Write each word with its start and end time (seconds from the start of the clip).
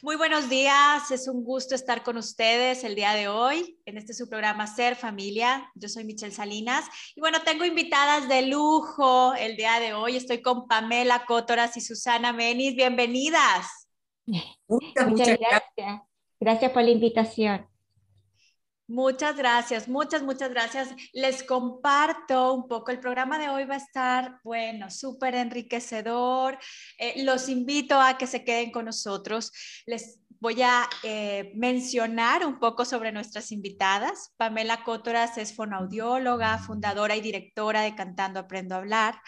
Muy 0.00 0.14
buenos 0.14 0.48
días, 0.48 1.10
es 1.10 1.26
un 1.26 1.42
gusto 1.42 1.74
estar 1.74 2.04
con 2.04 2.16
ustedes 2.18 2.84
el 2.84 2.94
día 2.94 3.14
de 3.14 3.26
hoy 3.26 3.80
en 3.84 3.98
este 3.98 4.14
su 4.14 4.28
programa 4.28 4.68
Ser 4.68 4.94
Familia. 4.94 5.72
Yo 5.74 5.88
soy 5.88 6.04
Michelle 6.04 6.32
Salinas 6.32 6.84
y 7.16 7.20
bueno, 7.20 7.38
tengo 7.44 7.64
invitadas 7.64 8.28
de 8.28 8.42
lujo 8.42 9.34
el 9.34 9.56
día 9.56 9.80
de 9.80 9.94
hoy. 9.94 10.16
Estoy 10.16 10.40
con 10.40 10.68
Pamela 10.68 11.24
Cótoras 11.26 11.76
y 11.76 11.80
Susana 11.80 12.32
Menis. 12.32 12.76
Bienvenidas. 12.76 13.88
Muchas, 14.68 15.08
muchas 15.08 15.36
gracias. 15.36 16.02
Gracias 16.38 16.70
por 16.70 16.82
la 16.84 16.90
invitación. 16.90 17.67
Muchas 18.88 19.36
gracias, 19.36 19.86
muchas, 19.86 20.22
muchas 20.22 20.48
gracias. 20.48 20.88
Les 21.12 21.42
comparto 21.42 22.54
un 22.54 22.66
poco. 22.66 22.90
El 22.90 23.00
programa 23.00 23.38
de 23.38 23.50
hoy 23.50 23.66
va 23.66 23.74
a 23.74 23.78
estar, 23.78 24.40
bueno, 24.42 24.90
súper 24.90 25.34
enriquecedor. 25.34 26.58
Eh, 26.96 27.22
los 27.22 27.50
invito 27.50 28.00
a 28.00 28.16
que 28.16 28.26
se 28.26 28.44
queden 28.44 28.70
con 28.70 28.86
nosotros. 28.86 29.52
Les 29.84 30.20
voy 30.40 30.62
a 30.62 30.88
eh, 31.02 31.52
mencionar 31.54 32.46
un 32.46 32.58
poco 32.58 32.86
sobre 32.86 33.12
nuestras 33.12 33.52
invitadas. 33.52 34.32
Pamela 34.38 34.82
Cótoras 34.84 35.36
es 35.36 35.54
fonoaudióloga, 35.54 36.56
fundadora 36.56 37.14
y 37.14 37.20
directora 37.20 37.82
de 37.82 37.94
Cantando 37.94 38.40
Aprendo 38.40 38.74
a 38.74 38.78
Hablar. 38.78 39.20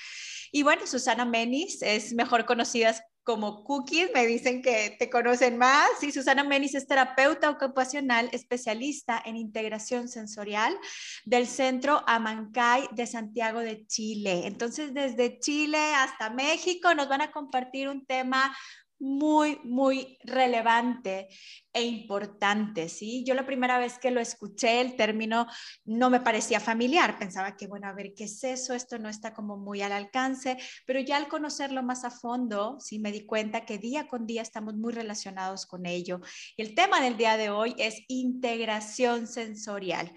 Y 0.53 0.63
bueno, 0.63 0.87
Susana 0.87 1.27
Menis 1.27 1.83
es 1.83 2.15
mejor 2.15 2.47
conocida 2.47 2.95
como 3.31 3.63
Cookies, 3.63 4.11
me 4.13 4.27
dicen 4.27 4.61
que 4.61 4.97
te 4.99 5.09
conocen 5.09 5.57
más. 5.57 6.03
Y 6.03 6.11
Susana 6.11 6.43
Menis 6.43 6.75
es 6.75 6.89
terapeuta 6.89 7.49
ocupacional 7.49 8.29
especialista 8.33 9.23
en 9.25 9.37
integración 9.37 10.09
sensorial 10.09 10.77
del 11.25 11.47
Centro 11.47 12.03
Amancay 12.09 12.89
de 12.91 13.07
Santiago 13.07 13.61
de 13.61 13.87
Chile. 13.87 14.49
Entonces, 14.49 14.93
desde 14.95 15.39
Chile 15.39 15.79
hasta 15.95 16.31
México 16.31 16.93
nos 16.97 17.09
van 17.09 17.21
a 17.21 17.31
compartir 17.31 17.89
un 17.89 18.05
tema 18.05 18.53
muy, 19.01 19.59
muy 19.65 20.19
relevante 20.23 21.29
e 21.73 21.83
importante, 21.83 22.89
¿sí? 22.89 23.25
Yo 23.25 23.35
la 23.35 23.47
primera 23.47 23.79
vez 23.79 23.99
que 23.99 24.11
lo 24.11 24.21
escuché, 24.21 24.81
el 24.81 24.95
término 24.95 25.47
no 25.85 26.11
me 26.11 26.21
parecía 26.21 26.61
familiar, 26.61 27.19
pensaba 27.19 27.57
que, 27.57 27.67
bueno, 27.67 27.89
a 27.89 27.95
ver, 27.95 28.13
¿qué 28.15 28.25
es 28.25 28.45
eso? 28.45 28.75
Esto 28.75 28.99
no 28.99 29.09
está 29.09 29.33
como 29.33 29.57
muy 29.57 29.81
al 29.81 29.93
alcance, 29.93 30.59
pero 30.87 31.01
ya 31.01 31.17
al 31.17 31.29
conocerlo 31.29 31.83
más 31.83 32.05
a 32.05 32.11
fondo, 32.11 32.79
sí, 32.79 32.99
me 32.99 33.11
di 33.11 33.25
cuenta 33.25 33.65
que 33.65 33.79
día 33.79 34.07
con 34.07 34.27
día 34.27 34.43
estamos 34.43 34.75
muy 34.75 34.93
relacionados 34.93 35.67
con 35.67 35.87
ello. 35.87 36.21
Y 36.57 36.63
el 36.63 36.75
tema 36.75 37.01
del 37.01 37.17
día 37.17 37.37
de 37.37 37.51
hoy 37.51 37.75
es 37.79 38.03
integración 38.09 39.27
sensorial. 39.27 40.13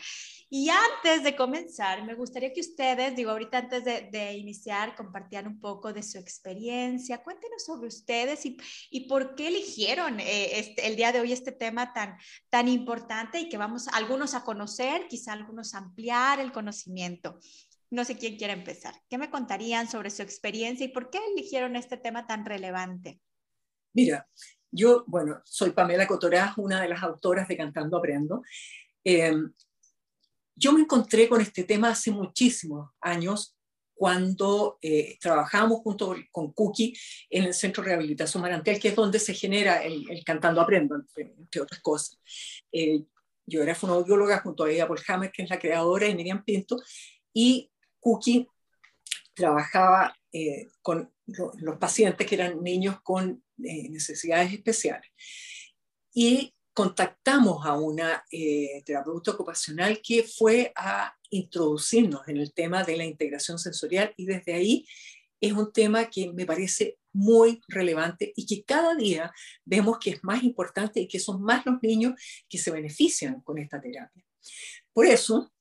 Y 0.55 0.69
antes 0.69 1.23
de 1.23 1.35
comenzar, 1.35 2.05
me 2.05 2.13
gustaría 2.13 2.53
que 2.53 2.61
ustedes, 2.61 3.15
digo, 3.15 3.31
ahorita 3.31 3.57
antes 3.57 3.83
de, 3.83 4.33
iniciar, 4.33 4.95
compartieran 4.95 5.47
un 5.47 5.59
poco 5.59 5.93
de 5.93 6.03
su 6.03 6.19
experiencia. 6.19 7.23
Cuéntenos 7.23 7.65
sobre 7.65 7.87
ustedes 7.87 8.45
y, 8.45 8.57
y 8.91 9.07
por 9.07 9.33
qué 9.33 9.47
eligieron 9.47 10.19
eh, 10.19 10.59
este, 10.59 10.85
el 10.85 10.95
día 10.95 11.11
de 11.11 11.21
hoy 11.21 11.33
este 11.33 11.53
tema 11.53 11.91
tan, 11.91 12.19
tan 12.51 12.67
importante 12.67 13.39
y 13.39 13.49
que 13.49 13.57
vamos 13.57 13.87
algunos 13.87 14.35
a 14.35 14.43
conocer, 14.43 15.07
quizá 15.07 15.33
algunos 15.33 15.73
a 15.73 15.79
ampliar 15.79 16.39
el 16.39 16.51
conocimiento. 16.51 17.39
No 17.89 18.05
sé 18.05 18.15
quién 18.15 18.37
quiere 18.37 18.53
empezar. 18.53 18.93
¿Qué 19.09 19.17
me 19.17 19.31
contarían 19.31 19.89
sobre 19.89 20.11
su 20.11 20.21
experiencia 20.21 20.85
y 20.85 20.89
por 20.89 21.09
qué 21.09 21.17
eligieron 21.33 21.75
este 21.75 21.97
tema 21.97 22.27
tan 22.27 22.45
relevante? 22.45 23.19
Mira, 23.95 24.29
yo, 24.69 25.03
bueno, 25.07 25.41
soy 25.45 25.71
Pamela 25.71 26.05
Cotorás, 26.05 26.59
una 26.59 26.79
de 26.79 26.89
las 26.89 27.01
autoras 27.01 27.47
de 27.47 27.57
Cantando 27.57 27.97
Aprendo. 27.97 28.43
Eh, 29.03 29.33
yo 30.55 30.71
me 30.73 30.81
encontré 30.81 31.27
con 31.27 31.41
este 31.41 31.63
tema 31.63 31.89
hace 31.89 32.11
muchísimos 32.11 32.89
años 33.01 33.55
cuando 33.93 34.79
eh, 34.81 35.17
trabajamos 35.19 35.79
junto 35.81 36.15
con 36.31 36.51
Cookie 36.51 36.93
en 37.29 37.45
el 37.45 37.53
Centro 37.53 37.83
de 37.83 37.89
Rehabilitación 37.89 38.41
Marantel, 38.41 38.79
que 38.79 38.89
es 38.89 38.95
donde 38.95 39.19
se 39.19 39.33
genera 39.33 39.83
el, 39.83 40.05
Cantando 40.25 40.61
Aprendo, 40.61 40.95
entre, 40.95 41.61
otras 41.61 41.79
cosas. 41.81 42.19
Eh, 42.71 43.03
yo 43.45 43.61
era 43.61 43.75
fonoaudióloga 43.75 44.39
junto 44.39 44.63
a 44.63 44.71
ella 44.71 44.87
Paul 44.87 44.99
Hammer, 45.07 45.31
que 45.31 45.43
es 45.43 45.49
la 45.49 45.59
creadora, 45.59 46.07
y 46.07 46.15
Miriam 46.15 46.43
Pinto, 46.43 46.81
y 47.33 47.71
Cookie 47.99 48.47
trabajaba 49.33 50.15
eh, 50.31 50.67
con 50.81 51.13
los 51.25 51.77
pacientes 51.77 52.27
que 52.27 52.35
eran 52.35 52.61
niños 52.61 52.99
con 53.03 53.43
necesidades 53.57 54.51
especiales. 54.53 55.09
Y 56.13 56.52
contactamos 56.73 57.65
a 57.65 57.75
una 57.75 58.23
eh, 58.31 58.81
terapeuta 58.85 59.31
ocupacional 59.31 60.01
que 60.01 60.23
fue 60.23 60.71
a 60.75 61.15
introducirnos 61.29 62.27
en 62.27 62.37
el 62.37 62.53
tema 62.53 62.83
de 62.83 62.97
la 62.97 63.05
integración 63.05 63.59
sensorial 63.59 64.13
y 64.17 64.25
desde 64.25 64.53
ahí 64.53 64.85
es 65.39 65.53
un 65.53 65.71
tema 65.71 66.09
que 66.09 66.31
me 66.31 66.45
parece 66.45 66.97
muy 67.11 67.61
relevante 67.67 68.33
y 68.35 68.45
que 68.45 68.63
cada 68.63 68.95
día 68.95 69.31
vemos 69.65 69.99
que 69.99 70.11
es 70.11 70.23
más 70.23 70.43
importante 70.43 71.01
y 71.01 71.07
que 71.07 71.19
son 71.19 71.43
más 71.43 71.65
los 71.65 71.81
niños 71.83 72.13
que 72.49 72.57
se 72.57 72.71
benefician 72.71 73.41
con 73.41 73.59
esta 73.59 73.79
terapia. 73.79 74.25
Por 74.91 75.05
eso 75.05 75.53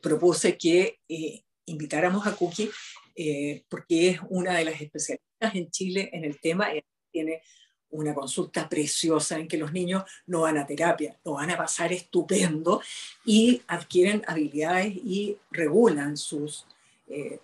propuse 0.00 0.56
que 0.56 1.00
eh, 1.08 1.42
invitáramos 1.66 2.26
a 2.26 2.36
Cookie 2.36 2.70
eh, 3.14 3.64
porque 3.68 4.10
es 4.10 4.20
una 4.30 4.56
de 4.56 4.64
las 4.64 4.80
especialistas 4.80 5.54
en 5.54 5.70
Chile 5.70 6.08
en 6.12 6.24
el 6.24 6.40
tema, 6.40 6.68
tiene 7.10 7.42
una 7.92 8.14
consulta 8.14 8.68
preciosa 8.68 9.38
en 9.38 9.46
que 9.46 9.56
los 9.56 9.72
niños 9.72 10.04
no 10.26 10.42
van 10.42 10.58
a 10.58 10.66
terapia, 10.66 11.16
lo 11.24 11.34
van 11.34 11.50
a 11.50 11.56
pasar 11.56 11.92
estupendo 11.92 12.82
y 13.24 13.62
adquieren 13.68 14.22
habilidades 14.26 14.94
y 14.96 15.36
regulan 15.50 16.16
sus, 16.16 16.66
eh, 17.08 17.40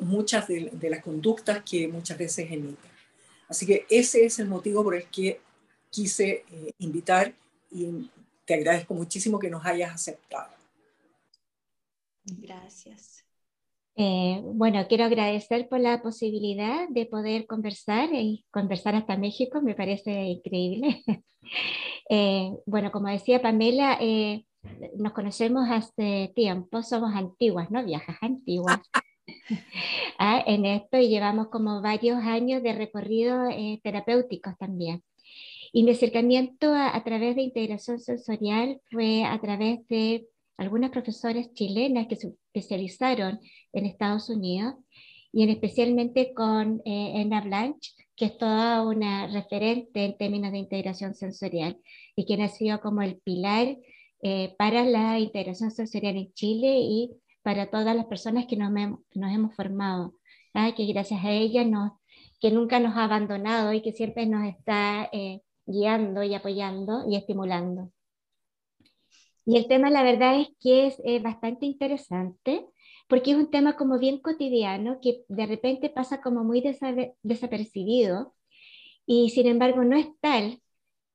muchas 0.00 0.46
de, 0.48 0.70
las 0.88 1.02
conductas 1.02 1.62
que 1.62 1.88
muchas 1.88 2.16
veces 2.16 2.50
emiten. 2.50 2.90
Así 3.48 3.66
que 3.66 3.86
ese 3.90 4.24
es 4.24 4.38
el 4.38 4.48
motivo 4.48 4.84
por 4.84 4.94
el 4.94 5.04
que 5.04 5.40
quise 5.90 6.44
eh, 6.50 6.72
invitar 6.78 7.34
y 7.70 8.10
te 8.44 8.54
agradezco 8.54 8.94
muchísimo 8.94 9.38
que 9.38 9.50
nos 9.50 9.64
hayas 9.64 9.94
aceptado. 9.94 10.54
Gracias. 12.24 13.25
Eh, 13.96 14.42
bueno, 14.44 14.86
quiero 14.88 15.04
agradecer 15.04 15.68
por 15.68 15.80
la 15.80 16.02
posibilidad 16.02 16.86
de 16.90 17.06
poder 17.06 17.46
conversar 17.46 18.10
y 18.12 18.44
conversar 18.50 18.94
hasta 18.94 19.16
México, 19.16 19.62
me 19.62 19.74
parece 19.74 20.24
increíble. 20.24 21.02
Eh, 22.08 22.52
bueno, 22.66 22.92
como 22.92 23.08
decía 23.08 23.42
Pamela, 23.42 23.98
eh, 24.00 24.44
nos 24.96 25.12
conocemos 25.12 25.68
hace 25.68 26.32
tiempo, 26.36 26.82
somos 26.82 27.14
antiguas, 27.14 27.70
¿no? 27.70 27.84
Viejas 27.84 28.16
antiguas. 28.20 28.80
Ah, 30.18 30.42
en 30.46 30.66
esto 30.66 30.98
y 30.98 31.08
llevamos 31.08 31.48
como 31.48 31.82
varios 31.82 32.18
años 32.22 32.62
de 32.62 32.72
recorrido 32.72 33.48
terapéuticos 33.82 34.56
también. 34.58 35.02
Y 35.72 35.82
mi 35.82 35.90
acercamiento 35.92 36.72
a, 36.72 36.96
a 36.96 37.04
través 37.04 37.36
de 37.36 37.42
integración 37.42 37.98
sensorial 38.00 38.80
fue 38.90 39.24
a 39.24 39.38
través 39.40 39.86
de 39.88 40.26
algunas 40.56 40.90
profesoras 40.90 41.52
chilenas 41.52 42.06
que 42.08 42.16
se 42.16 42.28
especializaron 42.28 43.40
en 43.72 43.86
Estados 43.86 44.30
Unidos 44.30 44.74
y 45.32 45.42
en 45.42 45.50
especialmente 45.50 46.32
con 46.34 46.80
eh, 46.84 47.20
Enna 47.20 47.42
Blanche, 47.42 47.92
que 48.16 48.26
es 48.26 48.38
toda 48.38 48.82
una 48.82 49.26
referente 49.26 50.04
en 50.04 50.16
términos 50.16 50.52
de 50.52 50.58
integración 50.58 51.14
sensorial 51.14 51.78
y 52.14 52.24
quien 52.24 52.40
ha 52.40 52.48
sido 52.48 52.80
como 52.80 53.02
el 53.02 53.18
pilar 53.18 53.76
eh, 54.22 54.54
para 54.58 54.84
la 54.84 55.18
integración 55.18 55.70
sensorial 55.70 56.16
en 56.16 56.32
Chile 56.32 56.78
y 56.80 57.10
para 57.42 57.70
todas 57.70 57.94
las 57.94 58.06
personas 58.06 58.46
que 58.46 58.56
nos, 58.56 58.72
nos 58.72 59.32
hemos 59.32 59.54
formado, 59.54 60.14
¿ah? 60.54 60.72
que 60.74 60.86
gracias 60.86 61.22
a 61.24 61.30
ella 61.30 61.64
nos, 61.64 61.92
que 62.40 62.50
nunca 62.50 62.80
nos 62.80 62.96
ha 62.96 63.04
abandonado 63.04 63.72
y 63.72 63.82
que 63.82 63.92
siempre 63.92 64.26
nos 64.26 64.46
está 64.48 65.08
eh, 65.12 65.42
guiando 65.66 66.22
y 66.22 66.34
apoyando 66.34 67.04
y 67.08 67.16
estimulando. 67.16 67.92
Y 69.46 69.56
el 69.56 69.68
tema, 69.68 69.90
la 69.90 70.02
verdad 70.02 70.40
es 70.40 70.48
que 70.60 70.88
es 70.88 71.00
eh, 71.04 71.20
bastante 71.20 71.66
interesante 71.66 72.66
porque 73.08 73.30
es 73.30 73.36
un 73.36 73.50
tema 73.50 73.76
como 73.76 73.98
bien 73.98 74.18
cotidiano 74.18 74.98
que 75.00 75.24
de 75.28 75.46
repente 75.46 75.88
pasa 75.88 76.20
como 76.20 76.42
muy 76.44 76.60
desapercibido 77.22 78.34
y 79.06 79.30
sin 79.30 79.46
embargo 79.46 79.84
no 79.84 79.96
es 79.96 80.08
tal. 80.20 80.60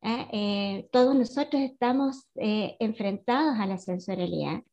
¿ah? 0.01 0.27
Eh, 0.31 0.87
todos 0.91 1.13
nosotros 1.15 1.61
estamos 1.61 2.27
eh, 2.35 2.77
enfrentados 2.79 3.59
a 3.59 3.65
la 3.67 3.77
sensorialidad 3.77 4.63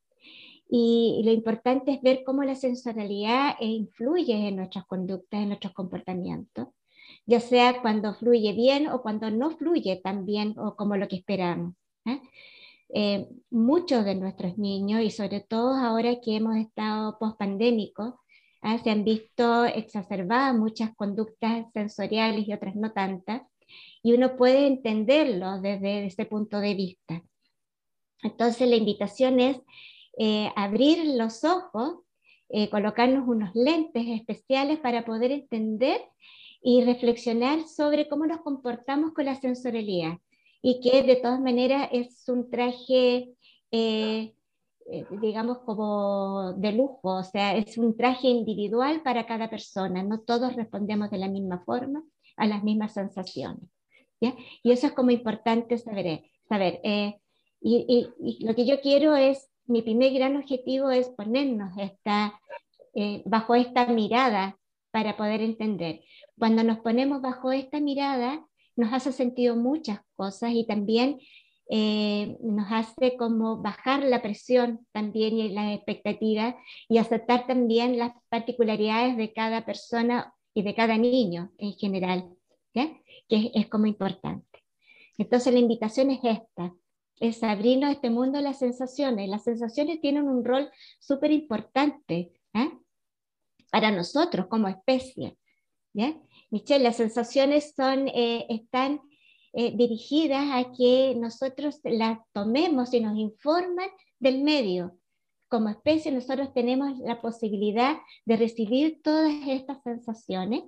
y, 0.71 1.23
lo 1.25 1.33
importante 1.33 1.93
es 1.93 2.03
ver 2.03 2.23
cómo 2.25 2.45
la 2.45 2.55
sensorialidad 2.55 3.57
influye 3.61 4.49
en 4.49 4.57
nuestras 4.57 4.87
conductas, 4.87 5.41
en 5.41 5.49
nuestros 5.49 5.73
comportamientos, 5.73 6.69
ya 7.27 7.41
sea 7.41 7.81
cuando 7.83 8.15
fluye 8.15 8.53
bien 8.53 8.89
o 8.89 9.03
cuando 9.03 9.31
no 9.31 9.51
fluye 9.51 9.97
tan 9.97 10.27
bien 10.27 10.55
o 10.59 10.77
como 10.77 10.97
lo 10.97 11.09
que 11.09 11.17
esperamos. 11.17 11.75
Eh, 12.91 13.29
muchos 13.51 14.05
de 14.05 14.15
nuestros 14.15 14.57
niños 14.57 15.03
y 15.03 15.11
sobre 15.11 15.41
todo 15.41 15.75
ahora 15.75 16.21
que 16.23 16.37
hemos 16.37 16.57
estado 16.57 17.19
post-pandémicos, 17.19 18.15
¿ah? 18.63 18.79
se 18.79 18.91
han 18.91 19.05
visto 19.05 19.67
exacerbadas 19.67 20.57
muchas 20.57 20.95
conductas 20.97 21.67
sensoriales 21.75 22.49
y 22.49 22.53
otras 22.55 22.77
no 22.77 22.93
tantas, 22.93 23.43
y 24.03 24.15
uno 24.15 24.37
puede 24.37 24.67
entenderlo 24.67 25.61
desde 25.61 26.07
ese 26.07 26.25
punto 26.25 26.61
de 26.61 26.75
vista. 26.75 27.23
Entonces 28.23 28.69
la 28.69 28.77
invitación 28.77 29.39
es 29.39 29.61
eh, 30.19 30.51
abrir 30.57 31.05
los 31.15 31.45
ojos, 31.45 32.01
eh, 32.49 32.71
colocarnos 32.71 33.29
unos 33.29 33.55
lentes 33.55 34.07
especiales 34.09 34.79
para 34.79 35.05
poder 35.05 35.31
entender 35.31 36.01
y 36.63 36.83
reflexionar 36.85 37.69
sobre 37.69 38.09
cómo 38.09 38.27
nos 38.27 38.41
comportamos 38.41 39.13
con 39.13 39.27
la 39.27 39.35
sensorialidad 39.35 40.19
y 40.63 40.81
que 40.81 41.03
de 41.03 41.17
todas 41.17 41.41
maneras 41.41 41.89
es 41.93 42.29
un 42.29 42.51
traje, 42.51 43.31
eh, 43.71 44.35
eh, 44.91 45.07
digamos, 45.21 45.59
como 45.59 46.55
de 46.55 46.73
lujo, 46.73 47.19
o 47.19 47.23
sea, 47.23 47.57
es 47.57 47.79
un 47.79 47.97
traje 47.97 48.29
individual 48.29 49.03
para 49.03 49.27
cada 49.27 49.49
persona, 49.51 50.03
no 50.03 50.21
todos 50.21 50.57
respondemos 50.57 51.11
de 51.11 51.19
la 51.19 51.29
misma 51.29 51.63
forma 51.65 52.03
a 52.37 52.47
las 52.47 52.65
mismas 52.65 52.95
sensaciones. 52.95 53.69
¿ya? 54.21 54.35
Y 54.63 54.73
eso 54.73 54.87
es 54.89 54.93
como 54.93 55.11
importante 55.11 55.79
saber. 55.79 56.23
saber 56.49 56.81
eh, 56.83 57.17
y, 57.61 58.11
y, 58.19 58.45
lo 58.45 58.55
que 58.55 58.67
yo 58.67 58.81
quiero 58.81 59.17
es, 59.17 59.51
mi 59.67 59.83
primer 59.83 60.13
gran 60.13 60.37
objetivo 60.37 60.91
es 60.91 61.09
ponernos 61.11 61.77
esta, 61.77 62.41
bajo 63.27 63.55
esta 63.55 63.87
mirada 63.87 64.59
para 64.91 65.17
poder 65.17 65.43
entender. 65.43 66.01
Cuando 66.39 66.65
nos 66.65 66.79
ponemos 66.79 67.21
bajo 67.21 67.53
esta 67.53 67.79
mirada, 67.79 68.48
nos 68.79 68.93
hace 68.93 69.13
sentido 69.13 69.57
muchas 69.57 70.01
cosas 70.15 70.53
y 70.55 70.65
también 70.65 71.19
eh, 71.69 72.39
nos 72.41 72.67
hace 72.71 73.17
como 73.17 73.61
bajar 73.61 74.05
la 74.05 74.23
presión 74.23 74.87
también 74.93 75.37
y 75.37 75.49
las 75.51 75.75
expectativas 75.75 76.55
y 76.89 76.99
aceptar 76.99 77.47
también 77.47 77.99
las 77.99 78.13
particularidades 78.29 79.17
de 79.17 79.33
cada 79.33 79.67
persona 79.67 80.33
y 80.55 80.63
de 80.63 80.75
cada 80.75 80.97
niño 80.97 81.51
en 81.59 81.73
general, 81.73 82.31
que 82.73 83.03
es, 83.29 83.67
como 83.67 83.87
importante. 83.87 84.47
Entonces 85.19 85.53
la 85.53 85.59
invitación 85.59 86.11
es 86.13 86.21
esta, 86.23 86.73
es 87.19 87.43
abrirnos 87.43 87.91
este 87.91 88.11
mundo 88.11 88.39
de 88.39 88.45
las 88.45 88.61
sensaciones. 88.61 89.29
Las 89.29 89.43
sensaciones 89.43 90.01
tienen 90.01 90.29
un 90.29 90.45
rol 90.45 90.71
súper 91.01 91.33
importante 91.33 92.33
¿eh? 92.55 92.71
para 93.73 93.91
nosotros 93.91 94.47
como 94.47 94.69
especie. 94.69 95.37
Michelle, 96.51 96.85
las 96.85 96.97
sensaciones 96.97 97.75
son, 97.77 98.09
eh, 98.09 98.47
están 98.49 99.01
eh, 99.53 99.73
dirigidas 99.77 100.47
a 100.53 100.73
que 100.73 101.15
nosotros 101.17 101.81
las 101.85 102.19
tomemos 102.33 102.93
y 102.95 103.01
nos 103.01 103.17
informan 103.19 103.89
del 104.19 104.43
medio. 104.43 104.99
Como 105.49 105.69
especie, 105.71 106.13
nosotros 106.13 106.53
tenemos 106.53 106.99
la 106.99 107.21
posibilidad 107.21 107.97
de 108.27 108.37
recibir 108.37 109.01
todas 109.03 109.33
estas 109.47 109.83
sensaciones, 109.83 110.65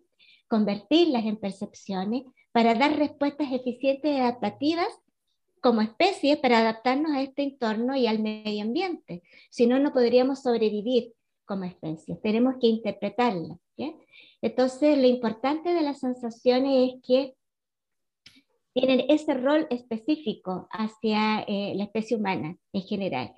convertirlas 0.48 1.24
en 1.26 1.36
percepciones 1.36 2.24
para 2.52 2.74
dar 2.74 2.96
respuestas 2.96 3.52
eficientes 3.52 4.10
y 4.10 4.16
adaptativas 4.16 4.88
como 5.60 5.82
especie 5.82 6.36
para 6.38 6.60
adaptarnos 6.60 7.12
a 7.12 7.22
este 7.22 7.42
entorno 7.42 7.94
y 7.96 8.06
al 8.06 8.18
medio 8.18 8.62
ambiente. 8.62 9.22
Si 9.50 9.66
no, 9.66 9.78
no 9.78 9.92
podríamos 9.92 10.42
sobrevivir 10.42 11.12
como 11.44 11.64
especie. 11.64 12.16
Tenemos 12.22 12.54
que 12.60 12.68
interpretarlas. 12.68 13.58
Entonces, 14.42 14.98
lo 14.98 15.06
importante 15.06 15.74
de 15.74 15.82
las 15.82 16.00
sensaciones 16.00 16.92
es 16.92 17.02
que 17.06 17.34
tienen 18.72 19.04
ese 19.08 19.34
rol 19.34 19.66
específico 19.70 20.68
hacia 20.70 21.40
eh, 21.40 21.74
la 21.76 21.84
especie 21.84 22.16
humana 22.16 22.56
en 22.72 22.82
general. 22.82 23.34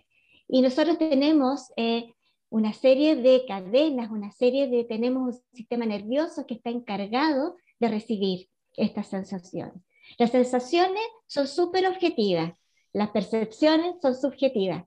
Y 0.49 0.63
nosotros 0.63 0.99
tenemos 0.99 1.73
eh, 1.77 2.13
una 2.51 2.73
serie 2.73 3.17
de 3.17 3.45
cadenas, 3.47 4.11
una 4.11 4.31
serie 4.31 4.69
de, 4.69 4.85
tenemos 4.85 5.23
un 5.35 5.43
sistema 5.55 5.87
nervioso 5.87 6.47
que 6.47 6.55
está 6.55 6.71
encargado 6.71 7.57
de 7.81 7.89
recibir 7.89 8.49
estas 8.77 9.09
sensaciones. 9.09 9.83
Las 10.19 10.31
sensaciones 10.31 11.03
son 11.27 11.49
súper 11.49 11.87
objetivas, 11.87 12.53
las 12.93 13.11
percepciones 13.11 13.95
son 14.03 14.15
subjetivas. 14.15 14.85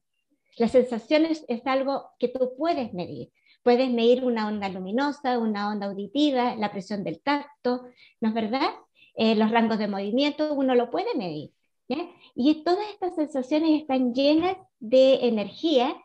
Las 0.58 0.72
sensaciones 0.72 1.44
es 1.48 1.66
algo 1.66 2.12
que 2.20 2.30
tú 2.30 2.54
puedes 2.58 2.94
medir. 2.94 3.32
Puedes 3.66 3.90
medir 3.90 4.24
una 4.24 4.48
onda 4.48 4.70
luminosa, 4.70 5.40
una 5.40 5.72
onda 5.72 5.88
auditiva, 5.88 6.56
la 6.56 6.72
presión 6.72 7.04
del 7.04 7.20
tacto, 7.20 7.88
¿no 8.22 8.30
es 8.30 8.36
verdad? 8.36 8.70
Eh, 9.16 9.34
los 9.34 9.50
rangos 9.50 9.80
de 9.80 9.88
movimiento, 9.88 10.54
uno 10.54 10.76
lo 10.76 10.92
puede 10.92 11.16
medir. 11.16 11.52
Y 12.36 12.64
todas 12.64 12.88
estas 12.92 13.16
sensaciones 13.16 13.82
están 13.82 14.14
llenas 14.14 14.56
de 14.80 15.28
energía 15.28 15.96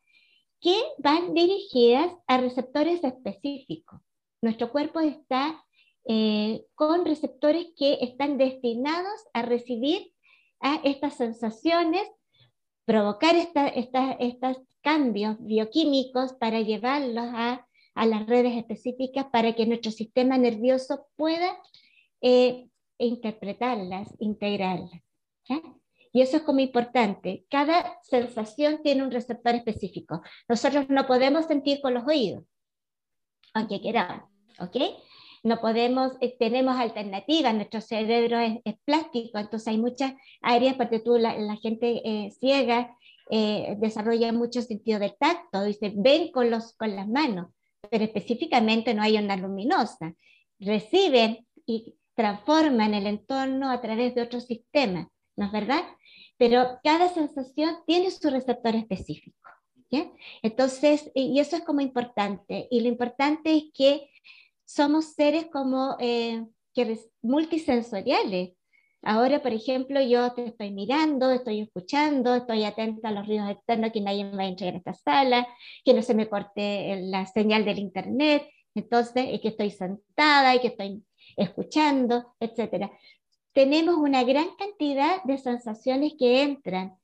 que 0.58 0.74
van 0.96 1.34
dirigidas 1.34 2.10
a 2.26 2.38
receptores 2.38 3.04
específicos. 3.04 4.00
Nuestro 4.40 4.72
cuerpo 4.72 5.00
está 5.00 5.62
eh, 6.06 6.64
con 6.74 7.04
receptores 7.04 7.66
que 7.76 7.98
están 8.00 8.38
destinados 8.38 9.20
a 9.34 9.42
recibir 9.42 10.14
a 10.60 10.76
estas 10.82 11.18
sensaciones, 11.18 12.08
provocar 12.90 13.36
estos 13.36 14.56
cambios 14.80 15.36
bioquímicos 15.38 16.32
para 16.32 16.60
llevarlos 16.60 17.24
a, 17.24 17.64
las 17.94 18.26
redes 18.26 18.56
específicas 18.56 19.26
para 19.30 19.52
que 19.52 19.64
nuestro 19.64 19.92
sistema 19.92 20.36
nervioso 20.38 21.06
pueda 21.14 21.56
eh, 22.20 22.68
interpretarlas, 22.98 24.08
integrarlas. 24.18 25.02
Y 26.12 26.20
eso 26.20 26.38
es 26.38 26.42
como 26.42 26.58
importante. 26.58 27.44
Cada 27.48 27.96
sensación 28.02 28.82
tiene 28.82 29.04
un 29.04 29.12
receptor 29.12 29.54
específico. 29.54 30.22
Nosotros 30.48 30.86
no 30.88 31.06
podemos 31.06 31.46
sentir 31.46 31.80
con 31.80 31.94
los 31.94 32.04
oídos, 32.04 32.42
aunque 33.54 33.80
queramos, 33.80 34.28
¿ok? 34.58 34.76
No 35.42 35.60
podemos, 35.60 36.12
eh, 36.20 36.36
tenemos 36.38 36.76
alternativas, 36.76 37.54
nuestro 37.54 37.80
cerebro 37.80 38.38
es, 38.38 38.60
plástico, 38.84 39.38
entonces 39.38 39.68
hay 39.68 39.78
muchas 39.78 40.12
áreas, 40.42 40.74
porque 40.76 41.00
tú, 41.00 41.16
la, 41.16 41.56
gente 41.56 42.02
eh, 42.04 42.30
ciega 42.38 42.94
eh, 43.30 43.76
desarrolla 43.78 44.32
mucho 44.32 44.60
sentido 44.60 44.98
de 44.98 45.14
tacto, 45.18 45.64
dice, 45.64 45.92
ven 45.96 46.30
con, 46.30 46.50
los, 46.50 46.74
con 46.76 46.94
las 46.94 47.08
manos, 47.08 47.48
pero 47.90 48.04
específicamente 48.04 48.92
no 48.92 49.02
hay 49.02 49.16
onda 49.16 49.36
luminosa. 49.36 50.14
Reciben 50.58 51.46
y 51.64 51.94
transforman 52.14 52.92
el 52.92 53.06
entorno 53.06 53.70
a 53.70 53.80
través 53.80 54.14
de 54.14 54.22
otros 54.22 54.44
sistemas, 54.44 55.06
¿no 55.36 55.46
es 55.46 55.52
verdad? 55.52 55.84
Pero 56.36 56.78
cada 56.84 57.08
sensación 57.08 57.76
tiene 57.86 58.10
su 58.10 58.28
receptor 58.28 58.74
específico. 58.76 59.38
¿ya? 59.90 60.10
Entonces, 60.42 61.10
y 61.14 61.38
eso 61.40 61.56
es 61.56 61.62
como 61.62 61.80
importante. 61.80 62.68
Y 62.70 62.80
lo 62.80 62.88
importante 62.88 63.56
es 63.56 63.64
que 63.72 64.10
somos 64.74 65.14
seres 65.14 65.46
como 65.52 65.96
eh, 65.98 66.44
que 66.74 66.98
multisensoriales. 67.22 68.52
Ahora, 69.02 69.40
por 69.40 69.52
ejemplo, 69.52 70.00
yo 70.02 70.32
te 70.34 70.46
estoy 70.46 70.72
mirando, 70.72 71.30
estoy 71.30 71.62
escuchando, 71.62 72.34
estoy 72.34 72.64
atenta 72.64 73.08
a 73.08 73.12
los 73.12 73.26
ruidos 73.26 73.50
externos, 73.50 73.92
que 73.92 74.02
nadie 74.02 74.24
me 74.24 74.36
va 74.36 74.42
a 74.42 74.48
entrar 74.48 74.70
en 74.70 74.76
esta 74.76 74.92
sala, 74.92 75.48
que 75.84 75.94
no 75.94 76.02
se 76.02 76.14
me 76.14 76.28
corte 76.28 77.00
la 77.04 77.24
señal 77.26 77.64
del 77.64 77.78
internet, 77.78 78.46
entonces, 78.74 79.26
es 79.30 79.40
que 79.40 79.48
estoy 79.48 79.70
sentada 79.70 80.54
y 80.54 80.60
que 80.60 80.68
estoy 80.68 81.04
escuchando, 81.36 82.34
etc. 82.38 82.90
Tenemos 83.52 83.96
una 83.96 84.22
gran 84.24 84.54
cantidad 84.56 85.22
de 85.24 85.38
sensaciones 85.38 86.14
que 86.18 86.42
entran 86.42 86.96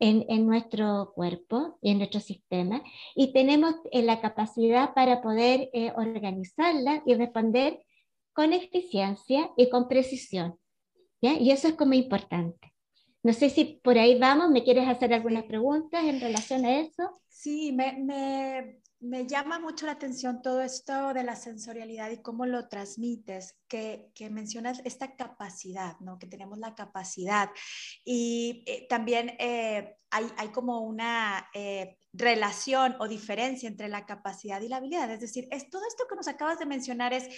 en, 0.00 0.24
en, 0.28 0.46
nuestro 0.46 1.12
cuerpo 1.14 1.78
y 1.80 1.90
en 1.90 1.98
nuestro 1.98 2.20
sistema 2.20 2.82
y 3.14 3.32
tenemos 3.32 3.74
eh, 3.92 4.02
la 4.02 4.20
capacidad 4.20 4.94
para 4.94 5.22
poder 5.22 5.70
eh, 5.72 5.92
organizarla 5.96 7.02
y 7.06 7.14
responder 7.14 7.80
con 8.32 8.52
eficiencia 8.52 9.50
y 9.56 9.68
con 9.68 9.86
precisión. 9.86 10.58
Y 11.20 11.50
eso 11.50 11.68
es 11.68 11.74
como 11.74 11.92
importante. 11.92 12.72
No 13.22 13.34
sé 13.34 13.50
si 13.50 13.80
por 13.84 13.98
ahí 13.98 14.18
vamos, 14.18 14.50
¿me 14.50 14.64
quieres 14.64 14.88
hacer 14.88 15.12
algunas 15.12 15.44
preguntas 15.44 16.02
en 16.04 16.20
relación 16.20 16.64
a 16.64 16.80
eso? 16.80 17.20
Sí, 17.28 17.72
me, 17.72 17.92
me, 17.98 18.80
me 19.00 19.26
llama 19.26 19.58
mucho 19.58 19.86
la 19.86 19.92
atención 19.92 20.42
todo 20.42 20.60
esto 20.60 21.14
de 21.14 21.24
la 21.24 21.34
sensorialidad 21.34 22.10
y 22.10 22.22
cómo 22.22 22.44
lo 22.44 22.68
transmites, 22.68 23.56
que, 23.66 24.10
mencionas 24.30 24.82
esta 24.84 25.16
capacidad, 25.16 25.98
¿no? 26.00 26.18
Que 26.18 26.26
tenemos 26.26 26.58
la 26.58 26.74
capacidad. 26.74 27.50
Y 28.04 28.62
eh, 28.66 28.86
también 28.88 29.36
eh, 29.38 29.96
hay, 30.10 30.26
hay, 30.36 30.48
como 30.48 30.80
una 30.80 31.48
eh, 31.54 31.96
relación 32.12 32.96
o 32.98 33.08
diferencia 33.08 33.68
entre 33.68 33.88
la 33.88 34.06
capacidad 34.06 34.60
y 34.60 34.68
la 34.68 34.76
habilidad. 34.76 35.10
Es 35.10 35.20
decir, 35.20 35.48
es 35.50 35.70
todo 35.70 35.82
esto 35.86 36.06
que 36.08 36.16
nos 36.16 36.28
acabas 36.28 36.58
de 36.58 36.66
mencionar 36.66 37.12
es 37.12 37.28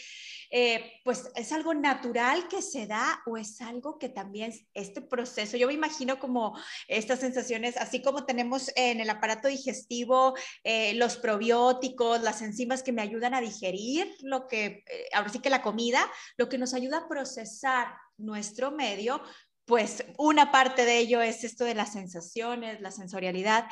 eh, 0.54 1.00
pues 1.02 1.30
es 1.34 1.50
algo 1.50 1.72
natural 1.72 2.46
que 2.46 2.60
se 2.60 2.86
da 2.86 3.22
o 3.24 3.38
es 3.38 3.62
algo 3.62 3.98
que 3.98 4.10
también 4.10 4.52
este 4.74 5.00
proceso, 5.00 5.56
yo 5.56 5.66
me 5.66 5.72
imagino 5.72 6.18
como 6.18 6.58
estas 6.88 7.20
sensaciones, 7.20 7.78
así 7.78 8.02
como 8.02 8.26
tenemos 8.26 8.70
en 8.76 9.00
el 9.00 9.08
aparato 9.08 9.48
digestivo 9.48 10.34
eh, 10.62 10.92
los 10.92 11.16
probióticos, 11.16 12.20
las 12.20 12.42
enzimas 12.42 12.82
que 12.82 12.92
me 12.92 13.00
ayudan 13.00 13.32
a 13.32 13.40
digerir 13.40 14.14
lo 14.20 14.46
que, 14.46 14.84
eh, 14.90 15.08
ahora 15.14 15.30
sí 15.30 15.38
que 15.38 15.48
la 15.48 15.62
comida, 15.62 16.06
lo 16.36 16.50
que 16.50 16.58
nos 16.58 16.74
ayuda 16.74 16.98
a 16.98 17.08
procesar 17.08 17.88
nuestro 18.18 18.72
medio, 18.72 19.22
pues 19.64 20.04
una 20.18 20.52
parte 20.52 20.84
de 20.84 20.98
ello 20.98 21.22
es 21.22 21.44
esto 21.44 21.64
de 21.64 21.74
las 21.74 21.94
sensaciones, 21.94 22.82
la 22.82 22.90
sensorialidad. 22.90 23.64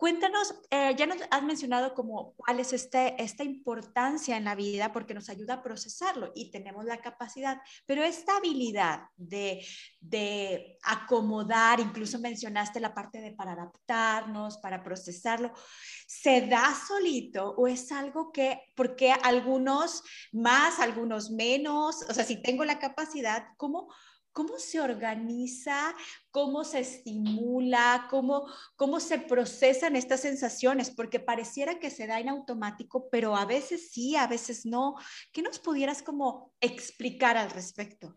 Cuéntanos, 0.00 0.54
eh, 0.70 0.94
ya 0.96 1.04
nos 1.04 1.18
has 1.30 1.42
mencionado 1.42 1.92
como 1.92 2.32
cuál 2.34 2.58
es 2.58 2.72
este, 2.72 3.22
esta 3.22 3.44
importancia 3.44 4.38
en 4.38 4.46
la 4.46 4.54
vida 4.54 4.94
porque 4.94 5.12
nos 5.12 5.28
ayuda 5.28 5.56
a 5.56 5.62
procesarlo 5.62 6.32
y 6.34 6.50
tenemos 6.50 6.86
la 6.86 7.02
capacidad, 7.02 7.60
pero 7.84 8.02
esta 8.02 8.38
habilidad 8.38 9.02
de, 9.18 9.62
de 10.00 10.78
acomodar, 10.84 11.80
incluso 11.80 12.18
mencionaste 12.18 12.80
la 12.80 12.94
parte 12.94 13.20
de 13.20 13.32
para 13.32 13.52
adaptarnos, 13.52 14.56
para 14.56 14.82
procesarlo, 14.82 15.52
¿se 16.06 16.46
da 16.46 16.74
solito 16.88 17.50
o 17.58 17.66
es 17.66 17.92
algo 17.92 18.32
que, 18.32 18.58
porque 18.74 19.12
algunos 19.12 20.02
más, 20.32 20.78
algunos 20.78 21.30
menos, 21.30 22.06
o 22.08 22.14
sea, 22.14 22.24
si 22.24 22.40
tengo 22.40 22.64
la 22.64 22.78
capacidad, 22.78 23.48
¿cómo? 23.58 23.92
¿Cómo 24.32 24.58
se 24.58 24.80
organiza? 24.80 25.94
¿Cómo 26.30 26.64
se 26.64 26.80
estimula? 26.80 28.06
¿Cómo, 28.10 28.46
¿Cómo 28.76 29.00
se 29.00 29.18
procesan 29.18 29.96
estas 29.96 30.20
sensaciones? 30.20 30.90
Porque 30.90 31.18
pareciera 31.18 31.78
que 31.78 31.90
se 31.90 32.06
da 32.06 32.20
en 32.20 32.28
automático, 32.28 33.08
pero 33.10 33.36
a 33.36 33.44
veces 33.44 33.90
sí, 33.90 34.16
a 34.16 34.26
veces 34.26 34.64
no. 34.66 34.94
¿Qué 35.32 35.42
nos 35.42 35.58
pudieras 35.58 36.02
como 36.02 36.52
explicar 36.60 37.36
al 37.36 37.50
respecto? 37.50 38.16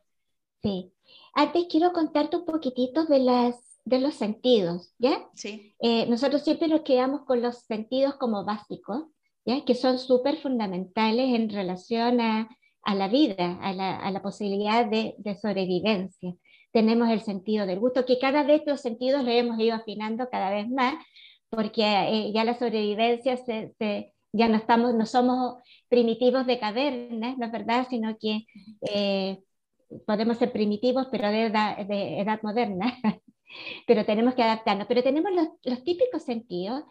Sí. 0.61 0.93
Antes 1.33 1.65
quiero 1.69 1.91
contarte 1.91 2.37
un 2.37 2.45
poquitito 2.45 3.05
de, 3.05 3.19
las, 3.19 3.79
de 3.83 3.99
los 3.99 4.15
sentidos, 4.15 4.93
¿ya? 4.97 5.27
Sí. 5.33 5.75
Eh, 5.79 6.05
nosotros 6.07 6.43
siempre 6.43 6.67
nos 6.67 6.81
quedamos 6.81 7.25
con 7.25 7.41
los 7.41 7.59
sentidos 7.63 8.15
como 8.15 8.45
básicos, 8.45 9.05
¿ya? 9.45 9.65
Que 9.65 9.75
son 9.75 9.99
súper 9.99 10.37
fundamentales 10.37 11.33
en 11.35 11.49
relación 11.49 12.21
a 12.21 12.49
a 12.83 12.95
la 12.95 13.07
vida, 13.07 13.59
a 13.61 13.73
la, 13.73 13.97
a 13.97 14.11
la 14.11 14.21
posibilidad 14.21 14.85
de, 14.85 15.15
de, 15.17 15.35
sobrevivencia. 15.35 16.35
Tenemos 16.71 17.09
el 17.09 17.21
sentido 17.21 17.65
del 17.65 17.79
gusto, 17.79 18.05
que 18.05 18.19
cada 18.19 18.43
vez 18.43 18.63
los 18.65 18.81
sentidos 18.81 19.23
lo 19.23 19.31
hemos 19.31 19.59
ido 19.59 19.75
afinando 19.75 20.29
cada 20.29 20.49
vez 20.51 20.69
más, 20.69 20.95
porque 21.49 21.83
eh, 21.83 22.31
ya 22.33 22.43
la 22.43 22.55
sobrevivencia 22.57 23.37
ya 24.33 24.47
no, 24.49 24.57
estamos, 24.57 24.95
no 24.95 25.05
somos 25.05 25.61
primitivos 25.89 26.45
de 26.47 26.59
cavernas, 26.59 27.37
¿no 27.37 27.45
es 27.45 27.51
verdad? 27.51 27.87
Sino 27.89 28.17
que 28.19 28.45
eh, 28.81 29.39
podemos 30.07 30.37
ser 30.37 30.51
primitivos, 30.51 31.07
pero 31.11 31.29
de 31.29 31.45
edad 32.19 32.39
moderna. 32.43 32.97
pero 33.87 34.05
tenemos 34.05 34.35
que 34.35 34.43
adaptarnos. 34.43 34.87
Pero 34.87 35.03
tenemos 35.03 35.31
los, 35.31 35.47
los 35.63 35.83
típicos 35.83 36.23
sentidos, 36.23 36.83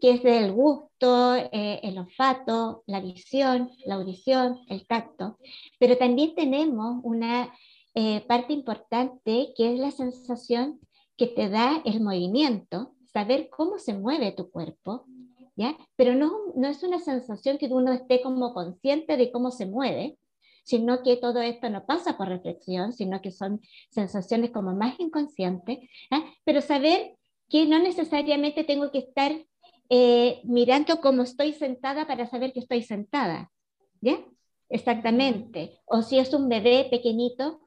que 0.00 0.12
es 0.12 0.24
el 0.24 0.52
gusto, 0.52 1.36
eh, 1.36 1.80
el 1.82 1.98
olfato, 1.98 2.82
la 2.86 3.00
visión, 3.00 3.70
la 3.86 3.96
audición, 3.96 4.58
el 4.68 4.86
tacto, 4.86 5.38
pero 5.78 5.96
también 5.96 6.34
tenemos 6.34 7.00
una 7.02 7.52
eh, 7.94 8.22
parte 8.26 8.52
importante 8.52 9.52
que 9.56 9.72
es 9.72 9.78
la 9.78 9.90
sensación 9.90 10.80
que 11.16 11.28
te 11.28 11.48
da 11.48 11.80
el 11.84 12.00
movimiento, 12.00 12.94
saber 13.12 13.48
cómo 13.48 13.78
se 13.78 13.94
mueve 13.94 14.32
tu 14.32 14.50
cuerpo, 14.50 15.06
¿ya? 15.56 15.76
Pero 15.96 16.14
no, 16.14 16.32
no 16.56 16.68
es 16.68 16.82
una 16.82 16.98
sensación 16.98 17.58
que 17.58 17.66
uno 17.66 17.92
esté 17.92 18.20
como 18.20 18.52
consciente 18.52 19.16
de 19.16 19.30
cómo 19.30 19.52
se 19.52 19.66
mueve, 19.66 20.18
sino 20.64 21.02
que 21.02 21.16
todo 21.16 21.40
esto 21.40 21.70
no 21.70 21.86
pasa 21.86 22.16
por 22.16 22.28
reflexión, 22.28 22.92
sino 22.92 23.20
que 23.20 23.30
son 23.30 23.60
sensaciones 23.90 24.50
como 24.50 24.74
más 24.74 24.98
inconscientes, 24.98 25.78
¿ah? 26.10 26.24
pero 26.44 26.60
saber 26.60 27.16
que 27.48 27.66
no 27.66 27.78
necesariamente 27.78 28.64
tengo 28.64 28.90
que 28.90 28.98
estar 28.98 29.32
eh, 29.90 30.40
mirando 30.44 31.00
cómo 31.00 31.22
estoy 31.22 31.52
sentada 31.52 32.06
para 32.06 32.26
saber 32.26 32.52
que 32.52 32.60
estoy 32.60 32.82
sentada, 32.82 33.52
¿ya? 34.00 34.18
Exactamente. 34.70 35.78
O 35.84 36.02
si 36.02 36.18
es 36.18 36.32
un 36.32 36.48
bebé 36.48 36.88
pequeñito, 36.90 37.60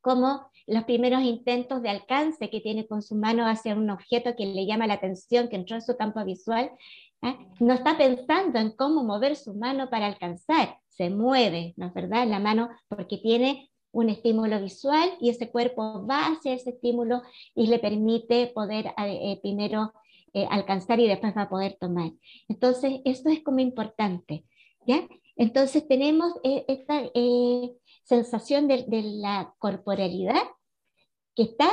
como 0.00 0.50
los 0.66 0.84
primeros 0.84 1.22
intentos 1.22 1.82
de 1.82 1.90
alcance 1.90 2.50
que 2.50 2.60
tiene 2.60 2.86
con 2.86 3.02
su 3.02 3.14
mano 3.14 3.46
hacia 3.46 3.74
un 3.74 3.90
objeto 3.90 4.34
que 4.34 4.46
le 4.46 4.66
llama 4.66 4.86
la 4.86 4.94
atención, 4.94 5.48
que 5.48 5.56
entró 5.56 5.76
en 5.76 5.82
su 5.82 5.96
campo 5.96 6.24
visual, 6.24 6.70
no 7.60 7.74
está 7.74 7.96
pensando 7.96 8.58
en 8.58 8.70
cómo 8.70 9.04
mover 9.04 9.36
su 9.36 9.54
mano 9.54 9.88
para 9.90 10.06
alcanzar, 10.06 10.78
se 10.88 11.10
mueve, 11.10 11.74
¿no 11.76 11.86
es 11.86 11.94
verdad? 11.94 12.26
La 12.26 12.38
mano 12.38 12.70
porque 12.88 13.18
tiene 13.18 13.70
un 13.92 14.10
estímulo 14.10 14.60
visual 14.60 15.10
y 15.20 15.30
ese 15.30 15.50
cuerpo 15.50 16.06
va 16.06 16.26
hacia 16.26 16.52
ese 16.52 16.70
estímulo 16.70 17.22
y 17.54 17.66
le 17.68 17.78
permite 17.78 18.48
poder 18.48 18.86
eh, 18.86 18.92
eh, 19.32 19.38
primero 19.40 19.92
eh, 20.34 20.46
alcanzar 20.50 21.00
y 21.00 21.08
después 21.08 21.34
va 21.36 21.42
a 21.42 21.48
poder 21.48 21.78
tomar. 21.80 22.12
Entonces, 22.48 23.00
esto 23.04 23.30
es 23.30 23.42
como 23.42 23.60
importante, 23.60 24.44
¿ya? 24.86 25.08
Entonces 25.36 25.86
tenemos 25.86 26.32
esta 26.42 27.02
sensación 28.04 28.68
de, 28.68 28.84
de 28.86 29.02
la 29.02 29.54
corporalidad 29.58 30.42
que 31.34 31.42
está 31.42 31.68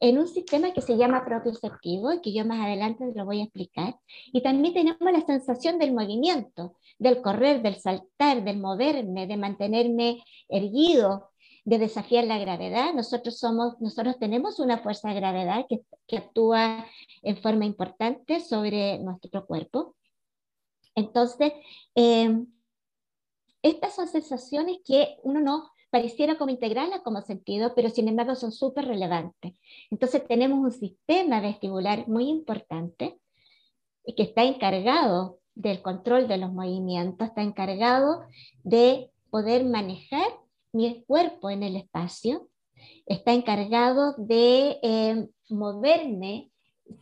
en 0.00 0.18
un 0.18 0.28
sistema 0.28 0.72
que 0.72 0.80
se 0.80 0.96
llama 0.96 1.24
propioceptivo 1.24 2.10
que 2.22 2.32
yo 2.32 2.44
más 2.44 2.64
adelante 2.64 3.04
lo 3.14 3.24
voy 3.24 3.40
a 3.40 3.44
explicar. 3.44 3.98
Y 4.32 4.42
también 4.42 4.74
tenemos 4.74 5.00
la 5.00 5.20
sensación 5.22 5.78
del 5.78 5.92
movimiento, 5.92 6.76
del 6.98 7.22
correr, 7.22 7.62
del 7.62 7.76
saltar, 7.76 8.44
del 8.44 8.58
moverme, 8.58 9.26
de 9.26 9.36
mantenerme 9.36 10.22
erguido, 10.48 11.30
de 11.64 11.78
desafiar 11.78 12.24
la 12.24 12.38
gravedad. 12.38 12.94
Nosotros, 12.94 13.38
somos, 13.38 13.80
nosotros 13.80 14.18
tenemos 14.18 14.58
una 14.60 14.78
fuerza 14.78 15.08
de 15.08 15.16
gravedad 15.16 15.66
que, 15.68 15.80
que 16.06 16.18
actúa 16.18 16.86
en 17.22 17.36
forma 17.36 17.64
importante 17.64 18.40
sobre 18.40 18.98
nuestro 19.00 19.46
cuerpo. 19.46 19.96
Entonces, 20.94 21.52
eh, 21.94 22.44
estas 23.62 23.94
son 23.94 24.06
sensaciones 24.06 24.78
que 24.84 25.16
uno 25.22 25.40
no 25.40 25.70
pareciera 25.96 26.36
como 26.36 26.50
integrarlas 26.50 27.00
como 27.00 27.22
sentido, 27.22 27.72
pero 27.74 27.88
sin 27.88 28.06
embargo 28.06 28.34
son 28.34 28.52
súper 28.52 28.84
relevantes. 28.84 29.54
Entonces 29.90 30.22
tenemos 30.28 30.58
un 30.58 30.70
sistema 30.70 31.40
vestibular 31.40 32.06
muy 32.06 32.28
importante 32.28 33.18
que 34.14 34.22
está 34.22 34.44
encargado 34.44 35.38
del 35.54 35.80
control 35.80 36.28
de 36.28 36.36
los 36.36 36.52
movimientos, 36.52 37.28
está 37.28 37.40
encargado 37.40 38.24
de 38.62 39.10
poder 39.30 39.64
manejar 39.64 40.26
mi 40.70 41.02
cuerpo 41.06 41.48
en 41.48 41.62
el 41.62 41.76
espacio, 41.76 42.46
está 43.06 43.32
encargado 43.32 44.16
de 44.18 44.78
eh, 44.82 45.28
moverme 45.48 46.50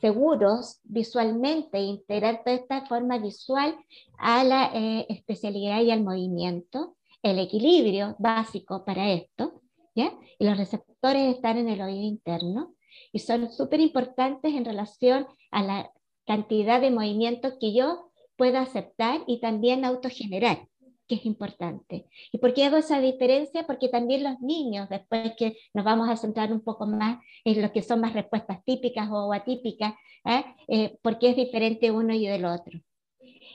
seguros 0.01 0.79
visualmente, 0.85 1.81
integrar 1.81 2.45
toda 2.45 2.55
esta 2.55 2.87
forma 2.87 3.19
visual 3.19 3.75
a 4.19 4.45
la 4.45 4.71
eh, 4.73 5.07
especialidad 5.09 5.83
y 5.83 5.91
al 5.91 6.05
movimiento 6.05 6.95
el 7.25 7.39
equilibrio 7.39 8.15
básico 8.19 8.85
para 8.85 9.11
esto, 9.11 9.63
¿ya? 9.95 10.13
Y 10.39 10.45
los 10.45 10.59
receptores 10.59 11.35
están 11.35 11.57
en 11.57 11.71
el 11.71 11.81
oído 11.81 12.03
interno 12.03 12.75
y 13.13 13.21
son 13.21 13.51
súper 13.51 13.81
importantes 13.81 14.55
en 14.55 14.65
relación 14.65 15.27
a 15.51 15.63
la 15.63 15.91
cantidad 16.27 16.81
de 16.81 16.91
movimientos 16.91 17.55
que 17.59 17.73
yo 17.73 18.11
pueda 18.37 18.61
aceptar 18.61 19.23
y 19.27 19.41
también 19.41 19.87
autogenerar, 19.87 20.69
que 21.09 21.15
es 21.15 21.25
importante. 21.25 22.07
¿Y 22.31 22.39
por 22.39 22.53
qué 22.53 22.65
hago 22.65 22.77
esa 22.77 23.01
diferencia? 23.01 23.67
Porque 23.67 23.89
también 23.89 24.23
los 24.23 24.39
niños, 24.41 24.91
después 24.91 25.33
que 25.39 25.57
nos 25.73 25.85
vamos 25.85 26.11
a 26.11 26.19
centrar 26.19 26.53
un 26.53 26.61
poco 26.61 26.87
más 26.87 27.25
en 27.45 27.63
lo 27.63 27.73
que 27.73 27.83
son 27.83 28.01
más 28.01 28.13
respuestas 28.13 28.63
típicas 28.65 29.09
o 29.11 29.33
atípicas, 29.33 29.95
¿eh? 30.27 30.45
Eh, 30.69 30.99
porque 31.01 31.31
es 31.31 31.37
diferente 31.37 31.91
uno 31.91 32.13
y 32.13 32.27
del 32.27 32.45
otro. 32.45 32.79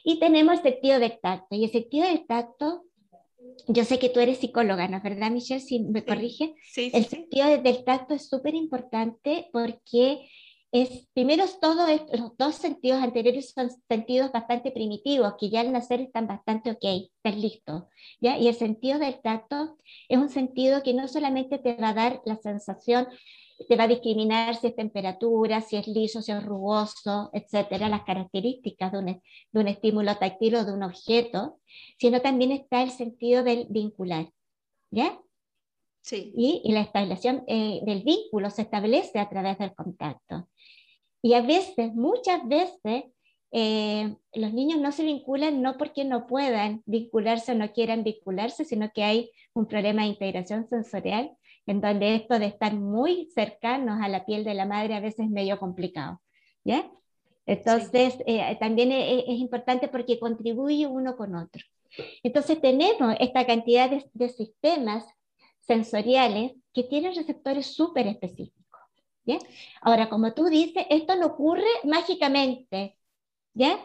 Y 0.04 0.20
tenemos 0.20 0.56
el 0.56 0.64
sentido 0.64 1.00
del 1.00 1.20
tacto, 1.20 1.56
y 1.56 1.66
el 1.66 1.72
sentido 1.72 2.08
del 2.08 2.26
tacto 2.26 2.84
yo 3.67 3.84
sé 3.86 4.00
que 4.00 4.10
tú 4.10 4.19
eres 4.19 4.39
psicóloga, 4.39 4.88
¿no 4.88 4.98
es 4.98 5.03
verdad, 5.03 5.31
Michelle? 5.31 5.62
Si 5.62 5.79
me 5.79 6.03
corrige. 6.03 6.55
Sí, 6.63 6.91
el 6.93 7.05
sentido 7.05 7.48
del 7.62 7.84
tacto 7.84 8.13
es 8.13 8.27
súper 8.27 8.55
importante 8.55 9.50
porque 9.51 10.27
es, 10.72 11.08
primero, 11.13 11.46
todos 11.60 11.89
los 12.13 12.38
dos 12.38 12.55
sentidos 12.55 13.01
anteriores 13.01 13.51
son 13.53 13.69
sentidos 13.88 14.31
bastante 14.31 14.72
primitivos, 14.72 15.34
que 15.39 15.50
ya 15.50 15.62
al 15.62 15.72
nacer 15.72 16.01
están 16.01 16.27
bastante 16.27 16.72
ok, 16.72 16.84
están 16.84 17.41
listos. 17.41 17.84
¿ya? 18.22 18.38
Y 18.38 18.48
el 18.48 18.55
sentido 18.55 19.00
del 19.00 19.19
tacto 19.22 19.77
es 20.08 20.17
un 20.17 20.29
sentido 20.29 20.84
que 20.84 20.93
no 20.93 21.08
solamente 21.08 21.58
te 21.58 21.75
va 21.75 21.89
a 21.89 21.93
dar 21.93 22.22
la 22.25 22.38
sensación 22.38 23.08
te 23.68 23.75
va 23.75 23.84
a 23.84 23.88
discriminar 23.88 24.56
si 24.56 24.68
es 24.68 24.75
temperatura, 24.75 25.62
si 25.62 25.75
es 25.75 25.88
liso, 25.88 26.22
si 26.22 26.32
es 26.32 26.44
rugoso, 26.44 27.30
etcétera, 27.34 27.89
las 27.89 28.04
características 28.04 28.92
de 28.92 28.98
un, 29.00 29.06
de 29.06 29.60
un 29.60 29.68
estímulo 29.68 30.16
táctil 30.16 30.56
o 30.56 30.66
de 30.66 30.74
un 30.74 30.84
objeto, 30.84 31.60
sino 31.98 32.22
también 32.22 32.51
está 32.51 32.82
el 32.82 32.92
sentido 32.92 33.44
del 33.44 33.68
vincular, 33.70 34.32
¿ya? 34.92 35.20
Sí. 36.01 36.34
Y, 36.36 36.62
y 36.63 36.72
la 36.72 36.82
establección 36.82 37.44
eh, 37.48 37.82
del 37.86 38.04
vínculo 38.04 38.50
se 38.50 38.62
establece 38.62 39.20
a 39.20 39.30
través 39.30 39.58
del 39.58 39.75
contacto. 39.75 40.48
Y 41.22 41.34
a 41.34 41.42
veces, 41.42 41.94
muchas 41.94 42.48
veces, 42.48 43.04
eh, 43.51 44.16
los 44.34 44.54
niños 44.54 44.80
no 44.80 44.92
se 44.92 45.04
vinculan 45.04 45.62
no 45.62 45.78
porque 45.78 46.06
no 46.06 46.28
puedan 46.28 46.84
vincularse 46.86 47.51
o 47.51 47.56
no 47.56 47.72
quieran 47.74 48.04
vincularse, 48.04 48.63
sino 48.63 48.92
que 48.94 49.04
hay 49.04 49.32
un 49.54 49.66
problema 49.66 50.04
de 50.04 50.10
integración 50.10 50.68
sensorial 50.68 51.32
en 51.70 51.82
donde 51.82 52.16
esto 52.16 52.40
de 52.40 52.48
estar 52.48 52.74
muy 52.74 53.30
cercanos 53.36 54.02
a 54.02 54.08
la 54.08 54.26
piel 54.26 54.44
de 54.44 54.56
la 54.56 54.66
madre 54.66 54.96
a 54.96 55.02
veces 55.02 55.26
es 55.26 55.30
medio 55.30 55.60
complicado. 55.60 56.20
¿ya? 56.64 56.92
Entonces, 57.46 58.16
eh, 58.26 58.58
también 58.60 58.92
es, 58.92 59.26
es, 59.28 59.38
importante 59.38 59.88
porque 59.88 60.20
contribuye 60.20 60.88
uno 60.88 61.16
con 61.16 61.36
otro. 61.36 61.64
Entonces, 62.24 62.60
tenemos 62.60 63.16
esta 63.20 63.46
cantidad 63.46 63.88
de, 63.88 64.04
de 64.14 64.30
sistemas 64.30 65.06
sensoriales 65.60 66.54
que 66.74 66.82
tienen 66.86 67.14
receptores 67.14 67.68
súper 67.68 68.08
específicos. 68.08 68.82
¿ya? 69.24 69.38
Ahora, 69.82 70.10
como 70.10 70.34
tú 70.34 70.46
dices, 70.46 70.88
esto 70.90 71.16
no 71.18 71.28
ocurre 71.28 71.70
mágicamente. 71.84 72.98
¿ya? 73.54 73.80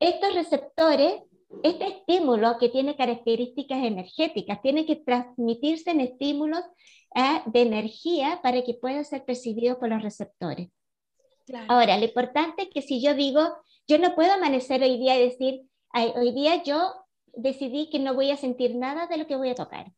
Estos 0.00 0.34
receptores, 0.34 1.20
este 1.62 1.86
estímulo 1.88 2.58
que 2.58 2.68
tiene 2.68 2.96
características 2.96 3.82
energéticas, 3.82 4.60
tiene 4.62 4.86
que 4.86 4.96
transmitirse 4.96 5.90
en 5.90 6.00
estímulos 6.00 6.62
eh, 7.14 7.42
de 7.46 7.62
energía 7.62 8.40
para 8.42 8.62
que 8.62 8.74
pueda 8.74 9.04
ser 9.04 9.24
percibido 9.24 9.78
por 9.78 9.88
los 9.88 10.02
receptores. 10.02 10.68
Ahora, 11.68 11.98
lo 11.98 12.04
importante 12.04 12.64
es 12.64 12.68
que 12.70 12.82
si 12.82 13.02
yo 13.02 13.14
digo, 13.14 13.42
yo 13.86 13.98
no 13.98 14.14
puedo 14.14 14.32
amanecer 14.32 14.82
hoy 14.82 14.98
día 14.98 15.18
y 15.18 15.28
decir, 15.28 15.62
hoy 15.92 16.32
día 16.32 16.62
yo 16.62 16.94
decidí 17.34 17.90
que 17.90 17.98
no 17.98 18.14
voy 18.14 18.30
a 18.30 18.36
sentir 18.36 18.74
nada 18.76 19.06
de 19.06 19.18
lo 19.18 19.26
que 19.26 19.36
voy 19.36 19.50
a 19.50 19.54
tocar. 19.54 19.92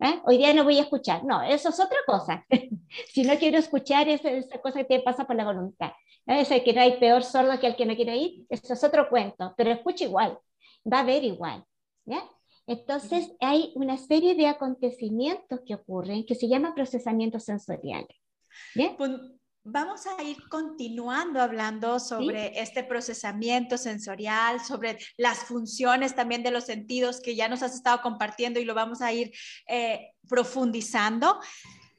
¿eh? 0.00 0.20
Hoy 0.24 0.38
día 0.38 0.52
no 0.54 0.64
voy 0.64 0.78
a 0.78 0.82
escuchar. 0.82 1.24
No, 1.24 1.42
eso 1.42 1.68
es 1.68 1.80
otra 1.80 1.98
cosa. 2.06 2.44
si 3.12 3.22
no 3.22 3.36
quiero 3.36 3.58
escuchar, 3.58 4.08
esa, 4.08 4.30
esa 4.30 4.58
cosa 4.60 4.80
que 4.80 4.84
te 4.84 5.00
pasa 5.00 5.26
por 5.26 5.36
la 5.36 5.44
voluntad. 5.44 5.92
¿eh? 6.26 6.40
Ese 6.40 6.62
que 6.62 6.72
no 6.72 6.80
hay 6.80 6.98
peor 6.98 7.22
sordo 7.22 7.58
que 7.58 7.66
el 7.66 7.76
que 7.76 7.86
no 7.86 7.96
quiere 7.96 8.12
oír, 8.12 8.46
eso 8.48 8.72
es 8.72 8.84
otro 8.84 9.08
cuento, 9.08 9.54
pero 9.56 9.70
escucha 9.70 10.04
igual, 10.04 10.38
va 10.84 11.00
a 11.00 11.04
ver 11.04 11.24
igual. 11.24 11.64
¿ya? 12.04 12.22
Entonces, 12.66 13.30
hay 13.40 13.72
una 13.74 13.96
serie 13.96 14.34
de 14.34 14.46
acontecimientos 14.46 15.60
que 15.66 15.74
ocurren 15.74 16.24
que 16.24 16.34
se 16.34 16.48
llaman 16.48 16.74
procesamientos 16.74 17.44
sensoriales. 17.44 18.16
¿ya? 18.74 18.96
Vamos 19.62 20.06
a 20.06 20.22
ir 20.22 20.38
continuando 20.48 21.38
hablando 21.38 22.00
sobre 22.00 22.58
este 22.58 22.82
procesamiento 22.82 23.76
sensorial, 23.76 24.58
sobre 24.60 24.96
las 25.18 25.40
funciones 25.40 26.14
también 26.14 26.42
de 26.42 26.50
los 26.50 26.64
sentidos 26.64 27.20
que 27.20 27.36
ya 27.36 27.46
nos 27.46 27.62
has 27.62 27.74
estado 27.74 28.00
compartiendo 28.00 28.58
y 28.58 28.64
lo 28.64 28.74
vamos 28.74 29.02
a 29.02 29.12
ir 29.12 29.30
eh, 29.68 30.12
profundizando. 30.26 31.38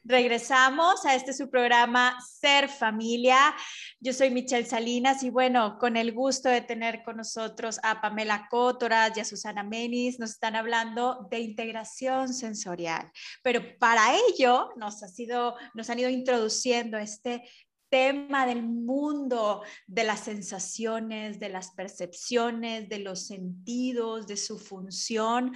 Regresamos 0.04 1.06
a 1.06 1.14
este 1.14 1.32
su 1.32 1.48
programa 1.48 2.18
Ser 2.26 2.68
Familia. 2.68 3.54
Yo 4.00 4.12
soy 4.12 4.30
Michelle 4.30 4.66
Salinas 4.66 5.22
y 5.22 5.30
bueno, 5.30 5.78
con 5.78 5.96
el 5.96 6.12
gusto 6.12 6.48
de 6.48 6.60
tener 6.60 7.04
con 7.04 7.18
nosotros 7.18 7.78
a 7.84 8.00
Pamela 8.00 8.48
Cótoras 8.50 9.16
y 9.16 9.20
a 9.20 9.24
Susana 9.24 9.62
Menis, 9.62 10.18
nos 10.18 10.30
están 10.30 10.56
hablando 10.56 11.28
de 11.30 11.38
integración 11.38 12.34
sensorial. 12.34 13.12
Pero 13.44 13.62
para 13.78 14.16
ello 14.28 14.70
nos, 14.74 15.04
ha 15.04 15.08
sido, 15.08 15.54
nos 15.72 15.88
han 15.88 16.00
ido 16.00 16.10
introduciendo 16.10 16.98
este 16.98 17.48
tema 17.88 18.44
del 18.44 18.64
mundo 18.64 19.62
de 19.86 20.02
las 20.02 20.20
sensaciones, 20.20 21.38
de 21.38 21.48
las 21.48 21.70
percepciones, 21.70 22.88
de 22.88 22.98
los 22.98 23.28
sentidos, 23.28 24.26
de 24.26 24.36
su 24.36 24.58
función. 24.58 25.52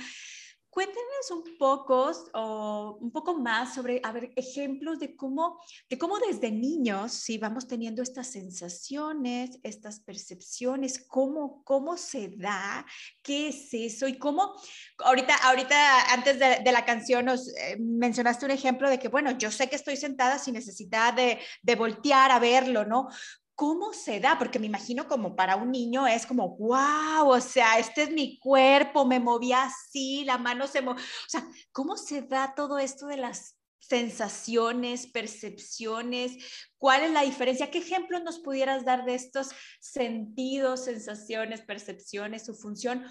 Cuéntenos 0.77 1.31
un 1.31 1.57
poco 1.57 2.13
o 2.35 2.99
un 3.01 3.11
poco 3.11 3.35
más 3.39 3.75
sobre, 3.75 3.99
a 4.05 4.13
ver, 4.13 4.31
ejemplos 4.37 4.99
de 4.99 5.17
cómo, 5.17 5.59
de 5.89 5.97
cómo 5.97 6.19
desde 6.19 6.51
niños, 6.51 7.13
si 7.13 7.39
vamos 7.39 7.67
teniendo 7.67 8.03
estas 8.03 8.27
sensaciones, 8.27 9.59
estas 9.63 10.01
percepciones, 10.01 11.03
cómo, 11.09 11.65
cómo 11.65 11.97
se 11.97 12.29
da, 12.37 12.85
qué 13.23 13.49
es 13.49 13.73
eso 13.73 14.07
y 14.07 14.19
cómo, 14.19 14.53
ahorita, 14.99 15.35
ahorita 15.45 16.13
antes 16.13 16.39
de, 16.39 16.71
la 16.71 16.85
canción 16.85 17.25
nos 17.25 17.49
eh, 17.57 17.79
mencionaste 17.81 18.45
un 18.45 18.51
ejemplo 18.51 18.91
de 18.91 18.99
que, 18.99 19.09
bueno, 19.09 19.31
yo 19.31 19.51
sé 19.51 19.71
que 19.71 19.77
estoy 19.77 19.97
sentada 19.97 20.39
sin 20.39 20.53
necesidad 20.53 21.15
de, 21.15 21.39
de 21.63 21.75
voltear 21.75 22.31
a 22.31 22.39
verlo, 22.39 22.85
¿no? 22.85 23.09
¿Cómo 23.57 23.95
se 23.95 24.21
da? 24.21 24.39
Porque 24.39 24.59
me 24.59 24.67
imagino 24.67 25.09
como 25.09 25.35
para 25.35 25.57
un 25.57 25.73
niño 25.73 26.07
es 26.07 26.27
como, 26.27 26.57
wow, 26.59 27.27
o 27.27 27.41
sea, 27.41 27.79
este 27.79 28.03
es 28.03 28.11
mi 28.11 28.39
cuerpo, 28.39 29.07
me 29.07 29.19
moví 29.19 29.53
así, 29.53 30.25
la 30.25 30.37
mano 30.37 30.67
se 30.67 30.83
movió. 30.83 31.03
O 31.03 31.29
sea, 31.29 31.49
¿cómo 31.73 31.97
se 31.97 32.21
da 32.23 32.55
todo 32.55 32.79
esto 32.79 33.07
de 33.07 33.17
las 33.17 33.57
sensaciones, 33.79 35.07
percepciones? 35.07 36.37
¿Cuál 36.77 37.05
es 37.05 37.11
la 37.13 37.23
diferencia? 37.23 37.71
¿Qué 37.71 37.79
ejemplos 37.79 38.23
nos 38.23 38.41
pudieras 38.41 38.85
dar 38.85 39.07
de 39.07 39.15
estos 39.15 39.49
sentidos, 39.81 40.85
sensaciones, 40.85 41.63
percepciones, 41.63 42.45
su 42.45 42.55
función? 42.55 43.07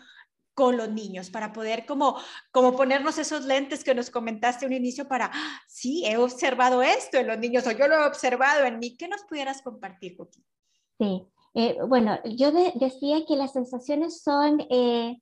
Con 0.56 0.78
los 0.78 0.90
niños 0.90 1.30
para 1.30 1.54
poder 1.54 1.86
como, 1.86 2.18
como 2.52 2.76
ponernos 2.76 3.20
esos 3.20 3.46
lentes 3.46 3.84
que 3.84 3.94
nos 3.94 4.10
comentaste 4.10 4.66
un 4.66 4.74
inicio 4.74 5.08
para, 5.08 5.30
¡ah! 5.32 5.62
sí, 5.68 6.04
he 6.06 6.18
observado 6.18 6.82
esto 6.82 7.18
en 7.18 7.28
los 7.28 7.38
niños 7.38 7.68
o 7.68 7.72
yo 7.72 7.88
lo 7.88 7.96
he 7.96 8.08
observado 8.08 8.66
en 8.66 8.80
mí. 8.80 8.96
¿Qué 8.98 9.08
nos 9.08 9.24
pudieras 9.24 9.62
compartir, 9.62 10.16
Joaquín? 10.18 10.44
Sí, 10.98 11.28
eh, 11.54 11.78
bueno, 11.88 12.18
yo 12.24 12.52
decía 12.52 13.26
que 13.28 13.36
las 13.36 13.54
sensaciones 13.54 14.22
son 14.22 14.62
eh, 14.70 15.18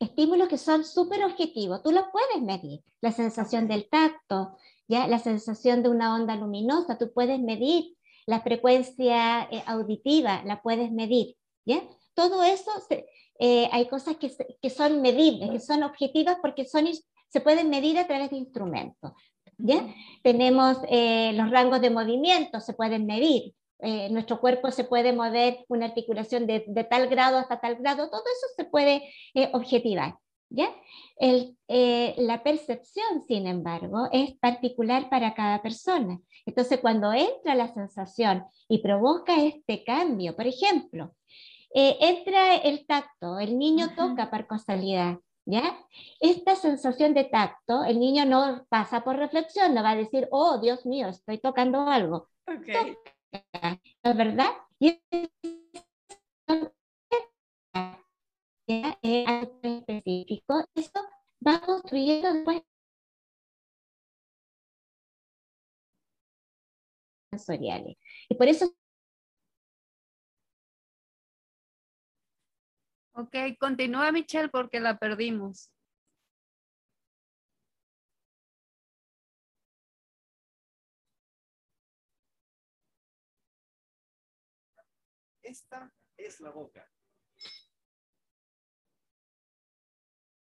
estímulos 0.00 0.48
que 0.48 0.58
son 0.58 0.84
súper 0.84 1.22
objetivos, 1.24 1.82
tú 1.82 1.92
los 1.92 2.04
puedes 2.10 2.42
medir, 2.42 2.80
la 3.00 3.12
sensación 3.12 3.68
del 3.68 3.88
tacto, 3.88 4.56
¿ya? 4.88 5.06
la 5.06 5.18
sensación 5.18 5.82
de 5.82 5.90
una 5.90 6.14
onda 6.14 6.34
luminosa, 6.36 6.98
tú 6.98 7.12
puedes 7.12 7.38
medir 7.40 7.96
la 8.26 8.40
frecuencia 8.40 9.44
eh, 9.50 9.62
auditiva, 9.66 10.42
la 10.44 10.62
puedes 10.62 10.90
medir, 10.90 11.36
¿ya? 11.64 11.82
Todo 12.14 12.42
eso 12.42 12.70
se, 12.88 13.06
eh, 13.38 13.68
hay 13.72 13.88
cosas 13.88 14.16
que, 14.16 14.30
que, 14.60 14.70
son 14.70 15.00
medibles, 15.02 15.50
que 15.50 15.60
son 15.60 15.82
objetivas 15.82 16.36
porque 16.40 16.64
son, 16.64 16.86
se 17.28 17.40
pueden 17.40 17.70
medir 17.70 17.98
a 17.98 18.06
través 18.06 18.30
de 18.30 18.36
instrumentos. 18.36 19.12
¿ya? 19.58 19.86
Tenemos 20.22 20.78
eh, 20.88 21.32
los 21.34 21.50
rangos 21.50 21.80
de 21.80 21.90
movimiento, 21.90 22.60
se 22.60 22.74
pueden 22.74 23.06
medir. 23.06 23.54
Eh, 23.80 24.08
nuestro 24.10 24.40
cuerpo 24.40 24.70
se 24.70 24.84
puede 24.84 25.12
mover 25.12 25.64
una 25.68 25.86
articulación 25.86 26.46
de, 26.46 26.64
de, 26.68 26.84
tal 26.84 27.08
grado 27.08 27.38
hasta 27.38 27.60
tal 27.60 27.76
grado, 27.76 28.08
todo 28.10 28.22
eso 28.22 28.46
se 28.56 28.64
puede 28.64 29.12
objetivar. 29.52 30.14
¿ya? 30.48 30.68
El, 31.16 31.56
la 31.68 32.44
percepción, 32.44 33.22
sin 33.26 33.48
embargo, 33.48 34.08
es 34.12 34.34
particular 34.38 35.08
para 35.10 35.34
cada 35.34 35.62
persona. 35.62 36.20
Entonces, 36.46 36.78
cuando 36.78 37.12
entra 37.12 37.56
la 37.56 37.74
sensación 37.74 38.44
y 38.68 38.78
provoca 38.78 39.42
este 39.42 39.82
cambio, 39.82 40.36
por 40.36 40.46
ejemplo, 40.46 41.14
eh, 41.74 41.96
entra 42.00 42.56
el 42.56 42.86
tacto, 42.86 43.38
el 43.38 43.58
niño 43.58 43.94
toca 43.96 44.30
por 44.30 44.46
casualidad, 44.46 45.18
¿ya? 45.46 45.78
Esta 46.20 46.56
sensación 46.56 47.14
de 47.14 47.24
tacto, 47.24 47.84
el 47.84 47.98
niño 47.98 48.24
no 48.26 48.66
pasa 48.68 49.02
por 49.04 49.16
reflexión, 49.16 49.74
no 49.74 49.82
va 49.82 49.90
a 49.90 49.96
decir, 49.96 50.28
oh, 50.30 50.58
Dios 50.58 50.84
mío, 50.86 51.08
estoy 51.08 51.38
tocando 51.38 51.80
algo. 51.88 52.28
Okay. 52.46 52.96
¿Es 54.02 54.16
verdad? 54.16 54.50
Y 54.78 55.00
específico, 59.02 60.64
eso 60.74 61.00
va 61.46 61.60
construyendo 61.60 62.32
después 62.32 62.62
sensoriales. 67.30 67.96
Y 68.28 68.34
por 68.34 68.48
eso 68.48 68.72
Ok, 73.14 73.36
continúa 73.58 74.10
Michelle 74.10 74.48
porque 74.48 74.80
la 74.80 74.98
perdimos. 74.98 75.70
Esta 85.42 85.92
es 86.16 86.40
la 86.40 86.50
boca. 86.50 86.88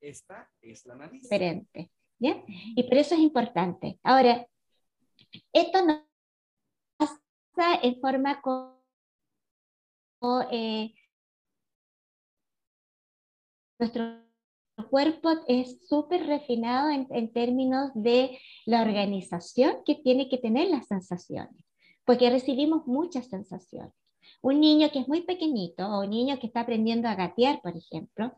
Esta 0.00 0.50
es 0.60 0.84
la 0.86 0.96
nariz. 0.96 1.22
Diferente. 1.22 1.90
¿ya? 2.18 2.42
Y 2.46 2.82
por 2.84 2.98
eso 2.98 3.14
es 3.14 3.20
importante. 3.20 3.98
Ahora, 4.02 4.46
esto 5.52 5.84
no 5.84 6.06
pasa 6.98 7.80
en 7.82 8.00
forma 8.00 8.40
como 8.42 8.76
eh, 10.50 10.94
nuestro 13.80 14.20
cuerpo 14.90 15.30
es 15.48 15.88
súper 15.88 16.26
refinado 16.26 16.90
en, 16.90 17.32
términos 17.32 17.90
de 17.94 18.38
la 18.66 18.82
organización 18.82 19.78
que 19.84 19.94
tiene 19.94 20.28
que 20.28 20.38
tener 20.38 20.68
las 20.68 20.86
sensaciones, 20.86 21.64
porque 22.04 22.30
recibimos 22.30 22.86
muchas 22.86 23.28
sensaciones. 23.28 23.92
Un 24.42 24.60
niño 24.60 24.90
que 24.90 25.00
es 25.00 25.08
muy 25.08 25.22
pequeñito 25.22 25.86
o 25.86 26.04
un 26.04 26.10
niño 26.10 26.38
que 26.38 26.46
está 26.46 26.60
aprendiendo 26.60 27.08
a 27.08 27.14
gatear, 27.14 27.60
por 27.62 27.76
ejemplo, 27.76 28.32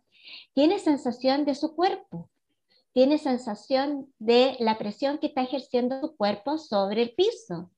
tiene 0.55 0.79
sensación 0.79 1.45
de 1.45 1.57
su 1.57 1.75
cuerpo, 1.75 2.31
tiene 2.93 3.19
sensación 3.19 4.13
de 4.19 4.57
la 4.61 4.79
presión 4.79 5.19
que 5.19 5.27
está 5.27 5.43
ejerciendo 5.43 6.01
su 6.01 6.17
cuerpo 6.17 6.59
sobre 6.59 7.03
el 7.03 7.15
piso, 7.15 7.71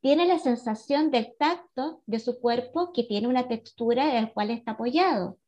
tiene 0.00 0.26
la 0.26 0.38
sensación 0.38 1.10
del 1.10 1.34
tacto 1.38 2.02
de 2.06 2.18
su 2.18 2.40
cuerpo 2.40 2.92
que 2.92 3.04
tiene 3.04 3.28
una 3.28 3.48
textura 3.48 4.16
en 4.16 4.24
la 4.24 4.32
cual 4.32 4.50
está 4.50 4.72
apoyado 4.72 5.38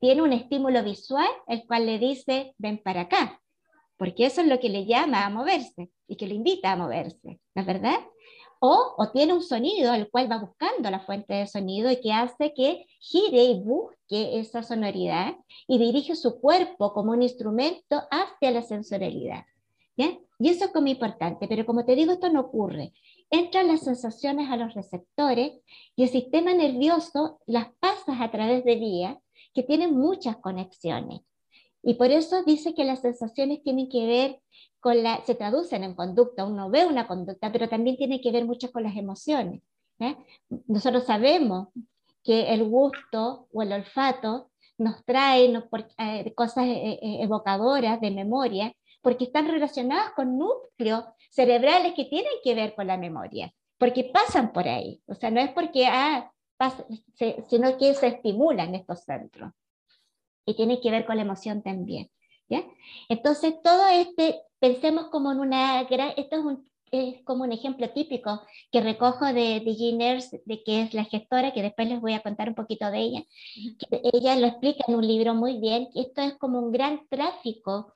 tiene 0.00 0.22
un 0.22 0.32
estímulo 0.32 0.82
visual, 0.82 1.28
el 1.46 1.66
cual 1.66 1.86
le 1.86 1.98
dice, 1.98 2.54
ven 2.58 2.78
para 2.82 3.02
acá, 3.02 3.40
porque 3.96 4.26
eso 4.26 4.40
es 4.40 4.46
lo 4.46 4.60
que 4.60 4.68
le 4.68 4.86
llama 4.86 5.24
a 5.24 5.30
moverse 5.30 5.90
y 6.06 6.16
que 6.16 6.26
le 6.26 6.34
invita 6.34 6.72
a 6.72 6.76
moverse, 6.76 7.40
¿no 7.54 7.60
es 7.62 7.66
verdad? 7.66 7.98
O, 8.58 8.94
o, 8.96 9.10
tiene 9.10 9.34
un 9.34 9.42
sonido, 9.42 9.92
el 9.92 10.10
cual 10.10 10.30
va 10.30 10.38
buscando 10.38 10.90
la 10.90 11.00
fuente 11.00 11.34
de 11.34 11.46
sonido 11.46 11.90
y 11.90 12.00
que 12.00 12.12
hace 12.12 12.54
que 12.54 12.86
gire 13.00 13.44
y 13.44 13.62
busque 13.62 14.38
esa 14.38 14.62
sonoridad 14.62 15.36
y 15.68 15.78
dirige 15.78 16.16
su 16.16 16.40
cuerpo 16.40 16.94
como 16.94 17.12
un 17.12 17.22
instrumento 17.22 18.02
hacia 18.10 18.50
la 18.50 18.62
sensorialidad. 18.62 19.44
¿ya? 19.96 20.18
Y 20.38 20.48
eso 20.48 20.66
es 20.66 20.70
como 20.70 20.88
importante, 20.88 21.48
pero 21.48 21.66
como 21.66 21.84
te 21.84 21.94
digo, 21.94 22.12
esto 22.12 22.30
no 22.30 22.40
ocurre. 22.40 22.92
Entran 23.30 23.68
las 23.68 23.80
sensaciones 23.80 24.50
a 24.50 24.56
los 24.56 24.74
receptores 24.74 25.52
y 25.94 26.04
el 26.04 26.08
sistema 26.08 26.54
nervioso 26.54 27.40
las 27.46 27.68
pasa 27.78 28.22
a 28.22 28.30
través 28.30 28.64
de 28.64 28.76
vías 28.76 29.16
que 29.56 29.62
tienen 29.62 29.96
muchas 29.96 30.36
conexiones. 30.36 31.22
Y 31.82 31.94
por 31.94 32.10
eso 32.10 32.44
dice 32.44 32.74
que 32.74 32.84
las 32.84 33.00
sensaciones 33.00 33.62
tienen 33.62 33.88
que 33.88 34.06
ver 34.06 34.40
con 34.80 35.02
la, 35.02 35.24
se 35.24 35.34
traducen 35.34 35.82
en 35.82 35.94
conducta, 35.94 36.44
uno 36.44 36.68
ve 36.68 36.84
una 36.84 37.08
conducta, 37.08 37.50
pero 37.50 37.68
también 37.68 37.96
tiene 37.96 38.20
que 38.20 38.32
ver 38.32 38.44
mucho 38.44 38.70
con 38.70 38.82
las 38.82 38.96
emociones. 38.96 39.62
Nosotros 40.66 41.04
sabemos 41.04 41.68
que 42.22 42.52
el 42.52 42.64
gusto 42.64 43.48
o 43.50 43.62
el 43.62 43.72
olfato 43.72 44.50
nos 44.78 45.02
trae 45.04 45.46
eh, 45.98 46.34
cosas 46.34 46.66
eh, 46.66 46.98
eh, 47.00 47.18
evocadoras 47.22 48.00
de 48.00 48.10
memoria, 48.10 48.74
porque 49.00 49.24
están 49.24 49.48
relacionadas 49.48 50.10
con 50.14 50.36
núcleos 50.36 51.04
cerebrales 51.30 51.94
que 51.94 52.04
tienen 52.04 52.32
que 52.44 52.54
ver 52.54 52.74
con 52.74 52.88
la 52.88 52.98
memoria, 52.98 53.52
porque 53.78 54.10
pasan 54.12 54.52
por 54.52 54.68
ahí. 54.68 55.00
O 55.06 55.14
sea, 55.14 55.30
no 55.30 55.40
es 55.40 55.50
porque, 55.52 55.86
ah, 55.86 56.30
sino 57.48 57.78
que 57.78 57.94
se 57.94 58.08
estimulan 58.08 58.74
estos 58.74 59.04
centros. 59.04 59.52
Y 60.44 60.54
tiene 60.54 60.80
que 60.80 60.90
ver 60.90 61.06
con 61.06 61.16
la 61.16 61.22
emoción 61.22 61.62
también. 61.62 62.10
¿ya? 62.48 62.64
Entonces, 63.08 63.54
todo 63.62 63.88
este, 63.88 64.42
pensemos 64.58 65.08
como 65.08 65.32
en 65.32 65.40
una 65.40 65.84
gran, 65.84 66.12
esto 66.16 66.36
es 66.36 66.44
un 66.44 66.66
es 66.90 67.22
como 67.24 67.44
un 67.44 67.52
ejemplo 67.52 67.90
típico 67.90 68.42
que 68.70 68.80
recojo 68.80 69.26
de, 69.26 69.60
de 69.60 70.40
de 70.44 70.62
que 70.62 70.82
es 70.82 70.94
la 70.94 71.04
gestora, 71.04 71.52
que 71.52 71.62
después 71.62 71.88
les 71.88 72.00
voy 72.00 72.14
a 72.14 72.22
contar 72.22 72.48
un 72.48 72.54
poquito 72.54 72.90
de 72.90 72.98
ella. 72.98 73.24
ella 74.12 74.36
lo 74.36 74.46
explica 74.46 74.84
en 74.88 74.94
un 74.94 75.06
libro 75.06 75.34
muy 75.34 75.58
bien, 75.58 75.88
que 75.92 76.00
esto 76.02 76.22
es 76.22 76.36
como 76.36 76.60
un 76.60 76.72
gran 76.72 77.06
tráfico, 77.08 77.94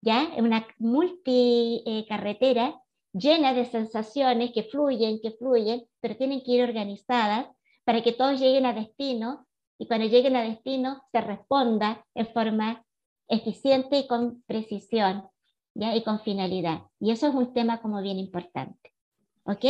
¿ya? 0.00 0.30
Una 0.38 0.66
multicarretera 0.78 2.80
llena 3.12 3.54
de 3.54 3.64
sensaciones 3.64 4.52
que 4.52 4.64
fluyen, 4.64 5.20
que 5.20 5.32
fluyen, 5.32 5.86
pero 6.00 6.16
tienen 6.16 6.42
que 6.42 6.52
ir 6.52 6.62
organizadas 6.62 7.48
para 7.88 8.02
que 8.02 8.12
todos 8.12 8.38
lleguen 8.38 8.66
a 8.66 8.74
destino 8.74 9.46
y 9.78 9.86
cuando 9.86 10.06
lleguen 10.06 10.36
a 10.36 10.42
destino 10.42 11.02
se 11.10 11.22
responda 11.22 12.04
en 12.14 12.26
forma 12.34 12.84
eficiente 13.28 14.00
y 14.00 14.06
con 14.06 14.42
precisión 14.42 15.26
y 15.74 16.02
con 16.02 16.20
finalidad. 16.20 16.82
Y 17.00 17.12
eso 17.12 17.28
es 17.28 17.34
un 17.34 17.54
tema 17.54 17.80
como 17.80 18.02
bien 18.02 18.18
importante. 18.18 18.92
¿Ok? 19.44 19.64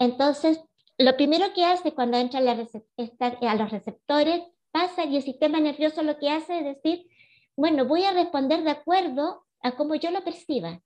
Entonces, 0.00 0.60
lo 0.98 1.16
primero 1.16 1.54
que 1.54 1.64
hace 1.64 1.94
cuando 1.94 2.16
entra 2.16 2.40
a 2.40 3.54
los 3.54 3.70
receptores, 3.70 4.42
pasa 4.72 5.04
y 5.04 5.18
el 5.18 5.22
sistema 5.22 5.60
nervioso 5.60 6.02
lo 6.02 6.18
que 6.18 6.30
hace 6.30 6.58
es 6.58 6.64
decir, 6.64 7.06
bueno, 7.54 7.84
voy 7.84 8.02
a 8.02 8.12
responder 8.12 8.64
de 8.64 8.72
acuerdo 8.72 9.44
a 9.60 9.76
cómo 9.76 9.94
yo 9.94 10.10
lo 10.10 10.24
perciba, 10.24 10.80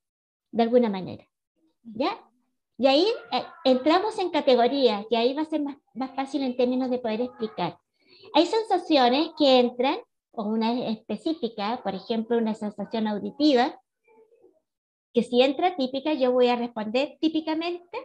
de 0.51 0.62
alguna 0.62 0.90
manera. 0.90 1.27
¿Ya? 1.85 2.22
Y 2.79 2.87
ahí 2.87 3.07
eh, 3.33 3.45
entramos 3.65 4.19
en 4.19 4.31
categorías, 4.31 5.07
y 5.11 5.17
ahí 5.17 5.35
va 5.35 5.43
a 5.43 5.47
ser 5.47 5.63
más, 5.63 5.77
más 5.95 6.15
fácil 6.15 6.43
en 6.43 6.57
términos 6.57 6.91
de 6.91 6.99
poder 6.99 7.21
explicar. 7.21 7.79
Hay 8.35 8.47
sensaciones 8.47 9.31
que 9.39 9.61
entran, 9.61 9.99
o 10.33 10.45
una 10.45 10.73
específica, 10.89 11.81
por 11.83 11.95
ejemplo, 11.95 12.39
una 12.39 12.55
sensación 12.55 13.07
auditiva, 13.07 13.79
que 15.13 15.23
si 15.23 15.43
entra 15.43 15.77
típica, 15.77 16.15
yo 16.15 16.33
voy 16.33 16.49
a 16.49 16.57
responder 16.57 17.19
típicamente, 17.21 17.99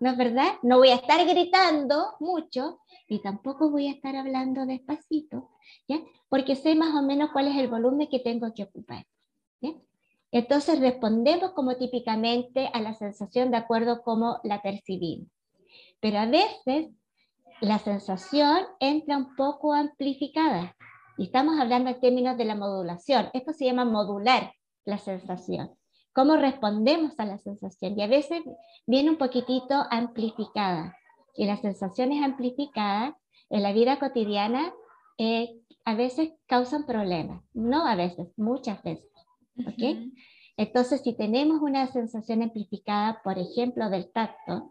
¿no 0.00 0.10
es 0.10 0.16
verdad? 0.16 0.54
No 0.62 0.78
voy 0.78 0.88
a 0.88 0.96
estar 0.96 1.24
gritando 1.26 2.14
mucho 2.20 2.80
y 3.06 3.20
tampoco 3.20 3.70
voy 3.70 3.88
a 3.88 3.92
estar 3.92 4.16
hablando 4.16 4.64
despacito, 4.64 5.50
¿ya? 5.86 6.00
Porque 6.28 6.56
sé 6.56 6.74
más 6.74 6.94
o 6.94 7.02
menos 7.02 7.30
cuál 7.32 7.48
es 7.48 7.56
el 7.56 7.68
volumen 7.68 8.08
que 8.08 8.18
tengo 8.18 8.52
que 8.54 8.64
ocupar. 8.64 9.04
¿ya? 9.60 9.70
Entonces 10.34 10.80
respondemos 10.80 11.52
como 11.52 11.76
típicamente 11.76 12.68
a 12.72 12.80
la 12.80 12.94
sensación 12.94 13.50
de 13.50 13.56
acuerdo 13.56 14.02
como 14.02 14.40
la 14.44 14.60
percibimos. 14.60 15.28
Pero 16.00 16.18
a 16.18 16.26
veces 16.26 16.90
la 17.60 17.78
sensación 17.78 18.66
entra 18.80 19.16
un 19.16 19.34
poco 19.36 19.72
amplificada. 19.72 20.76
Y 21.16 21.24
estamos 21.24 21.58
hablando 21.58 21.88
en 21.88 22.00
términos 22.00 22.36
de 22.36 22.44
la 22.44 22.56
modulación. 22.56 23.30
Esto 23.32 23.52
se 23.52 23.64
llama 23.64 23.86
modular 23.86 24.52
la 24.84 24.98
sensación 24.98 25.70
cómo 26.14 26.36
respondemos 26.36 27.12
a 27.18 27.26
la 27.26 27.38
sensación. 27.38 27.98
Y 27.98 28.02
a 28.02 28.06
veces 28.06 28.42
viene 28.86 29.10
un 29.10 29.18
poquitito 29.18 29.74
amplificada. 29.90 30.96
Y 31.36 31.46
las 31.46 31.60
sensaciones 31.60 32.24
amplificadas 32.24 33.14
en 33.50 33.62
la 33.62 33.72
vida 33.72 33.98
cotidiana 33.98 34.72
eh, 35.18 35.60
a 35.84 35.94
veces 35.94 36.32
causan 36.46 36.86
problemas. 36.86 37.42
No 37.52 37.86
a 37.86 37.96
veces, 37.96 38.28
muchas 38.36 38.82
veces. 38.82 39.10
¿Okay? 39.66 40.12
Entonces, 40.56 41.02
si 41.02 41.14
tenemos 41.14 41.60
una 41.60 41.86
sensación 41.88 42.42
amplificada, 42.42 43.20
por 43.22 43.38
ejemplo, 43.38 43.90
del 43.90 44.10
tacto, 44.12 44.70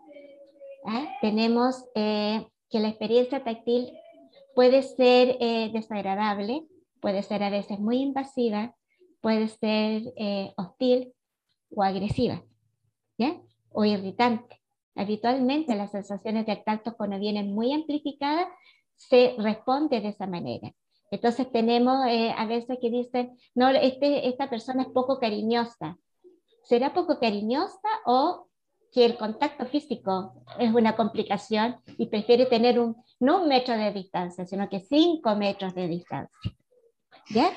¿ah? 0.86 1.08
tenemos 1.22 1.86
eh, 1.96 2.48
que 2.70 2.80
la 2.80 2.90
experiencia 2.90 3.44
táctil 3.44 3.92
puede 4.56 4.82
ser 4.84 5.38
eh, 5.40 5.70
desagradable, 5.74 6.66
puede 7.02 7.24
ser 7.24 7.44
a 7.44 7.50
veces 7.50 7.80
muy 7.80 7.98
invasiva, 7.98 8.76
puede 9.20 9.48
ser 9.48 10.14
hostil, 10.58 11.14
o 11.76 11.84
agresiva, 11.84 12.44
¿ya? 13.18 13.42
O 13.72 13.86
irritante. 13.86 14.62
Habitualmente 14.96 15.76
las 15.76 15.92
sensaciones 15.92 16.46
de 16.46 16.58
tacto 16.58 16.96
cuando 16.96 17.20
vienen 17.20 17.54
muy 17.54 17.74
amplificadas 17.74 18.48
se 18.96 19.36
responde 19.38 20.02
de 20.02 20.10
esa 20.10 20.28
manera. 20.28 20.72
Entonces 21.12 21.52
tenemos 21.52 22.06
eh, 22.08 22.34
a 22.36 22.46
veces 22.46 22.78
que 22.82 22.90
dicen, 22.90 23.38
no, 23.54 23.70
este, 23.70 24.28
esta 24.28 24.50
persona 24.50 24.84
es 24.84 24.90
poco 24.90 25.20
cariñosa. 25.20 25.98
¿Será 26.64 26.94
poco 26.94 27.20
cariñosa 27.20 27.90
o 28.06 28.48
que 28.92 29.06
el 29.06 29.18
contacto 29.18 29.66
físico 29.66 30.44
es 30.60 30.74
una 30.74 30.96
complicación 30.96 31.78
y 31.98 32.08
prefiere 32.08 32.46
tener 32.46 32.80
un, 32.80 32.96
no 33.20 33.42
un 33.42 33.48
metro 33.48 33.76
de 33.76 33.92
distancia, 33.92 34.46
sino 34.46 34.70
que 34.70 34.80
cinco 34.80 35.36
metros 35.36 35.76
de 35.76 35.88
distancia? 35.88 36.52
¿Ya? 37.30 37.52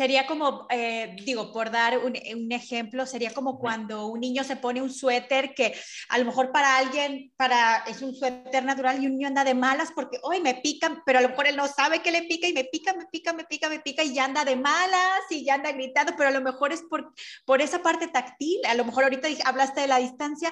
Sería 0.00 0.26
como, 0.26 0.66
eh, 0.70 1.14
digo, 1.26 1.52
por 1.52 1.70
dar 1.70 1.98
un, 1.98 2.16
ejemplo, 2.52 3.04
sería 3.04 3.34
como 3.34 3.58
cuando 3.58 4.06
un 4.06 4.20
niño 4.20 4.44
se 4.44 4.56
pone 4.56 4.80
un 4.80 4.90
suéter 4.90 5.52
que 5.52 5.74
a 6.08 6.16
lo 6.16 6.24
mejor 6.24 6.52
para 6.52 6.78
alguien 6.78 7.34
para, 7.36 7.84
es 7.86 8.00
un 8.00 8.14
suéter 8.14 8.64
natural 8.64 9.02
y 9.02 9.06
un 9.06 9.18
niño 9.18 9.28
anda 9.28 9.44
de 9.44 9.52
malas 9.52 9.92
porque 9.94 10.18
hoy 10.22 10.40
me 10.40 10.54
pican, 10.54 11.02
pero 11.04 11.18
a 11.18 11.20
lo 11.20 11.28
mejor 11.28 11.48
él 11.48 11.56
no 11.56 11.66
sabe 11.66 12.00
que 12.00 12.12
le 12.12 12.22
pica 12.22 12.48
y 12.48 12.54
me 12.54 12.64
pica, 12.64 12.94
me 12.94 13.04
pica, 13.12 13.34
me 13.34 13.44
pica, 13.44 13.68
me 13.68 13.80
pica 13.80 14.02
y 14.02 14.14
ya 14.14 14.24
anda 14.24 14.42
de 14.42 14.56
malas 14.56 15.20
y 15.28 15.44
ya 15.44 15.56
anda 15.56 15.70
gritando, 15.70 16.14
pero 16.16 16.30
a 16.30 16.32
lo 16.32 16.40
mejor 16.40 16.72
es 16.72 16.80
por, 16.88 17.12
por 17.44 17.60
esa 17.60 17.82
parte 17.82 18.08
táctil. 18.08 18.58
A 18.70 18.74
lo 18.76 18.86
mejor 18.86 19.04
ahorita 19.04 19.28
hablaste 19.44 19.82
de 19.82 19.88
la 19.88 19.98
distancia, 19.98 20.50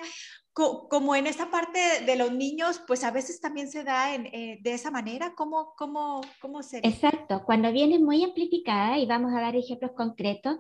como 0.59 1.15
en 1.15 1.29
esa 1.29 1.51
parte 1.51 1.79
de 2.05 2.17
los 2.17 2.33
niños, 2.33 2.83
pues 2.87 3.05
a 3.05 3.13
veces 3.13 3.41
también 3.41 3.71
se 3.71 3.85
da 3.85 4.15
eh, 4.15 4.59
de 4.61 4.75
esa 4.75 4.91
manera. 4.91 5.35
¿Cómo, 5.37 5.75
cómo, 5.77 6.21
cómo 6.41 6.63
se 6.65 6.79
Exacto, 6.79 7.45
cuando 7.45 7.71
viene 7.71 7.99
muy 8.01 8.25
amplificada, 8.25 8.99
y 8.99 9.07
vamos 9.07 9.33
a 9.33 9.41
dar 9.41 9.55
ejemplos 9.55 9.93
concretos, 9.93 10.57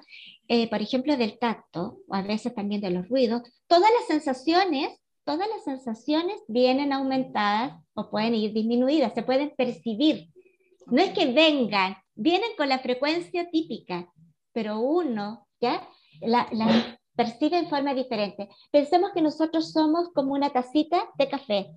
eh, 0.47 0.71
por 0.71 0.81
ejemplo, 0.81 1.17
del 1.17 1.39
tacto, 1.39 1.99
o 2.07 2.15
a 2.15 2.23
veces 2.23 2.55
también 2.55 2.81
de 2.81 2.91
los 2.91 3.09
ruidos, 3.09 3.43
todas 3.67 3.91
las 3.99 4.07
sensaciones, 4.07 5.01
todas 5.25 5.49
las 5.49 5.65
sensaciones 5.65 6.41
vienen 6.47 6.93
aumentadas 6.93 7.83
o 7.95 8.11
pueden 8.11 8.35
ir 8.35 8.53
disminuidas, 8.53 9.15
se 9.15 9.25
pueden 9.25 9.53
percibir. 9.57 10.29
No 10.87 11.03
es 11.03 11.11
que 11.11 11.33
vengan, 11.33 11.97
vienen 12.15 12.51
con 12.57 12.69
la 12.69 12.79
frecuencia 12.79 13.51
típica, 13.51 14.13
pero 14.53 14.79
uno, 14.81 15.47
¿ya? 15.61 15.87
La, 16.21 16.49
la, 16.53 16.98
percibe 17.18 17.59
en 17.59 17.68
forma 17.68 17.94
diferente. 17.94 18.48
Pensemos 18.70 19.11
que 19.12 19.20
nosotros 19.20 19.72
somos 19.72 20.11
como 20.14 20.35
una 20.35 20.50
tacita 20.50 21.02
de 21.18 21.28
café 21.28 21.74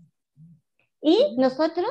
y 1.02 1.36
nosotros 1.36 1.90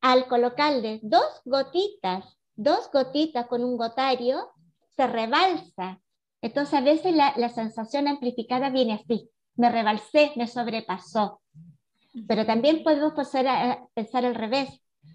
al 0.00 0.26
colocarle 0.26 0.98
dos 1.04 1.40
gotitas, 1.44 2.36
dos 2.56 2.90
gotitas 2.92 3.46
con 3.46 3.62
un 3.62 3.76
gotario, 3.76 4.50
se 4.96 5.06
rebalsa. 5.06 6.00
Entonces 6.42 6.74
a 6.74 6.80
veces 6.80 7.14
la, 7.14 7.32
la 7.36 7.48
sensación 7.48 8.08
amplificada 8.08 8.70
viene 8.70 8.94
así, 8.94 9.30
me 9.54 9.70
rebalsé, 9.70 10.32
me 10.34 10.48
sobrepasó. 10.48 11.40
Pero 12.26 12.44
también 12.44 12.82
podemos 12.82 13.12
pasar 13.12 13.86
pensar 13.94 14.24
al 14.24 14.34
revés. 14.34 14.68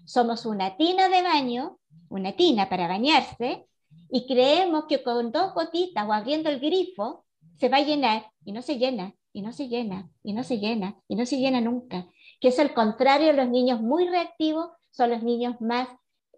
Somos 0.06 0.46
una 0.46 0.78
tina 0.78 1.10
de 1.10 1.22
baño, 1.22 1.78
una 2.08 2.32
tina 2.32 2.70
para 2.70 2.88
bañarse, 2.88 3.66
y 4.10 4.26
creemos 4.26 4.86
que 4.88 5.02
con 5.02 5.30
dos 5.30 5.52
gotitas 5.52 6.08
o 6.08 6.12
abriendo 6.14 6.48
el 6.48 6.58
grifo 6.58 7.24
se 7.58 7.68
va 7.68 7.78
a 7.78 7.84
llenar 7.84 8.30
y 8.44 8.52
no 8.52 8.62
se 8.62 8.78
llena, 8.78 9.14
y 9.32 9.42
no 9.42 9.52
se 9.52 9.68
llena, 9.68 10.08
y 10.22 10.32
no 10.32 10.44
se 10.44 10.58
llena, 10.58 10.96
y 11.08 11.16
no 11.16 11.26
se 11.26 11.38
llena 11.38 11.60
nunca. 11.60 12.08
Que 12.40 12.48
es 12.48 12.58
el 12.58 12.74
contrario, 12.74 13.32
los 13.32 13.48
niños 13.48 13.80
muy 13.80 14.08
reactivos 14.08 14.70
son 14.90 15.10
los 15.10 15.22
niños 15.22 15.60
más 15.60 15.88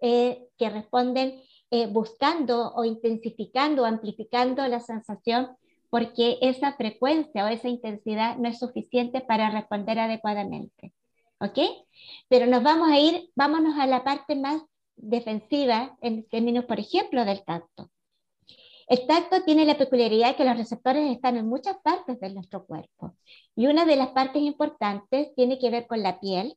eh, 0.01 0.47
que 0.57 0.71
responden 0.71 1.43
eh, 1.71 1.87
buscando 1.87 2.73
o 2.75 2.85
intensificando 2.85 3.83
o 3.83 3.87
amplificando 3.87 4.67
la 4.69 4.81
sensación 4.81 5.57
porque 5.91 6.39
esa 6.41 6.75
frecuencia 6.75 7.45
o 7.45 7.49
esa 7.49 7.69
intensidad 7.69 8.37
no 8.37 8.49
es 8.49 8.59
suficiente 8.59 9.21
para 9.21 9.51
responder 9.51 9.99
adecuadamente. 9.99 10.93
¿Ok? 11.41 11.59
Pero 12.29 12.47
nos 12.47 12.63
vamos 12.63 12.89
a 12.89 12.99
ir, 12.99 13.31
vámonos 13.35 13.79
a 13.79 13.87
la 13.87 14.05
parte 14.05 14.37
más 14.37 14.63
defensiva 14.97 15.97
en 16.01 16.27
términos, 16.29 16.65
por 16.65 16.81
ejemplo, 16.81 17.25
del 17.25 17.45
tacto. 17.45 17.91
El 18.89 19.07
tacto 19.07 19.43
tiene 19.43 19.65
la 19.65 19.77
peculiaridad 19.77 20.29
de 20.29 20.37
que 20.37 20.45
los 20.45 20.57
receptores 20.57 21.11
están 21.11 21.37
en 21.37 21.49
muchas 21.49 21.77
partes 21.83 22.21
de 22.21 22.33
nuestro 22.33 22.65
cuerpo. 22.65 23.17
Y 23.57 23.67
una 23.67 23.85
de 23.85 23.97
las 23.97 24.09
partes 24.09 24.43
importantes 24.43 25.35
tiene 25.35 25.59
que 25.59 25.71
ver 25.71 25.87
con 25.89 26.03
la 26.03 26.21
piel, 26.21 26.57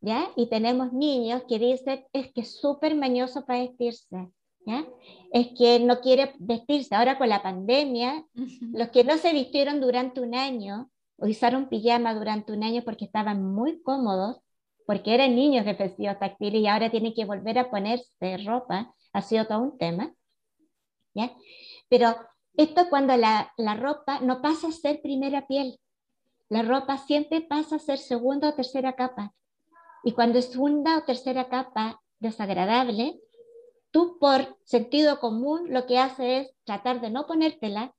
¿ya? 0.00 0.28
Y 0.36 0.48
tenemos 0.48 0.92
niños 0.92 1.44
que 1.48 1.58
dicen, 1.58 2.04
es 2.12 2.32
que 2.32 2.42
es 2.42 2.60
súper 2.60 2.94
mañoso 2.94 3.46
para 3.46 3.60
vestirse, 3.60 4.28
¿ya? 4.66 4.86
Es 5.32 5.48
que 5.56 5.80
no 5.80 6.00
quiere 6.00 6.34
vestirse. 6.38 6.94
Ahora 6.94 7.16
con 7.16 7.30
la 7.30 7.42
pandemia, 7.42 8.24
los 8.72 8.88
que 8.90 9.04
no 9.04 9.16
se 9.16 9.32
vistieron 9.32 9.80
durante 9.80 10.20
un 10.20 10.34
año, 10.34 10.90
o 11.18 11.26
usaron 11.26 11.70
pijama 11.70 12.14
durante 12.14 12.52
un 12.52 12.62
año 12.62 12.82
porque 12.84 13.06
estaban 13.06 13.42
muy 13.42 13.82
cómodos, 13.82 14.38
porque 14.86 15.14
eran 15.14 15.34
niños 15.34 15.64
de 15.64 15.72
vestidos 15.72 16.18
táctiles 16.18 16.60
y 16.60 16.66
ahora 16.66 16.90
tienen 16.90 17.14
que 17.14 17.24
volver 17.24 17.58
a 17.58 17.70
ponerse 17.70 18.36
ropa, 18.44 18.94
ha 19.12 19.22
sido 19.22 19.46
todo 19.46 19.60
un 19.60 19.78
tema. 19.78 20.12
Pero 21.88 22.14
esto 22.54 22.88
cuando 22.88 23.16
la, 23.16 23.52
la 23.56 23.74
ropa 23.74 24.20
no 24.20 24.40
pasa 24.40 24.68
a 24.68 24.72
ser 24.72 25.00
primera 25.02 25.46
piel, 25.46 25.78
la 26.48 26.62
ropa 26.62 26.98
siempre 26.98 27.40
pasa 27.40 27.76
a 27.76 27.80
ser 27.80 27.98
segunda 27.98 28.48
o 28.48 28.54
tercera 28.54 28.94
capa. 28.94 29.34
Y 30.04 30.12
cuando 30.12 30.38
es 30.38 30.46
segunda 30.46 30.98
o 30.98 31.02
tercera 31.02 31.48
capa 31.48 32.00
desagradable, 32.20 33.20
tú 33.90 34.18
por 34.18 34.56
sentido 34.64 35.18
común 35.20 35.72
lo 35.72 35.86
que 35.86 35.98
haces 35.98 36.46
es 36.46 36.56
tratar 36.64 37.00
de 37.00 37.10
no 37.10 37.26
ponértela 37.26 37.96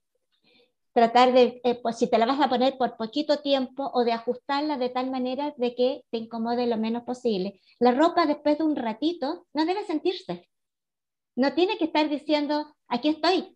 tratar 0.98 1.32
de, 1.32 1.62
eh, 1.64 1.76
pues 1.76 1.96
si 2.00 2.10
te 2.10 2.18
la 2.18 2.26
vas 2.26 2.42
a 2.42 2.50
poner 2.50 2.76
por 2.76 2.98
poquito 2.98 3.38
tiempo 3.38 3.88
o 3.94 4.04
de 4.04 4.14
ajustarla 4.14 4.80
de 4.80 4.90
tal 4.90 5.12
manera 5.12 5.54
de 5.56 5.76
que 5.76 6.02
te 6.10 6.18
incomode 6.18 6.66
lo 6.66 6.76
menos 6.76 7.04
posible. 7.04 7.62
La 7.78 7.92
ropa 7.92 8.26
después 8.26 8.58
de 8.58 8.64
un 8.64 8.76
ratito 8.76 9.46
no 9.54 9.66
debe 9.68 9.86
sentirse. 9.86 10.50
No 11.38 11.54
tiene 11.54 11.78
que 11.78 11.86
estar 11.86 12.10
diciendo, 12.10 12.76
aquí 12.88 13.10
estoy. 13.10 13.56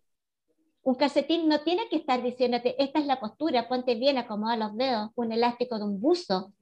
Un 0.84 0.94
calcetín 0.94 1.48
no 1.48 1.62
tiene 1.62 1.88
que 1.88 1.96
estar 1.96 2.22
diciéndote, 2.22 2.80
esta 2.80 3.00
es 3.00 3.06
la 3.06 3.18
postura, 3.18 3.68
ponte 3.68 3.96
bien, 3.96 4.18
acomoda 4.18 4.56
los 4.56 4.76
dedos, 4.76 5.10
un 5.16 5.32
elástico 5.32 5.78
de 5.78 5.84
un 5.84 6.00
buzo 6.00 6.52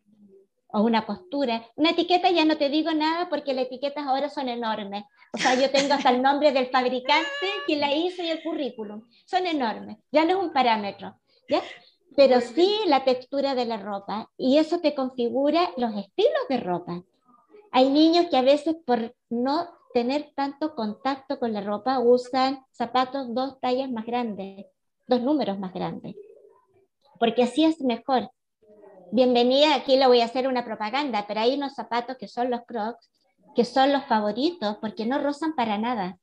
o 0.69 0.81
una 0.81 1.05
postura. 1.05 1.67
Una 1.77 1.91
etiqueta 1.91 2.31
ya 2.31 2.47
no 2.47 2.57
te 2.57 2.71
digo 2.71 2.95
nada 2.95 3.29
porque 3.29 3.53
las 3.53 3.67
etiquetas 3.67 4.07
ahora 4.07 4.31
son 4.31 4.49
enormes. 4.49 5.05
O 5.35 5.39
sea, 5.39 5.55
yo 5.61 5.71
tengo 5.71 5.93
hasta 5.93 6.09
el 6.09 6.23
nombre 6.23 6.53
del 6.53 6.69
fabricante, 6.69 7.27
que 7.67 7.77
la 7.77 7.95
hizo 7.95 8.23
y 8.23 8.31
el 8.31 8.43
currículum. 8.43 9.07
Son 9.27 9.47
enormes. 9.47 9.99
Ya 10.11 10.25
no 10.25 10.39
es 10.39 10.45
un 10.47 10.55
parámetro. 10.55 11.17
¿ya? 11.51 11.61
Pero 12.17 12.41
sí 12.41 12.79
la 12.87 13.05
textura 13.05 13.55
de 13.55 13.67
la 13.67 13.77
ropa 13.77 14.31
y 14.39 14.57
eso 14.57 14.81
te 14.81 14.95
configura 14.95 15.71
los 15.77 15.95
estilos 15.95 16.49
de 16.49 16.57
ropa. 16.57 17.03
Hay 17.73 17.91
niños 17.91 18.27
que 18.31 18.39
a 18.39 18.43
veces 18.43 18.75
por 18.87 19.15
no 19.29 19.80
tener 19.93 20.33
tanto 20.35 20.75
contacto 20.75 21.39
con 21.39 21.53
la 21.53 21.61
ropa 21.61 21.99
usan 21.99 22.65
zapatos 22.73 23.35
dos 23.35 23.61
tallas 23.61 23.91
más 23.91 24.07
grandes, 24.07 24.67
dos 25.07 25.21
números 25.21 25.59
más 25.59 25.73
grandes, 25.73 26.17
porque 27.19 27.43
así 27.43 27.65
es 27.65 27.81
mejor. 27.81 28.31
Bienvenida, 29.13 29.75
aquí 29.75 29.97
le 29.97 30.07
voy 30.07 30.21
a 30.21 30.27
hacer 30.27 30.47
una 30.47 30.65
propaganda, 30.65 31.25
pero 31.27 31.41
hay 31.41 31.55
unos 31.55 31.75
zapatos 31.75 32.17
que 32.17 32.29
son 32.29 32.51
los 32.51 32.61
Crocs 32.67 33.11
que 33.55 33.65
son 33.65 33.93
los 33.93 34.05
favoritos 34.05 34.77
porque 34.81 35.07
no 35.07 35.19
rozan 35.19 35.55
para 35.55 35.79
nada. 35.79 36.19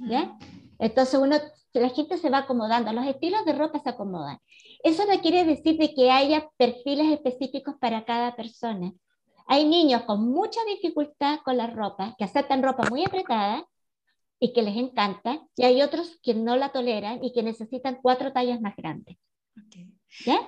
¿ya? 0.00 0.36
Entonces 0.78 1.18
uno, 1.18 1.36
la 1.72 1.88
gente 1.90 2.18
se 2.18 2.30
va 2.30 2.38
acomodando, 2.38 2.92
los 2.92 3.06
estilos 3.06 3.44
de 3.44 3.52
ropa 3.52 3.78
se 3.78 3.90
acomodan. 3.90 4.38
Eso 4.82 5.04
no 5.06 5.20
quiere 5.20 5.44
decir 5.44 5.78
de 5.78 5.94
que 5.94 6.10
haya 6.10 6.48
perfiles 6.56 7.12
específicos 7.12 7.76
para 7.80 8.04
cada 8.04 8.36
persona. 8.36 8.92
Hay 9.46 9.66
niños 9.66 10.02
con 10.04 10.28
mucha 10.30 10.60
dificultad 10.64 11.40
con 11.44 11.56
la 11.56 11.66
ropa, 11.66 12.14
que 12.18 12.24
aceptan 12.24 12.62
ropa 12.62 12.88
muy 12.90 13.04
apretada 13.04 13.66
y 14.40 14.52
que 14.52 14.62
les 14.62 14.76
encanta, 14.76 15.40
y 15.56 15.64
hay 15.64 15.82
otros 15.82 16.18
que 16.22 16.34
no 16.34 16.56
la 16.56 16.72
toleran 16.72 17.22
y 17.22 17.32
que 17.32 17.42
necesitan 17.42 17.98
cuatro 18.02 18.32
tallas 18.32 18.60
más 18.60 18.76
grandes. 18.76 19.16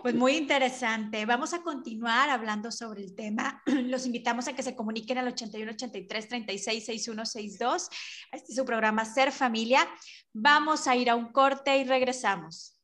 Pues 0.03 0.15
muy 0.15 0.37
interesante. 0.37 1.27
Vamos 1.27 1.53
a 1.53 1.63
continuar 1.63 2.31
hablando 2.31 2.71
sobre 2.71 3.03
el 3.03 3.15
tema. 3.15 3.63
Los 3.67 4.07
invitamos 4.07 4.47
a 4.47 4.55
que 4.55 4.63
se 4.63 4.77
comuniquen 4.77 5.19
al 5.19 5.29
81 5.29 5.73
83 5.73 6.29
36 6.29 6.85
6162. 6.85 7.89
Este 8.33 8.53
es 8.53 8.57
su 8.57 8.65
programa 8.65 9.05
Ser 9.05 9.33
Familia. 9.33 9.87
Vamos 10.33 10.87
a 10.87 10.95
ir 10.95 11.11
a 11.11 11.17
un 11.17 11.33
corte 11.33 11.77
y 11.79 11.85
regresamos. 11.85 12.76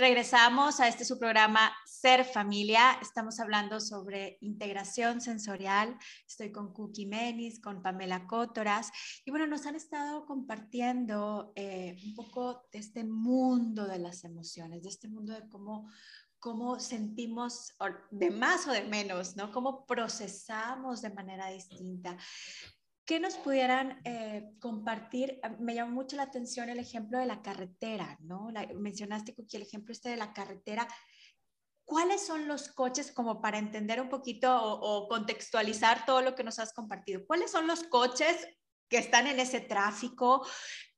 Regresamos 0.00 0.80
a 0.80 0.88
este 0.88 1.04
su 1.04 1.18
programa 1.18 1.70
Ser 1.84 2.24
Familia. 2.24 2.98
Estamos 3.02 3.38
hablando 3.38 3.80
sobre 3.80 4.38
integración 4.40 5.20
sensorial. 5.20 5.94
Estoy 6.26 6.50
con 6.50 6.72
Cookie 6.72 7.04
Menis, 7.04 7.60
con 7.60 7.82
Pamela 7.82 8.26
Cótoras. 8.26 8.90
Y 9.26 9.30
bueno, 9.30 9.46
nos 9.46 9.66
han 9.66 9.74
estado 9.74 10.24
compartiendo 10.24 11.52
eh, 11.54 11.98
un 12.02 12.14
poco 12.14 12.62
de 12.72 12.78
este 12.78 13.04
mundo 13.04 13.86
de 13.86 13.98
las 13.98 14.24
emociones, 14.24 14.82
de 14.82 14.88
este 14.88 15.06
mundo 15.06 15.34
de 15.34 15.46
cómo, 15.50 15.90
cómo 16.38 16.80
sentimos 16.80 17.74
de 18.10 18.30
más 18.30 18.66
o 18.68 18.72
de 18.72 18.84
menos, 18.84 19.36
¿no? 19.36 19.52
Cómo 19.52 19.84
procesamos 19.84 21.02
de 21.02 21.10
manera 21.10 21.48
distinta. 21.48 22.16
¿Qué 23.10 23.18
nos 23.18 23.34
pudieran 23.38 24.00
eh, 24.04 24.52
compartir? 24.60 25.40
Ah, 25.42 25.48
me 25.58 25.74
llamó 25.74 25.90
mucho 25.90 26.14
la 26.14 26.22
atención 26.22 26.68
el 26.68 26.78
ejemplo 26.78 27.18
de 27.18 27.26
la 27.26 27.42
carretera, 27.42 28.16
¿no? 28.20 28.50
mencionaste, 28.76 29.34
Cookie, 29.34 29.56
el 29.56 29.64
ejemplo 29.64 29.90
este 29.90 30.10
de 30.10 30.16
la 30.16 30.32
carretera. 30.32 30.86
¿Cuáles 31.84 32.24
son 32.24 32.46
los 32.46 32.68
coches, 32.68 33.10
como 33.10 33.40
para 33.40 33.58
entender 33.58 34.00
un 34.00 34.08
poquito 34.08 34.56
o, 34.56 35.08
contextualizar 35.08 36.06
todo 36.06 36.22
lo 36.22 36.36
que 36.36 36.44
nos 36.44 36.60
has 36.60 36.72
compartido? 36.72 37.26
¿Cuáles 37.26 37.50
son 37.50 37.66
los 37.66 37.82
coches 37.82 38.46
que 38.88 38.98
están 38.98 39.26
en 39.26 39.40
ese 39.40 39.58
tráfico? 39.58 40.46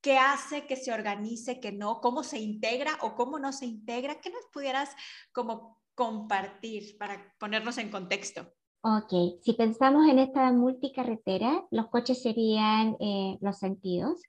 ¿Qué 0.03 0.19
hace 0.19 0.67
que 0.67 0.77
se 0.77 0.93
organice, 0.93 1.61
que 1.61 1.73
no? 1.73 2.03
¿Cómo 2.03 2.25
se 2.25 2.39
integra 2.39 2.99
o 3.01 3.15
cómo 3.15 3.39
no 3.39 3.55
se 3.55 3.65
integra? 3.65 4.21
¿Qué 4.21 4.29
nos 4.29 4.45
pudieras 4.53 4.91
como 5.33 5.81
compartir 5.95 6.99
para 6.99 7.35
ponernos 7.39 7.79
en 7.79 7.91
contexto? 7.91 8.53
Ok, 8.85 9.39
si 9.43 9.53
pensamos 9.53 10.09
en 10.09 10.19
esta 10.19 10.51
multicarretera, 10.51 11.65
los 11.71 11.87
coches 11.87 12.21
serían 12.21 12.97
eh, 12.99 13.39
los 13.41 13.59
sentidos 13.59 14.21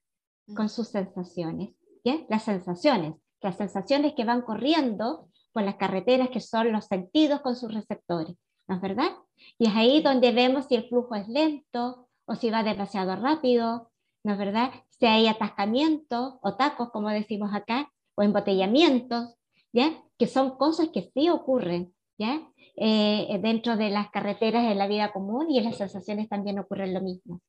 con 0.56 0.70
sus 0.70 0.89
sensaciones, 0.89 1.72
¿ya? 2.04 2.20
Las 2.30 2.44
sensaciones, 2.44 3.16
las 3.42 3.58
sensaciones 3.58 4.13
que 4.13 4.26
van 4.26 4.44
corriendo 4.44 5.28
por 5.54 5.63
las 5.63 5.78
carreteras 5.78 6.30
que 6.30 6.39
son 6.39 6.72
los 6.72 6.86
sentidos 6.86 7.42
con 7.42 7.56
sus 7.56 7.74
receptores, 7.74 8.36
¿no 8.68 8.76
es 8.76 8.82
verdad? 8.82 9.10
Y 9.58 9.70
es 9.70 9.76
ahí 9.76 10.04
donde 10.04 10.32
vemos 10.32 10.68
si 10.68 10.76
el 10.76 10.88
flujo 10.88 11.16
es 11.16 11.28
lento 11.28 12.08
o 12.26 12.36
si 12.36 12.52
va 12.52 12.62
demasiado 12.62 13.16
rápido, 13.16 13.92
¿no 14.24 14.34
es 14.34 14.38
verdad? 14.38 14.70
Si 14.89 15.08
hay 15.08 15.26
atascamientos 15.28 16.36
o 16.44 16.56
tacos, 16.58 16.92
como 16.92 17.10
decimos 17.10 17.56
acá, 17.56 17.92
o 18.13 18.22
embotellamientos, 18.22 19.34
¿ya? 19.72 20.00
Que 20.20 20.28
son 20.28 20.58
cosas 20.58 20.89
que 20.94 21.10
sí 21.12 21.30
ocurren, 21.30 21.92
¿ya? 22.17 22.41
Eh, 22.76 23.39
dentro 23.41 23.78
de 23.78 23.89
las 23.89 24.10
carreteras 24.10 24.65
en 24.71 24.80
la 24.80 24.88
vida 24.88 25.13
común 25.13 25.52
y 25.52 25.60
en 25.60 25.65
las 25.65 25.78
sensaciones 25.78 26.28
también 26.28 26.58
ocurre 26.58 26.91
lo 26.91 27.02
mismo. 27.02 27.39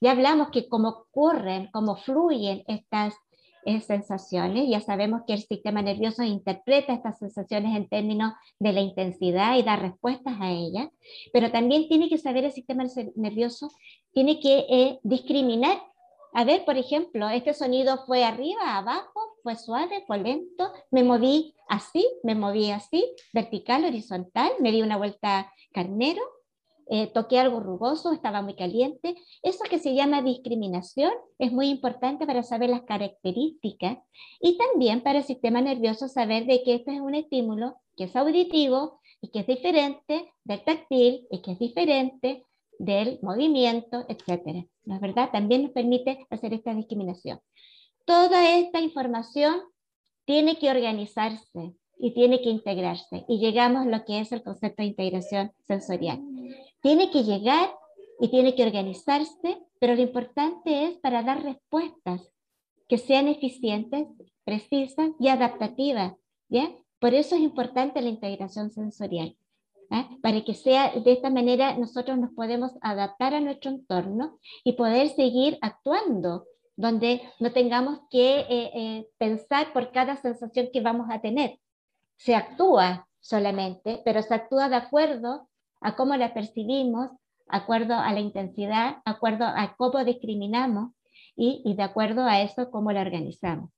Ya 0.00 0.12
hablamos 0.12 0.50
que 0.50 0.68
cómo 0.68 0.88
ocurren, 0.88 1.68
cómo 1.72 1.96
fluyen 1.96 2.62
estas 2.68 3.14
eh, 3.64 3.80
sensaciones, 3.80 4.68
ya 4.70 4.80
sabemos 4.80 5.22
que 5.26 5.34
el 5.34 5.42
sistema 5.42 5.82
nervioso 5.82 6.22
interpreta 6.22 6.94
estas 6.94 7.18
sensaciones 7.18 7.76
en 7.76 7.88
términos 7.88 8.32
de 8.58 8.72
la 8.72 8.80
intensidad 8.80 9.56
y 9.58 9.62
da 9.62 9.76
respuestas 9.76 10.40
a 10.40 10.50
ellas, 10.50 10.88
pero 11.32 11.50
también 11.50 11.88
tiene 11.88 12.08
que 12.08 12.16
saber 12.16 12.44
el 12.44 12.52
sistema 12.52 12.84
nervioso, 13.16 13.70
tiene 14.12 14.40
que 14.40 14.66
eh, 14.70 15.00
discriminar 15.02 15.78
a 16.32 16.44
ver, 16.44 16.64
por 16.64 16.76
ejemplo, 16.76 17.28
este 17.28 17.54
sonido 17.54 18.04
fue 18.06 18.24
arriba, 18.24 18.76
abajo, 18.76 19.29
fue 19.42 19.56
suave, 19.56 20.04
fue 20.06 20.18
lento, 20.18 20.72
me 20.90 21.04
moví 21.04 21.54
así, 21.68 22.06
me 22.22 22.34
moví 22.34 22.70
así, 22.70 23.04
vertical, 23.32 23.84
horizontal, 23.84 24.50
me 24.60 24.72
di 24.72 24.82
una 24.82 24.96
vuelta 24.96 25.52
carnero, 25.72 26.22
eh, 26.92 27.06
toqué 27.06 27.38
algo 27.38 27.60
rugoso, 27.60 28.12
estaba 28.12 28.42
muy 28.42 28.56
caliente. 28.56 29.14
Eso 29.44 29.62
que 29.70 29.78
se 29.78 29.94
llama 29.94 30.22
discriminación 30.22 31.12
es 31.38 31.52
muy 31.52 31.68
importante 31.68 32.26
para 32.26 32.42
saber 32.42 32.68
las 32.68 32.82
características 32.82 33.98
y 34.40 34.58
también 34.58 35.00
para 35.00 35.20
el 35.20 35.24
sistema 35.24 35.60
nervioso 35.60 36.08
saber 36.08 36.46
de 36.46 36.64
que 36.64 36.74
este 36.74 36.94
es 36.94 37.00
un 37.00 37.14
estímulo 37.14 37.76
que 37.96 38.04
es 38.04 38.16
auditivo 38.16 39.00
y 39.20 39.28
que 39.28 39.40
es 39.40 39.46
diferente 39.46 40.32
del 40.42 40.64
táctil 40.64 41.28
y 41.30 41.42
que 41.42 41.52
es 41.52 41.60
diferente 41.60 42.44
del 42.80 43.20
movimiento, 43.22 44.04
etcétera. 44.08 44.64
¿No 44.84 44.96
es 44.96 45.00
verdad? 45.00 45.30
También 45.30 45.62
nos 45.62 45.70
permite 45.70 46.26
hacer 46.28 46.54
esta 46.54 46.74
discriminación. 46.74 47.38
Toda 48.04 48.58
esta 48.58 48.80
información 48.80 49.60
tiene 50.24 50.58
que 50.58 50.70
organizarse 50.70 51.74
y 51.98 52.14
tiene 52.14 52.40
que 52.40 52.48
integrarse. 52.48 53.24
Y 53.28 53.38
llegamos 53.38 53.86
a 53.86 53.90
lo 53.90 54.04
que 54.04 54.20
es 54.20 54.32
el 54.32 54.42
concepto 54.42 54.82
de 54.82 54.88
integración 54.88 55.52
sensorial. 55.66 56.20
Tiene 56.80 57.10
que 57.10 57.24
llegar 57.24 57.70
y 58.20 58.28
tiene 58.28 58.54
que 58.54 58.64
organizarse, 58.64 59.58
pero 59.78 59.94
lo 59.94 60.02
importante 60.02 60.86
es 60.86 60.98
para 60.98 61.22
dar 61.22 61.42
respuestas 61.42 62.32
que 62.88 62.98
sean 62.98 63.28
eficientes, 63.28 64.08
precisas 64.44 65.10
y 65.18 65.28
adaptativas. 65.28 66.14
¿ya? 66.48 66.70
Por 66.98 67.14
eso 67.14 67.34
es 67.34 67.40
importante 67.40 68.02
la 68.02 68.08
integración 68.08 68.70
sensorial. 68.70 69.36
para 70.22 70.44
que 70.44 70.54
sea 70.54 70.92
de 70.92 71.12
esta 71.12 71.30
manera 71.30 71.76
nosotros 71.76 72.16
nos 72.16 72.30
podemos 72.32 72.70
adaptar 72.80 73.34
a 73.34 73.40
nuestro 73.40 73.72
entorno 73.72 74.38
y 74.62 74.74
poder 74.74 75.08
seguir 75.08 75.58
actuando 75.62 76.44
donde 76.80 77.22
no 77.38 77.52
tengamos 77.52 78.00
que 78.10 78.40
eh, 78.40 78.70
eh, 78.74 79.08
pensar 79.18 79.72
por 79.72 79.92
cada 79.92 80.16
sensación 80.16 80.68
que 80.72 80.80
vamos 80.80 81.08
a 81.10 81.20
tener. 81.20 81.58
Se 82.16 82.34
actúa 82.34 83.08
solamente, 83.20 84.00
pero 84.04 84.22
se 84.22 84.34
actúa 84.34 84.68
de 84.68 84.76
acuerdo 84.76 85.48
a 85.80 85.96
cómo 85.96 86.16
la 86.16 86.32
percibimos, 86.34 87.10
de 87.10 87.16
acuerdo 87.58 87.94
a 87.94 88.12
la 88.12 88.20
intensidad, 88.20 88.96
de 89.04 89.12
acuerdo 89.12 89.44
a 89.44 89.74
cómo 89.76 90.04
discriminamos 90.04 90.92
y, 91.36 91.62
y 91.64 91.74
de 91.74 91.82
acuerdo 91.82 92.24
a 92.24 92.40
eso 92.40 92.70
cómo 92.70 92.92
la 92.92 93.02
organizamos. 93.02 93.70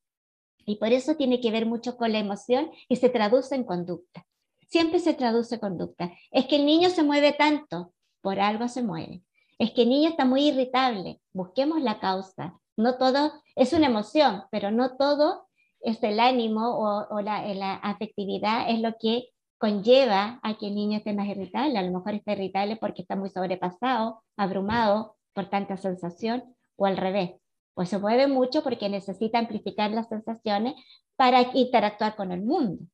Y 0.64 0.76
por 0.76 0.92
eso 0.92 1.16
tiene 1.16 1.40
que 1.40 1.50
ver 1.50 1.66
mucho 1.66 1.96
con 1.96 2.12
la 2.12 2.18
emoción 2.18 2.70
y 2.88 2.96
se 2.96 3.08
traduce 3.08 3.54
en 3.54 3.64
conducta. 3.64 4.24
Siempre 4.68 5.00
se 5.00 5.14
traduce 5.14 5.56
en 5.56 5.60
conducta. 5.60 6.12
Es 6.30 6.46
que 6.46 6.56
el 6.56 6.66
niño 6.66 6.88
se 6.90 7.02
mueve 7.02 7.32
tanto, 7.32 7.92
por 8.20 8.38
algo 8.38 8.68
se 8.68 8.82
mueve. 8.82 9.22
Es 9.58 9.72
que 9.72 9.82
el 9.82 9.90
niño 9.90 10.08
está 10.08 10.24
muy 10.24 10.48
irritable, 10.48 11.20
busquemos 11.32 11.82
la 11.82 12.00
causa. 12.00 12.58
No 12.76 12.96
todo 12.96 13.32
es 13.56 13.72
una 13.72 13.86
emoción, 13.86 14.44
pero 14.50 14.70
no 14.70 14.96
todo 14.96 15.48
es 15.80 16.02
el 16.02 16.20
ánimo 16.20 16.78
o, 16.78 17.20
la, 17.20 17.46
la, 17.54 17.74
afectividad, 17.74 18.70
es 18.70 18.80
lo 18.80 18.94
que 18.98 19.28
conlleva 19.58 20.40
a 20.42 20.56
que 20.56 20.68
el 20.68 20.74
niño 20.74 20.98
esté 20.98 21.12
más 21.12 21.26
irritable. 21.26 21.78
A 21.78 21.82
lo 21.82 21.92
mejor 21.92 22.14
está 22.14 22.32
irritable 22.32 22.76
porque 22.76 23.02
está 23.02 23.16
muy 23.16 23.30
sobrepasado, 23.30 24.22
abrumado 24.36 25.16
por 25.32 25.48
tanta 25.50 25.76
sensación, 25.76 26.44
o 26.76 26.86
al 26.86 26.96
revés. 26.96 27.32
Pues 27.74 27.88
se 27.88 27.98
mueve 27.98 28.26
mucho 28.26 28.62
porque 28.62 28.88
necesita 28.88 29.38
amplificar 29.38 29.90
las 29.90 30.08
sensaciones 30.08 30.74
para 31.16 31.42
interactuar 31.54 32.16
con 32.16 32.32
el 32.32 32.42
mundo. 32.42 32.84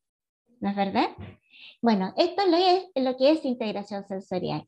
¿No 0.60 0.70
es 0.70 0.76
verdad? 0.76 1.08
Bueno, 1.80 2.12
esto 2.16 2.42
es 2.94 3.04
lo 3.04 3.16
que 3.16 3.30
es 3.30 3.44
integración 3.44 4.04
sensorial. 4.04 4.66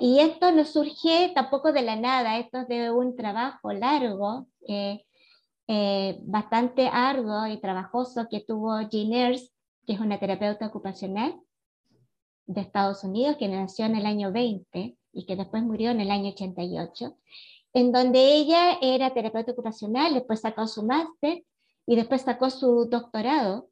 Y 0.00 0.20
esto 0.20 0.52
no 0.52 0.64
surge 0.64 1.32
tampoco 1.34 1.70
de 1.70 1.82
la 1.82 1.96
nada, 1.96 2.38
esto 2.38 2.60
es 2.60 2.68
de 2.68 2.90
un 2.90 3.14
trabajo 3.14 3.74
largo, 3.74 4.46
eh, 4.66 5.04
eh, 5.68 6.18
bastante 6.22 6.88
arduo 6.88 7.46
y 7.46 7.60
trabajoso 7.60 8.26
que 8.30 8.40
tuvo 8.40 8.80
Jean 8.88 9.12
Earls, 9.12 9.52
que 9.86 9.92
es 9.92 10.00
una 10.00 10.18
terapeuta 10.18 10.66
ocupacional 10.66 11.38
de 12.46 12.62
Estados 12.62 13.04
Unidos, 13.04 13.36
que 13.36 13.48
nació 13.48 13.84
en 13.84 13.96
el 13.96 14.06
año 14.06 14.32
20 14.32 14.96
y 15.12 15.26
que 15.26 15.36
después 15.36 15.62
murió 15.62 15.90
en 15.90 16.00
el 16.00 16.10
año 16.10 16.30
88, 16.30 17.14
en 17.74 17.92
donde 17.92 18.34
ella 18.34 18.78
era 18.80 19.12
terapeuta 19.12 19.52
ocupacional, 19.52 20.14
después 20.14 20.40
sacó 20.40 20.66
su 20.66 20.86
máster 20.86 21.44
y 21.84 21.96
después 21.96 22.22
sacó 22.22 22.48
su 22.48 22.86
doctorado. 22.86 23.68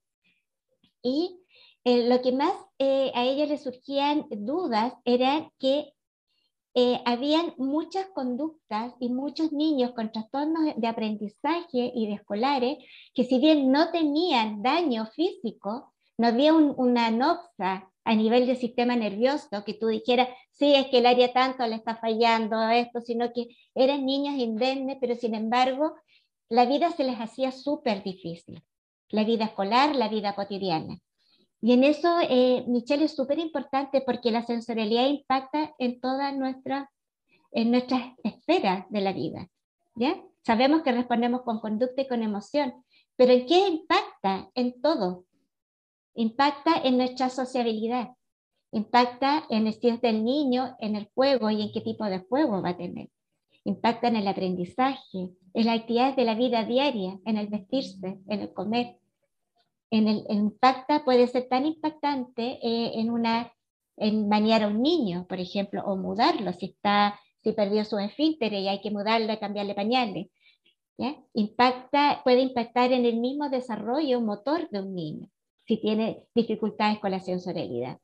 Y 1.00 1.40
eh, 1.84 2.06
lo 2.10 2.20
que 2.20 2.32
más 2.32 2.52
a 2.78 3.24
ella 3.24 3.46
le 3.46 3.56
surgían 3.56 4.26
dudas 4.30 4.92
era 5.06 5.50
que 5.58 5.93
eh, 6.74 7.00
habían 7.04 7.54
muchas 7.56 8.06
conductas 8.06 8.94
y 8.98 9.08
muchos 9.08 9.52
niños 9.52 9.92
con 9.92 10.10
trastornos 10.10 10.74
de 10.76 10.86
aprendizaje 10.88 11.92
y 11.94 12.08
de 12.08 12.14
escolares 12.14 12.78
que 13.14 13.24
si 13.24 13.38
bien 13.38 13.70
no 13.70 13.90
tenían 13.92 14.60
daño 14.62 15.06
físico, 15.06 15.94
no 16.18 16.26
había 16.26 16.52
una 16.52 17.10
noxa 17.10 17.90
a 18.04 18.14
nivel 18.14 18.46
del 18.46 18.56
sistema 18.56 18.96
nervioso 18.96 19.64
que 19.64 19.74
tú 19.74 19.86
dijeras, 19.86 20.28
sí, 20.50 20.74
es 20.74 20.86
que 20.88 20.98
el 20.98 21.06
área 21.06 21.32
tanto 21.32 21.66
le 21.66 21.76
está 21.76 21.96
fallando 21.96 22.56
a 22.56 22.76
esto, 22.76 23.00
sino 23.00 23.32
que 23.32 23.46
eran 23.74 24.04
niños 24.04 24.34
indemnes, 24.36 24.98
pero 25.00 25.14
sin 25.14 25.34
embargo 25.34 25.94
la 26.48 26.66
vida 26.66 26.90
se 26.90 27.04
les 27.04 27.16
hacía 27.16 27.52
súper 27.52 28.02
difícil, 28.02 28.62
la 29.10 29.24
vida 29.24 29.46
escolar, 29.46 29.94
la 29.94 30.08
vida 30.08 30.34
cotidiana. 30.34 30.98
Y 31.64 31.72
en 31.72 31.82
eso, 31.82 32.18
eh, 32.20 32.62
Michelle, 32.66 33.06
es 33.06 33.16
súper 33.16 33.38
importante 33.38 34.02
porque 34.02 34.30
la 34.30 34.42
sensorialidad 34.42 35.06
impacta 35.06 35.74
en 35.78 35.98
todas 35.98 36.36
nuestras, 36.36 36.90
en 37.52 37.70
nuestras 37.70 38.02
esferas 38.22 38.84
de 38.90 39.00
la 39.00 39.14
vida. 39.14 39.48
¿ya? 39.94 40.22
Sabemos 40.42 40.82
que 40.82 40.92
respondemos 40.92 41.40
con 41.40 41.60
conducta 41.60 42.02
y 42.02 42.06
con 42.06 42.22
emoción, 42.22 42.74
pero 43.16 43.32
¿en 43.32 43.46
qué 43.46 43.66
impacta? 43.66 44.50
En 44.54 44.78
todo. 44.82 45.24
Impacta 46.14 46.82
en 46.84 46.98
nuestra 46.98 47.30
sociabilidad, 47.30 48.10
impacta 48.70 49.46
en 49.48 49.62
el 49.62 49.68
estilo 49.68 49.96
del 49.96 50.22
niño, 50.22 50.76
en 50.80 50.96
el 50.96 51.08
juego 51.14 51.48
y 51.48 51.62
en 51.62 51.72
qué 51.72 51.80
tipo 51.80 52.04
de 52.04 52.18
juego 52.18 52.60
va 52.60 52.68
a 52.68 52.76
tener. 52.76 53.08
Impacta 53.64 54.08
en 54.08 54.16
el 54.16 54.28
aprendizaje, 54.28 55.30
en 55.54 55.64
las 55.64 55.80
actividades 55.80 56.16
de 56.16 56.26
la 56.26 56.34
vida 56.34 56.62
diaria, 56.64 57.18
en 57.24 57.38
el 57.38 57.46
vestirse, 57.46 58.18
en 58.28 58.40
el 58.40 58.52
comer, 58.52 58.98
en 59.94 60.08
el 60.08 60.24
impacta 60.28 61.04
puede 61.04 61.28
ser 61.28 61.46
tan 61.48 61.66
impactante 61.66 62.58
eh, 62.62 63.00
en 63.00 63.10
una 63.10 63.52
en 63.96 64.28
bañar 64.28 64.64
a 64.64 64.66
un 64.66 64.82
niño, 64.82 65.24
por 65.28 65.38
ejemplo, 65.38 65.84
o 65.84 65.96
mudarlo 65.96 66.52
si 66.52 66.66
está 66.66 67.20
si 67.44 67.52
perdió 67.52 67.84
su 67.84 67.98
esfínter 67.98 68.52
y 68.54 68.66
hay 68.66 68.80
que 68.80 68.90
mudarle, 68.90 69.38
cambiarle 69.38 69.74
pañales. 69.74 70.28
¿ya? 70.98 71.14
Impacta, 71.34 72.22
puede 72.24 72.40
impactar 72.40 72.90
en 72.90 73.04
el 73.04 73.18
mismo 73.18 73.50
desarrollo 73.50 74.20
motor 74.20 74.68
de 74.70 74.80
un 74.80 74.94
niño, 74.94 75.28
si 75.66 75.76
tiene 75.76 76.24
dificultades 76.34 76.98
con 76.98 77.10
la 77.12 77.20
sensorialidad. 77.20 77.98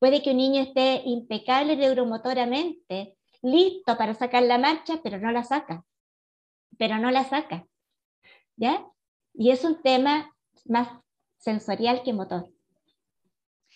Puede 0.00 0.20
que 0.22 0.32
un 0.32 0.38
niño 0.38 0.60
esté 0.60 1.02
impecable 1.06 1.76
neuromotoramente, 1.76 3.16
listo 3.40 3.96
para 3.96 4.12
sacar 4.12 4.42
la 4.42 4.58
marcha, 4.58 5.00
pero 5.02 5.18
no 5.18 5.30
la 5.30 5.44
saca. 5.44 5.86
Pero 6.76 6.98
no 6.98 7.10
la 7.10 7.24
saca. 7.24 7.66
¿Ya? 8.56 8.84
Y 9.32 9.50
es 9.50 9.64
un 9.64 9.80
tema 9.80 10.34
más 10.66 10.88
sensorial 11.44 12.02
que 12.02 12.12
motor. 12.12 12.50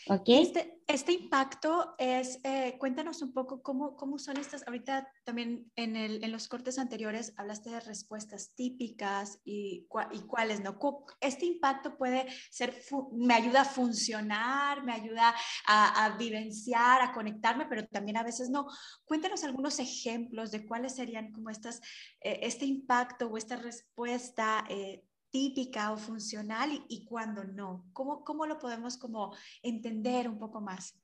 ¿Ok? 0.06 0.28
Este, 0.28 0.80
este 0.86 1.12
impacto 1.12 1.94
es, 1.98 2.38
eh, 2.44 2.76
cuéntanos 2.78 3.20
un 3.20 3.32
poco 3.34 3.62
cómo, 3.62 3.96
cómo 3.96 4.18
son 4.18 4.38
estas, 4.38 4.66
ahorita 4.66 5.06
también 5.24 5.70
en, 5.76 5.96
el, 5.96 6.24
en, 6.24 6.32
los 6.32 6.48
cortes 6.48 6.78
anteriores 6.78 7.34
hablaste 7.36 7.68
de 7.70 7.80
respuestas 7.80 8.54
típicas 8.54 9.40
y, 9.44 9.86
y 10.12 10.20
cuáles 10.22 10.60
no. 10.62 10.78
Este 11.20 11.46
impacto 11.46 11.98
puede 11.98 12.26
ser, 12.50 12.74
me 13.12 13.34
ayuda 13.34 13.62
a 13.62 13.64
funcionar, 13.66 14.84
me 14.84 14.92
ayuda 14.92 15.34
a, 15.66 16.04
a, 16.06 16.16
vivenciar, 16.16 17.02
a 17.02 17.12
conectarme, 17.12 17.66
pero 17.66 17.86
también 17.88 18.16
a 18.16 18.22
veces 18.22 18.48
no. 18.48 18.66
Cuéntanos 19.04 19.44
algunos 19.44 19.78
ejemplos 19.80 20.52
de 20.52 20.64
cuáles 20.64 20.94
serían 20.94 21.32
como 21.32 21.50
estas, 21.50 21.80
eh, 22.20 22.40
este 22.42 22.64
impacto 22.64 23.26
o 23.26 23.36
esta 23.36 23.56
respuesta 23.56 24.64
eh, 24.70 25.02
típica 25.30 25.92
o 25.92 25.96
funcional 25.96 26.70
y, 26.88 27.04
cuando 27.04 27.44
no? 27.44 27.84
¿Cómo, 27.92 28.24
¿Cómo, 28.24 28.46
lo 28.46 28.58
podemos 28.58 28.96
como 28.96 29.34
entender 29.62 30.28
un 30.28 30.38
poco 30.38 30.60
más? 30.60 30.94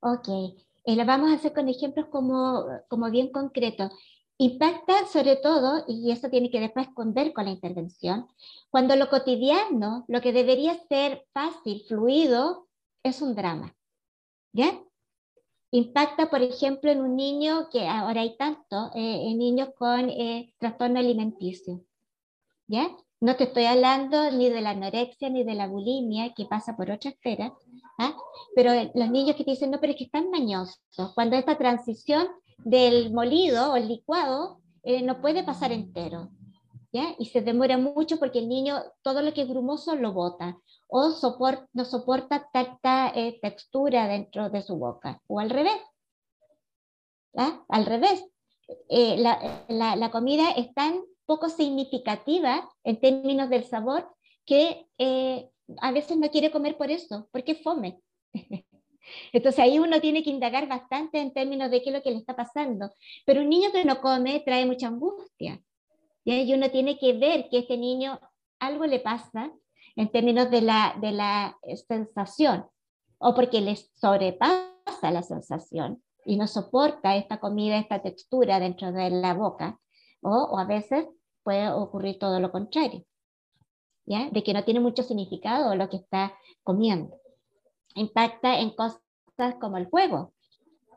Ok, 0.00 0.28
eh, 0.28 0.96
lo 0.96 1.04
vamos 1.04 1.30
a 1.30 1.34
hacer 1.34 1.52
con 1.52 1.68
ejemplos 1.68 2.06
como, 2.10 2.64
como 2.88 3.10
bien 3.10 3.30
concretos. 3.30 3.92
Impacta 4.40 5.06
sobre 5.08 5.34
todo, 5.34 5.84
y 5.88 6.12
eso 6.12 6.30
tiene 6.30 6.48
que 6.48 6.60
después 6.60 6.86
esconder 6.86 7.32
con 7.32 7.46
la 7.46 7.50
intervención, 7.50 8.28
cuando 8.70 8.94
lo 8.94 9.10
cotidiano, 9.10 10.04
lo 10.06 10.20
que 10.20 10.32
debería 10.32 10.78
ser 10.86 11.26
fácil, 11.32 11.82
fluido, 11.88 12.68
es 13.02 13.20
un 13.20 13.34
drama. 13.34 13.74
¿Ya? 14.52 14.80
Impacta, 15.72 16.30
por 16.30 16.40
ejemplo, 16.42 16.90
en 16.90 17.00
un 17.00 17.16
niño 17.16 17.68
que 17.70 17.86
ahora 17.88 18.20
hay 18.20 18.36
tanto, 18.36 18.90
eh, 18.94 19.28
en 19.28 19.38
niños 19.38 19.70
con 19.76 20.08
eh, 20.08 20.54
trastorno 20.58 21.00
alimenticio. 21.00 21.84
¿Ya? 22.68 22.96
No 23.20 23.34
te 23.34 23.44
estoy 23.44 23.64
hablando 23.64 24.30
ni 24.30 24.48
de 24.48 24.60
la 24.60 24.70
anorexia 24.70 25.28
ni 25.28 25.42
de 25.42 25.54
la 25.54 25.66
bulimia, 25.66 26.34
que 26.34 26.44
pasa 26.44 26.76
por 26.76 26.88
otra 26.90 27.10
esfera, 27.10 27.52
¿ah? 27.98 28.16
pero 28.54 28.70
los 28.94 29.10
niños 29.10 29.34
que 29.34 29.44
te 29.44 29.50
dicen, 29.50 29.72
no, 29.72 29.80
pero 29.80 29.92
es 29.92 29.98
que 29.98 30.04
están 30.04 30.30
mañosos, 30.30 30.78
cuando 31.14 31.36
esta 31.36 31.58
transición 31.58 32.28
del 32.58 33.12
molido 33.12 33.72
o 33.72 33.76
el 33.76 33.88
licuado 33.88 34.60
eh, 34.84 35.02
no 35.02 35.20
puede 35.20 35.42
pasar 35.42 35.72
entero, 35.72 36.30
¿ya? 36.92 37.16
Y 37.18 37.26
se 37.26 37.40
demora 37.40 37.76
mucho 37.76 38.20
porque 38.20 38.38
el 38.38 38.48
niño 38.48 38.80
todo 39.02 39.20
lo 39.22 39.34
que 39.34 39.42
es 39.42 39.48
grumoso 39.48 39.96
lo 39.96 40.12
bota, 40.12 40.56
o 40.86 41.08
no 41.72 41.84
soporta 41.84 42.48
tanta 42.52 43.12
eh, 43.16 43.40
textura 43.42 44.06
dentro 44.06 44.48
de 44.48 44.62
su 44.62 44.76
boca, 44.76 45.20
o 45.26 45.40
al 45.40 45.50
revés, 45.50 45.80
¿ah? 47.36 47.64
Al 47.68 47.84
revés, 47.84 48.24
eh, 48.88 49.16
la 49.18 50.10
comida 50.12 50.52
es 50.52 50.72
tan 50.72 51.00
poco 51.28 51.50
significativa 51.50 52.66
en 52.84 52.98
términos 52.98 53.50
del 53.50 53.64
sabor 53.64 54.08
que 54.46 54.86
eh, 54.96 55.50
a 55.82 55.92
veces 55.92 56.16
no 56.16 56.30
quiere 56.30 56.50
comer 56.50 56.78
por 56.78 56.90
eso, 56.90 57.28
porque 57.30 57.54
fome. 57.54 58.00
Entonces 59.34 59.58
ahí 59.58 59.78
uno 59.78 60.00
tiene 60.00 60.22
que 60.22 60.30
indagar 60.30 60.66
bastante 60.66 61.20
en 61.20 61.34
términos 61.34 61.70
de 61.70 61.82
qué 61.82 61.90
es 61.90 61.96
lo 61.96 62.02
que 62.02 62.12
le 62.12 62.16
está 62.16 62.34
pasando. 62.34 62.90
Pero 63.26 63.42
un 63.42 63.50
niño 63.50 63.70
que 63.72 63.84
no 63.84 64.00
come 64.00 64.40
trae 64.40 64.64
mucha 64.64 64.86
angustia. 64.86 65.60
Y 66.24 66.54
uno 66.54 66.70
tiene 66.70 66.98
que 66.98 67.12
ver 67.12 67.48
que 67.50 67.58
este 67.58 67.76
niño 67.76 68.18
algo 68.58 68.86
le 68.86 69.00
pasa 69.00 69.52
en 69.96 70.10
términos 70.10 70.50
de 70.50 70.62
la, 70.62 70.96
de 70.98 71.12
la 71.12 71.58
sensación, 71.86 72.66
o 73.18 73.34
porque 73.34 73.60
le 73.60 73.76
sobrepasa 73.76 75.10
la 75.10 75.22
sensación 75.22 76.02
y 76.24 76.36
no 76.36 76.46
soporta 76.46 77.16
esta 77.16 77.38
comida, 77.38 77.78
esta 77.78 78.00
textura 78.00 78.60
dentro 78.60 78.92
de 78.92 79.10
la 79.10 79.34
boca, 79.34 79.78
o, 80.22 80.30
o 80.30 80.58
a 80.58 80.64
veces 80.64 81.06
puede 81.48 81.70
ocurrir 81.70 82.18
todo 82.18 82.40
lo 82.40 82.52
contrario, 82.52 83.06
¿ya? 84.04 84.28
De 84.28 84.42
que 84.42 84.52
no 84.52 84.64
tiene 84.64 84.80
mucho 84.80 85.02
significado 85.02 85.74
lo 85.76 85.88
que 85.88 85.96
está 85.96 86.34
comiendo. 86.62 87.18
Impacta 87.94 88.60
en 88.60 88.68
cosas 88.76 89.00
como 89.58 89.78
el 89.78 89.86
juego. 89.86 90.34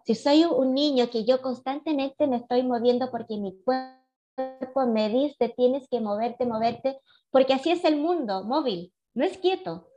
Si 0.03 0.13
soy 0.13 0.43
un 0.43 0.73
niño 0.73 1.09
que 1.09 1.23
yo 1.23 1.41
constantemente 1.41 2.27
me 2.27 2.35
estoy 2.35 2.63
moviendo 2.63 3.09
porque 3.11 3.37
mi 3.37 3.63
cuerpo 3.63 4.87
me 4.87 5.07
dice 5.07 5.53
tienes 5.55 5.87
que 5.87 6.01
moverte, 6.01 6.45
moverte, 6.45 6.99
porque 7.29 7.53
así 7.53 7.71
es 7.71 7.85
el 7.85 7.95
mundo 7.95 8.43
móvil, 8.43 8.91
no 9.13 9.23
es 9.23 9.37
quieto. 9.37 9.87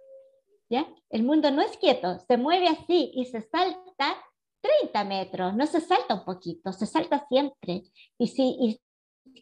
¿Ya? 0.71 0.87
El 1.11 1.25
mundo 1.25 1.51
no 1.51 1.63
es 1.63 1.77
quieto, 1.79 2.21
se 2.29 2.37
mueve 2.37 2.69
así 2.69 3.11
y 3.13 3.25
se 3.25 3.41
salta 3.41 4.15
30 4.61 5.05
metros, 5.05 5.57
no 5.57 5.67
se 5.67 5.81
salta 5.81 6.15
un 6.15 6.25
poquito, 6.25 6.73
se 6.73 6.87
salta 6.87 7.27
siempre. 7.29 7.83
Y 8.19 8.29
si 8.29 8.57
y 8.61 8.81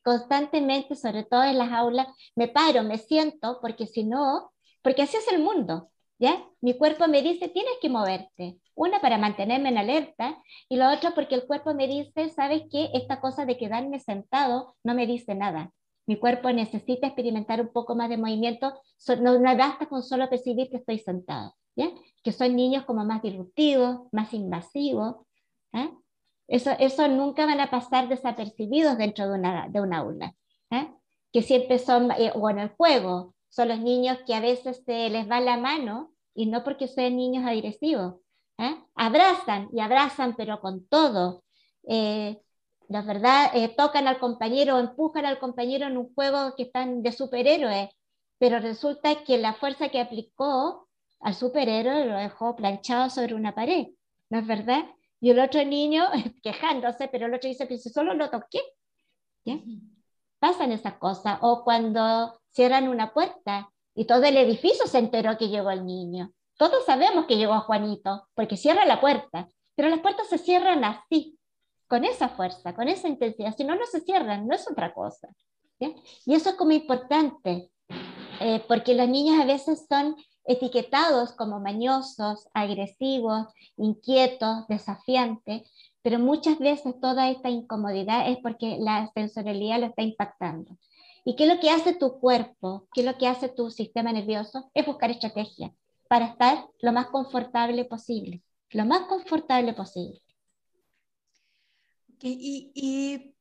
constantemente, 0.04 0.96
sobre 0.96 1.24
todo 1.24 1.44
en 1.44 1.58
las 1.58 1.72
aulas, 1.72 2.08
me 2.34 2.48
paro, 2.48 2.82
me 2.82 2.98
siento, 2.98 3.58
porque 3.60 3.86
si 3.86 4.04
no, 4.04 4.52
porque 4.82 5.02
así 5.02 5.16
es 5.16 5.28
el 5.32 5.42
mundo, 5.42 5.90
¿ya? 6.18 6.44
Mi 6.60 6.74
cuerpo 6.74 7.06
me 7.08 7.22
dice, 7.22 7.48
tienes 7.48 7.74
que 7.80 7.88
moverte. 7.88 8.58
Una, 8.74 9.00
para 9.00 9.18
mantenerme 9.18 9.68
en 9.68 9.78
alerta, 9.78 10.42
y 10.68 10.76
la 10.76 10.92
otra, 10.94 11.12
porque 11.14 11.34
el 11.34 11.46
cuerpo 11.46 11.74
me 11.74 11.86
dice, 11.88 12.30
¿sabes 12.30 12.62
qué? 12.70 12.90
Esta 12.94 13.20
cosa 13.20 13.44
de 13.44 13.56
quedarme 13.58 14.00
sentado 14.00 14.76
no 14.82 14.94
me 14.94 15.06
dice 15.06 15.34
nada. 15.34 15.72
Mi 16.06 16.16
cuerpo 16.18 16.50
necesita 16.50 17.06
experimentar 17.06 17.60
un 17.60 17.68
poco 17.72 17.94
más 17.94 18.08
de 18.08 18.16
movimiento, 18.16 18.74
no 19.20 19.38
me 19.38 19.56
basta 19.56 19.86
con 19.86 20.02
solo 20.02 20.28
percibir 20.28 20.68
que 20.68 20.78
estoy 20.78 20.98
sentado, 20.98 21.54
¿ya? 21.76 21.90
Que 22.24 22.32
son 22.32 22.56
niños 22.56 22.84
como 22.84 23.04
más 23.04 23.22
disruptivos, 23.22 24.08
más 24.12 24.32
invasivos, 24.34 25.16
¿eh? 25.72 25.90
Eso, 26.48 26.70
eso 26.78 27.08
nunca 27.08 27.46
van 27.46 27.60
a 27.60 27.70
pasar 27.70 28.08
desapercibidos 28.08 28.98
dentro 28.98 29.28
de 29.28 29.38
una, 29.38 29.68
de 29.68 29.80
una 29.80 29.98
aula, 29.98 30.34
¿eh? 30.70 30.92
que 31.32 31.42
siempre 31.42 31.78
son, 31.78 32.10
eh, 32.12 32.32
o 32.34 32.50
en 32.50 32.58
el 32.58 32.68
juego, 32.70 33.34
son 33.48 33.68
los 33.68 33.78
niños 33.78 34.18
que 34.26 34.34
a 34.34 34.40
veces 34.40 34.82
se 34.84 35.08
les 35.10 35.30
va 35.30 35.40
la 35.40 35.56
mano 35.56 36.12
y 36.34 36.46
no 36.46 36.64
porque 36.64 36.88
sean 36.88 37.16
niños 37.16 37.46
agresivos, 37.46 38.16
¿eh? 38.58 38.76
abrazan 38.94 39.68
y 39.72 39.80
abrazan 39.80 40.34
pero 40.36 40.60
con 40.60 40.86
todo. 40.86 41.44
la 42.88 43.02
verdad, 43.02 43.50
tocan 43.76 44.06
al 44.06 44.18
compañero 44.18 44.76
o 44.76 44.80
empujan 44.80 45.24
al 45.24 45.38
compañero 45.38 45.86
en 45.86 45.96
un 45.96 46.12
juego 46.14 46.54
que 46.56 46.64
están 46.64 47.02
de 47.02 47.12
superhéroes, 47.12 47.88
pero 48.38 48.58
resulta 48.58 49.24
que 49.24 49.38
la 49.38 49.54
fuerza 49.54 49.88
que 49.88 50.00
aplicó 50.00 50.88
al 51.20 51.34
superhéroe 51.34 52.06
lo 52.06 52.16
dejó 52.16 52.56
planchado 52.56 53.08
sobre 53.08 53.34
una 53.34 53.54
pared, 53.54 53.86
¿no 54.28 54.38
es 54.38 54.46
verdad? 54.46 54.84
Y 55.22 55.30
el 55.30 55.38
otro 55.38 55.64
niño 55.64 56.04
quejándose, 56.42 57.08
pero 57.08 57.26
el 57.26 57.34
otro 57.34 57.48
dice, 57.48 57.68
que 57.68 57.78
si 57.78 57.88
solo 57.88 58.12
lo 58.12 58.28
toqué. 58.28 58.60
Pasan 60.40 60.72
esas 60.72 60.94
cosas. 60.94 61.38
O 61.42 61.62
cuando 61.62 62.40
cierran 62.50 62.88
una 62.88 63.14
puerta 63.14 63.70
y 63.94 64.04
todo 64.04 64.24
el 64.24 64.36
edificio 64.36 64.84
se 64.86 64.98
enteró 64.98 65.38
que 65.38 65.48
llegó 65.48 65.70
el 65.70 65.86
niño. 65.86 66.32
Todos 66.58 66.84
sabemos 66.84 67.26
que 67.26 67.36
llegó 67.36 67.58
Juanito, 67.60 68.28
porque 68.34 68.56
cierra 68.56 68.84
la 68.84 69.00
puerta, 69.00 69.48
pero 69.76 69.88
las 69.88 70.00
puertas 70.00 70.28
se 70.28 70.38
cierran 70.38 70.84
así, 70.84 71.38
con 71.86 72.04
esa 72.04 72.28
fuerza, 72.28 72.74
con 72.74 72.88
esa 72.88 73.06
intensidad. 73.06 73.54
Si 73.56 73.62
no, 73.62 73.76
no 73.76 73.86
se 73.86 74.00
cierran, 74.00 74.46
no 74.48 74.54
es 74.56 74.68
otra 74.68 74.92
cosa. 74.92 75.28
Y 75.78 76.34
eso 76.34 76.50
es 76.50 76.56
como 76.56 76.72
importante, 76.72 77.70
eh, 78.40 78.64
porque 78.66 78.94
los 78.94 79.08
niños 79.08 79.40
a 79.40 79.44
veces 79.44 79.86
son 79.88 80.16
etiquetados 80.44 81.32
como 81.32 81.60
mañosos, 81.60 82.48
agresivos, 82.54 83.46
inquietos, 83.76 84.66
desafiantes, 84.68 85.70
pero 86.02 86.18
muchas 86.18 86.58
veces 86.58 86.98
toda 87.00 87.30
esta 87.30 87.48
incomodidad 87.50 88.28
es 88.28 88.38
porque 88.42 88.78
la 88.80 89.10
sensorialidad 89.14 89.80
lo 89.80 89.86
está 89.86 90.02
impactando. 90.02 90.76
¿Y 91.24 91.36
qué 91.36 91.44
es 91.44 91.54
lo 91.54 91.60
que 91.60 91.70
hace 91.70 91.94
tu 91.94 92.18
cuerpo? 92.18 92.88
¿Qué 92.92 93.02
es 93.02 93.06
lo 93.06 93.16
que 93.16 93.28
hace 93.28 93.48
tu 93.48 93.70
sistema 93.70 94.12
nervioso? 94.12 94.70
Es 94.74 94.84
buscar 94.86 95.10
estrategias 95.10 95.72
para 96.08 96.26
estar 96.26 96.66
lo 96.80 96.92
más 96.92 97.06
confortable 97.06 97.84
posible, 97.84 98.42
lo 98.70 98.84
más 98.84 99.02
confortable 99.02 99.72
posible. 99.74 100.20
y, 102.20 102.72
y 102.74 103.31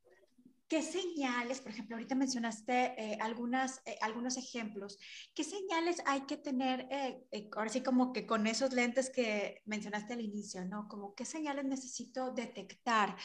¿Qué 0.72 0.82
señales, 0.82 1.59
por 1.59 1.74
ejemplo, 1.74 1.97
ahorita 1.97 2.15
mencionaste 2.15 2.93
eh, 2.97 3.17
algunas, 3.19 3.82
eh, 3.86 3.97
algunos 3.99 4.38
ejemplos, 4.38 4.97
qué 5.34 5.43
señales 5.43 6.01
hay 6.05 6.22
que 6.22 6.38
tener, 6.38 6.88
eh, 6.89 7.49
ahora 7.57 7.69
sí 7.69 7.84
como 7.84 8.13
que 8.13 8.26
con 8.26 8.47
esos 8.47 8.72
lentes 8.72 9.09
que 9.09 9.61
mencionaste 9.65 10.13
al 10.13 10.22
inicio, 10.22 10.63
¿no? 10.63 10.88
Como 10.88 11.13
qué 11.13 11.26
señales 11.26 11.65
necesito 11.65 12.32
detectar 12.32 13.17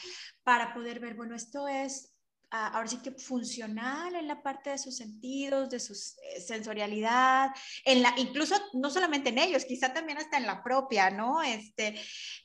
para 0.43 0.73
poder 0.73 0.99
ver, 0.99 1.15
bueno, 1.15 1.35
esto 1.35 1.69
es 1.69 2.13
ah, 2.51 2.67
ahora 2.73 2.89
sí 2.89 2.97
que 2.97 3.11
funcional 3.11 4.13
en 4.15 4.27
la 4.27 4.43
parte 4.43 4.71
de 4.71 4.77
sus 4.77 4.97
sentidos, 4.97 5.69
de 5.69 5.79
su 5.79 5.95
sensorialidad, 6.45 7.51
en 7.85 8.01
la, 8.01 8.13
incluso 8.17 8.55
no 8.73 8.89
solamente 8.89 9.29
en 9.29 9.37
ellos, 9.37 9.63
quizá 9.63 9.93
también 9.93 10.17
hasta 10.17 10.35
en 10.35 10.47
la 10.47 10.61
propia, 10.61 11.11
¿no? 11.11 11.41
Este, 11.41 11.95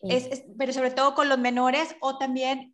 es, 0.02 0.44
pero 0.56 0.72
sobre 0.72 0.92
todo 0.92 1.16
con 1.16 1.28
los 1.28 1.40
menores 1.40 1.96
o 2.00 2.18
también 2.18 2.70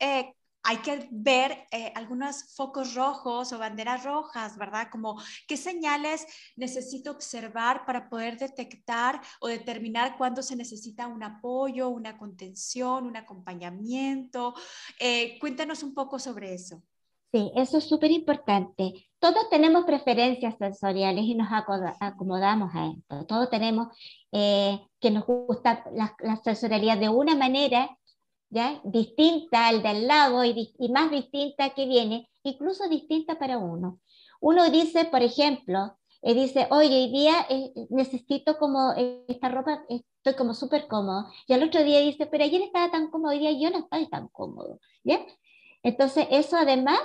hay 0.68 0.76
que 0.78 1.08
ver 1.10 1.66
eh, 1.70 1.90
algunos 1.94 2.54
focos 2.54 2.94
rojos 2.94 3.54
o 3.54 3.58
banderas 3.58 4.04
rojas, 4.04 4.58
¿verdad? 4.58 4.88
Como 4.92 5.18
qué 5.46 5.56
señales 5.56 6.26
necesito 6.56 7.10
observar 7.10 7.86
para 7.86 8.10
poder 8.10 8.36
detectar 8.36 9.18
o 9.40 9.48
determinar 9.48 10.18
cuándo 10.18 10.42
se 10.42 10.56
necesita 10.56 11.06
un 11.06 11.22
apoyo, 11.22 11.88
una 11.88 12.18
contención, 12.18 13.06
un 13.06 13.16
acompañamiento. 13.16 14.52
Eh, 15.00 15.38
cuéntanos 15.40 15.82
un 15.82 15.94
poco 15.94 16.18
sobre 16.18 16.52
eso. 16.52 16.82
Sí, 17.32 17.50
eso 17.56 17.78
es 17.78 17.88
súper 17.88 18.10
importante. 18.10 19.08
Todos 19.18 19.48
tenemos 19.48 19.86
preferencias 19.86 20.54
sensoriales 20.58 21.24
y 21.24 21.34
nos 21.34 21.48
acomodamos 21.50 22.74
a 22.74 22.88
esto. 22.88 23.24
Todos 23.24 23.48
tenemos 23.48 23.88
eh, 24.32 24.78
que 25.00 25.10
nos 25.10 25.24
gusta 25.24 25.82
la, 25.94 26.14
la, 26.20 26.36
sensorialidad 26.36 26.98
de 26.98 27.08
una 27.08 27.34
manera 27.34 27.96
¿ya? 28.50 28.80
distinta 28.84 29.68
al 29.68 29.82
del 29.82 30.06
lado 30.06 30.44
y, 30.44 30.74
y, 30.78 30.88
más 30.90 31.10
distinta 31.10 31.70
que 31.70 31.86
viene, 31.86 32.28
incluso 32.42 32.88
distinta 32.88 33.38
para 33.38 33.58
uno. 33.58 34.00
Uno 34.40 34.70
dice, 34.70 35.04
por 35.06 35.22
ejemplo, 35.22 35.98
eh, 36.22 36.34
dice, 36.34 36.66
oye, 36.70 37.04
hoy 37.04 37.10
día 37.10 37.46
eh, 37.48 37.72
necesito 37.90 38.58
como 38.58 38.92
eh, 38.96 39.24
esta 39.28 39.48
ropa, 39.48 39.84
estoy 39.88 40.34
como 40.34 40.54
súper 40.54 40.88
cómodo. 40.88 41.26
Y 41.46 41.52
al 41.52 41.62
otro 41.62 41.82
día 41.84 42.00
dice, 42.00 42.26
pero 42.26 42.44
ayer 42.44 42.62
estaba 42.62 42.90
tan 42.90 43.10
cómodo, 43.10 43.32
hoy 43.32 43.38
día 43.38 43.52
yo 43.52 43.70
no 43.70 43.78
estoy 43.84 44.08
tan 44.08 44.28
cómodo. 44.28 44.80
¿ya? 45.04 45.24
Entonces, 45.82 46.26
eso 46.30 46.56
además 46.56 46.98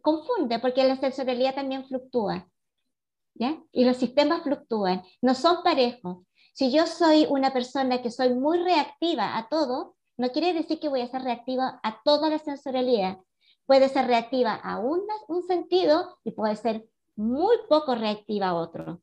confunde, 0.00 0.58
porque 0.58 0.84
la 0.84 0.96
sensorialidad 0.96 1.54
también 1.54 1.86
fluctúa. 1.86 2.48
¿ya? 3.34 3.62
Y 3.72 3.84
los 3.84 3.98
sistemas 3.98 4.42
fluctúan, 4.42 5.02
no 5.20 5.34
son 5.34 5.62
parejos. 5.62 6.24
Si 6.54 6.70
yo 6.72 6.86
soy 6.86 7.26
una 7.28 7.52
persona 7.52 8.00
que 8.00 8.10
soy 8.10 8.32
muy 8.34 8.58
reactiva 8.58 9.36
a 9.36 9.48
todo, 9.48 9.96
no 10.16 10.30
quiere 10.30 10.52
decir 10.52 10.78
que 10.80 10.88
voy 10.88 11.00
a 11.00 11.08
ser 11.08 11.22
reactiva 11.22 11.80
a 11.82 12.00
toda 12.02 12.30
la 12.30 12.38
sensorialidad. 12.38 13.18
Puede 13.66 13.88
ser 13.88 14.06
reactiva 14.06 14.54
a 14.54 14.78
un, 14.78 15.02
sentido 15.46 16.18
y 16.24 16.32
puede 16.32 16.56
ser 16.56 16.84
muy 17.16 17.56
poco 17.68 17.94
reactiva 17.94 18.48
a 18.48 18.54
otro. 18.54 19.02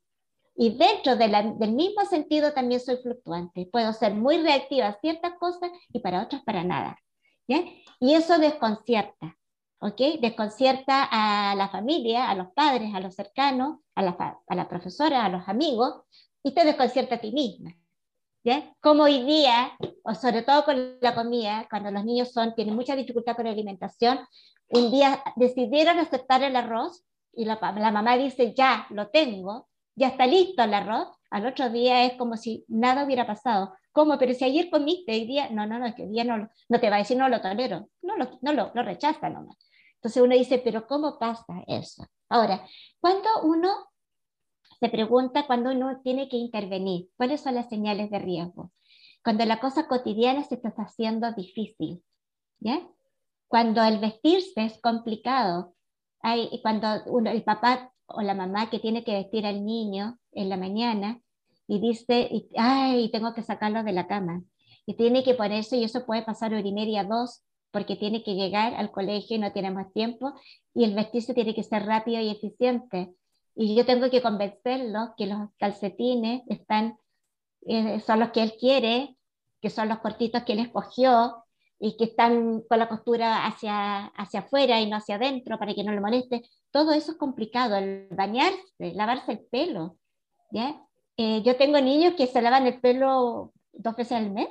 Y 0.55 0.77
dentro 0.77 1.15
del 1.15 1.73
mismo 1.73 2.05
sentido 2.05 2.53
también 2.53 2.79
soy 2.79 2.97
fluctuante. 2.97 3.67
Puedo 3.71 3.93
ser 3.93 4.13
muy 4.13 4.37
reactiva 4.37 4.87
a 4.87 4.99
ciertas 4.99 5.33
cosas 5.39 5.71
y 5.91 5.99
para 5.99 6.21
otras 6.23 6.43
para 6.43 6.63
nada. 6.63 6.97
Y 7.99 8.13
eso 8.13 8.37
desconcierta. 8.37 9.37
¿ok? 9.79 9.99
Desconcierta 10.21 11.07
a 11.11 11.55
la 11.55 11.69
familia, 11.69 12.29
a 12.29 12.35
los 12.35 12.51
padres, 12.53 12.93
a 12.93 12.99
los 12.99 13.15
cercanos, 13.15 13.79
a 13.95 14.03
la, 14.03 14.39
a 14.47 14.55
la 14.55 14.69
profesora, 14.69 15.25
a 15.25 15.29
los 15.29 15.47
amigos, 15.47 16.03
y 16.43 16.53
te 16.53 16.63
desconcierta 16.63 17.15
a 17.15 17.19
ti 17.19 17.31
misma. 17.31 17.75
¿Ya? 18.43 18.73
Como 18.79 19.03
hoy 19.03 19.23
día, 19.23 19.71
o 20.03 20.15
sobre 20.15 20.41
todo 20.41 20.65
con 20.65 20.97
la 21.01 21.15
comida, 21.15 21.67
cuando 21.69 21.91
los 21.91 22.05
niños 22.05 22.31
son, 22.31 22.55
tienen 22.55 22.75
mucha 22.75 22.95
dificultad 22.95 23.35
con 23.35 23.45
la 23.45 23.51
alimentación, 23.51 24.19
un 24.69 24.91
día 24.91 25.21
decidieron 25.35 25.99
aceptar 25.99 26.43
el 26.43 26.55
arroz 26.55 27.03
y 27.33 27.45
la, 27.45 27.59
la 27.61 27.91
mamá 27.91 28.17
dice, 28.17 28.53
ya 28.53 28.87
lo 28.89 29.09
tengo, 29.09 29.67
ya 29.95 30.07
está 30.07 30.25
listo 30.25 30.63
el 30.63 30.73
arroz, 30.73 31.07
al 31.29 31.45
otro 31.45 31.69
día 31.69 32.05
es 32.05 32.13
como 32.13 32.37
si 32.37 32.65
nada 32.67 33.05
hubiera 33.05 33.25
pasado. 33.25 33.73
¿Cómo? 33.91 34.17
Pero 34.17 34.33
si 34.33 34.45
ayer 34.45 34.69
comiste, 34.69 35.11
hoy 35.11 35.25
día, 35.25 35.49
no, 35.49 35.65
no, 35.65 35.79
no, 35.79 35.85
es 35.85 35.95
que 35.95 36.03
hoy 36.03 36.09
día 36.09 36.23
no, 36.23 36.49
no 36.69 36.79
te 36.79 36.89
va 36.89 36.95
a 36.95 36.99
decir, 36.99 37.17
no 37.17 37.27
lo 37.29 37.41
tolero, 37.41 37.89
no 38.01 38.17
lo, 38.17 38.39
no 38.41 38.53
lo, 38.53 38.71
lo 38.73 38.83
rechaza 38.83 39.29
nomás. 39.29 39.57
Entonces 39.95 40.23
uno 40.23 40.35
dice, 40.35 40.59
pero 40.59 40.87
¿cómo 40.87 41.19
pasa 41.19 41.63
eso? 41.67 42.05
Ahora, 42.29 42.65
cuando 42.99 43.29
uno 43.43 43.90
se 44.81 44.89
pregunta 44.89 45.45
cuando 45.45 45.69
uno 45.69 46.01
tiene 46.03 46.27
que 46.27 46.37
intervenir, 46.37 47.09
cuáles 47.15 47.41
son 47.41 47.53
las 47.53 47.69
señales 47.69 48.09
de 48.09 48.17
riesgo. 48.17 48.71
Cuando 49.23 49.45
la 49.45 49.59
cosa 49.59 49.87
cotidiana 49.87 50.43
se 50.43 50.55
está 50.55 50.73
haciendo 50.75 51.31
difícil, 51.33 52.03
¿ya? 52.59 52.81
Cuando 53.47 53.83
el 53.83 53.99
vestirse 53.99 54.65
es 54.65 54.81
complicado, 54.81 55.75
hay, 56.21 56.49
cuando 56.63 56.87
uno, 57.05 57.29
el 57.29 57.43
papá 57.43 57.93
o 58.07 58.23
la 58.23 58.33
mamá 58.33 58.71
que 58.71 58.79
tiene 58.79 59.03
que 59.03 59.13
vestir 59.13 59.45
al 59.45 59.63
niño 59.63 60.17
en 60.31 60.49
la 60.49 60.57
mañana 60.57 61.21
y 61.67 61.79
dice, 61.79 62.31
ay, 62.57 63.11
tengo 63.11 63.35
que 63.35 63.43
sacarlo 63.43 63.83
de 63.83 63.93
la 63.93 64.07
cama. 64.07 64.41
Y 64.87 64.95
tiene 64.95 65.23
que 65.23 65.35
ponerse, 65.35 65.77
y 65.77 65.83
eso 65.83 66.07
puede 66.07 66.23
pasar 66.23 66.55
hora 66.55 66.67
y 66.67 66.73
media, 66.73 67.03
dos, 67.03 67.43
porque 67.69 67.95
tiene 67.95 68.23
que 68.23 68.33
llegar 68.33 68.73
al 68.73 68.89
colegio 68.89 69.37
y 69.37 69.39
no 69.39 69.51
tiene 69.51 69.69
más 69.69 69.93
tiempo, 69.93 70.33
y 70.73 70.85
el 70.85 70.95
vestirse 70.95 71.35
tiene 71.35 71.53
que 71.53 71.61
ser 71.61 71.85
rápido 71.85 72.19
y 72.19 72.29
eficiente 72.29 73.13
y 73.55 73.75
yo 73.75 73.85
tengo 73.85 74.09
que 74.09 74.21
convencerlo 74.21 75.13
que 75.17 75.27
los 75.27 75.49
calcetines 75.57 76.43
están, 76.47 76.97
eh, 77.67 77.99
son 77.99 78.19
los 78.19 78.31
que 78.31 78.43
él 78.43 78.53
quiere, 78.59 79.17
que 79.61 79.69
son 79.69 79.89
los 79.89 79.99
cortitos 79.99 80.43
que 80.43 80.53
él 80.53 80.59
escogió, 80.59 81.43
y 81.83 81.97
que 81.97 82.03
están 82.03 82.61
con 82.61 82.77
la 82.77 82.87
costura 82.87 83.47
hacia, 83.47 84.05
hacia 84.05 84.41
afuera 84.41 84.79
y 84.79 84.87
no 84.87 84.97
hacia 84.97 85.15
adentro 85.15 85.57
para 85.57 85.73
que 85.73 85.83
no 85.83 85.91
le 85.91 85.99
moleste. 85.99 86.43
Todo 86.69 86.91
eso 86.93 87.13
es 87.13 87.17
complicado, 87.17 87.75
el 87.75 88.07
bañarse, 88.11 88.93
lavarse 88.93 89.31
el 89.31 89.39
pelo. 89.39 89.97
¿ya? 90.51 90.79
Eh, 91.17 91.41
yo 91.41 91.57
tengo 91.57 91.81
niños 91.81 92.13
que 92.13 92.27
se 92.27 92.39
lavan 92.39 92.67
el 92.67 92.79
pelo 92.79 93.51
dos 93.73 93.95
veces 93.95 94.11
al 94.11 94.29
mes, 94.29 94.47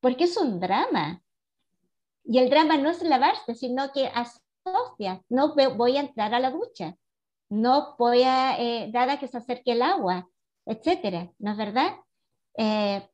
porque 0.00 0.24
es 0.24 0.36
un 0.36 0.58
drama. 0.58 1.22
Y 2.24 2.38
el 2.38 2.50
drama 2.50 2.76
no 2.76 2.90
es 2.90 3.00
lavarse, 3.00 3.54
sino 3.54 3.92
que 3.92 4.08
asocia, 4.08 5.22
no 5.28 5.54
voy 5.54 5.96
a 5.96 6.00
entrar 6.00 6.34
a 6.34 6.40
la 6.40 6.50
ducha, 6.50 6.96
no 7.48 7.96
voy 7.98 8.22
a, 8.22 8.60
eh, 8.60 8.90
dada 8.92 9.18
que 9.18 9.28
se 9.28 9.38
acerque 9.38 9.72
el 9.72 9.82
agua, 9.82 10.28
etcétera, 10.66 11.32
¿no 11.38 11.52
es 11.52 11.56
verdad? 11.56 11.96
Eh, 12.58 13.08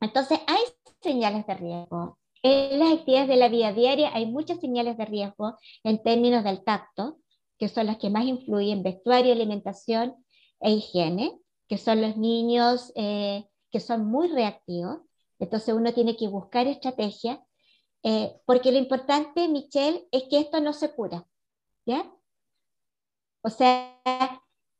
entonces, 0.00 0.40
hay 0.46 0.60
señales 1.00 1.46
de 1.46 1.54
riesgo. 1.54 2.18
En 2.42 2.78
las 2.78 2.92
actividades 2.92 3.28
de 3.28 3.36
la 3.36 3.48
vida 3.48 3.72
diaria 3.72 4.10
hay 4.12 4.26
muchas 4.26 4.60
señales 4.60 4.98
de 4.98 5.06
riesgo 5.06 5.56
en 5.82 6.02
términos 6.02 6.44
del 6.44 6.62
tacto, 6.62 7.18
que 7.58 7.68
son 7.68 7.86
las 7.86 7.96
que 7.96 8.10
más 8.10 8.26
influyen, 8.26 8.82
vestuario, 8.82 9.32
alimentación 9.32 10.14
e 10.60 10.72
higiene, 10.72 11.40
que 11.68 11.78
son 11.78 12.02
los 12.02 12.18
niños 12.18 12.92
eh, 12.96 13.46
que 13.70 13.80
son 13.80 14.06
muy 14.06 14.28
reactivos. 14.28 14.98
Entonces 15.38 15.74
uno 15.74 15.94
tiene 15.94 16.16
que 16.16 16.28
buscar 16.28 16.66
estrategias, 16.66 17.38
eh, 18.02 18.36
porque 18.44 18.72
lo 18.72 18.78
importante, 18.78 19.48
Michelle, 19.48 20.06
es 20.12 20.24
que 20.24 20.38
esto 20.38 20.60
no 20.60 20.74
se 20.74 20.94
cura, 20.94 21.26
¿ya? 21.86 22.12
O 23.46 23.50
sea, 23.50 24.00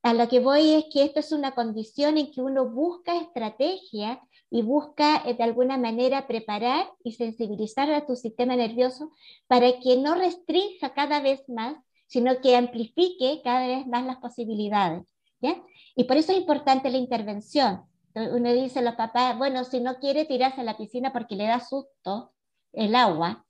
a 0.03 0.15
lo 0.15 0.27
que 0.27 0.41
voy 0.41 0.73
es 0.73 0.87
que 0.91 1.05
esto 1.05 1.21
es 1.21 1.33
una 1.33 1.55
condición 1.55 2.17
en 2.17 2.31
que 2.31 2.41
uno 2.41 2.67
busca 2.71 3.15
estrategia 3.21 4.23
y 4.49 4.63
busca 4.63 5.23
eh, 5.27 5.35
de 5.35 5.45
alguna 5.45 5.77
manera 5.77 6.27
preparar 6.27 6.91
y 7.05 7.13
sensibilizar 7.13 7.91
a 7.91 8.07
tu 8.07 8.17
sistema 8.17 8.57
nervioso 8.57 9.13
para 9.49 9.79
que 9.81 9.99
no 9.99 10.15
restrinja 10.15 10.95
cada 10.95 11.21
vez 11.21 11.47
más, 11.47 11.77
sino 12.07 12.41
que 12.41 12.57
amplifique 12.57 13.43
cada 13.45 13.67
vez 13.67 13.87
más 13.87 14.07
las 14.07 14.17
posibilidades. 14.17 15.05
¿ya? 15.43 15.63
Y 15.95 16.05
por 16.05 16.17
eso 16.17 16.33
es 16.33 16.39
importante 16.39 16.91
la 16.91 16.97
intervención. 16.97 17.83
Uno 18.15 18.51
dice 18.51 18.79
a 18.79 18.83
los 18.83 18.95
papás, 18.95 19.37
bueno, 19.37 19.65
si 19.65 19.81
no 19.81 19.99
quiere 19.99 20.25
tirarse 20.25 20.63
a 20.63 20.65
la 20.65 20.79
piscina 20.79 21.13
porque 21.13 21.37
le 21.37 21.49
da 21.49 21.61
susto 21.61 22.33
el 22.73 22.95
agua, 22.95 23.45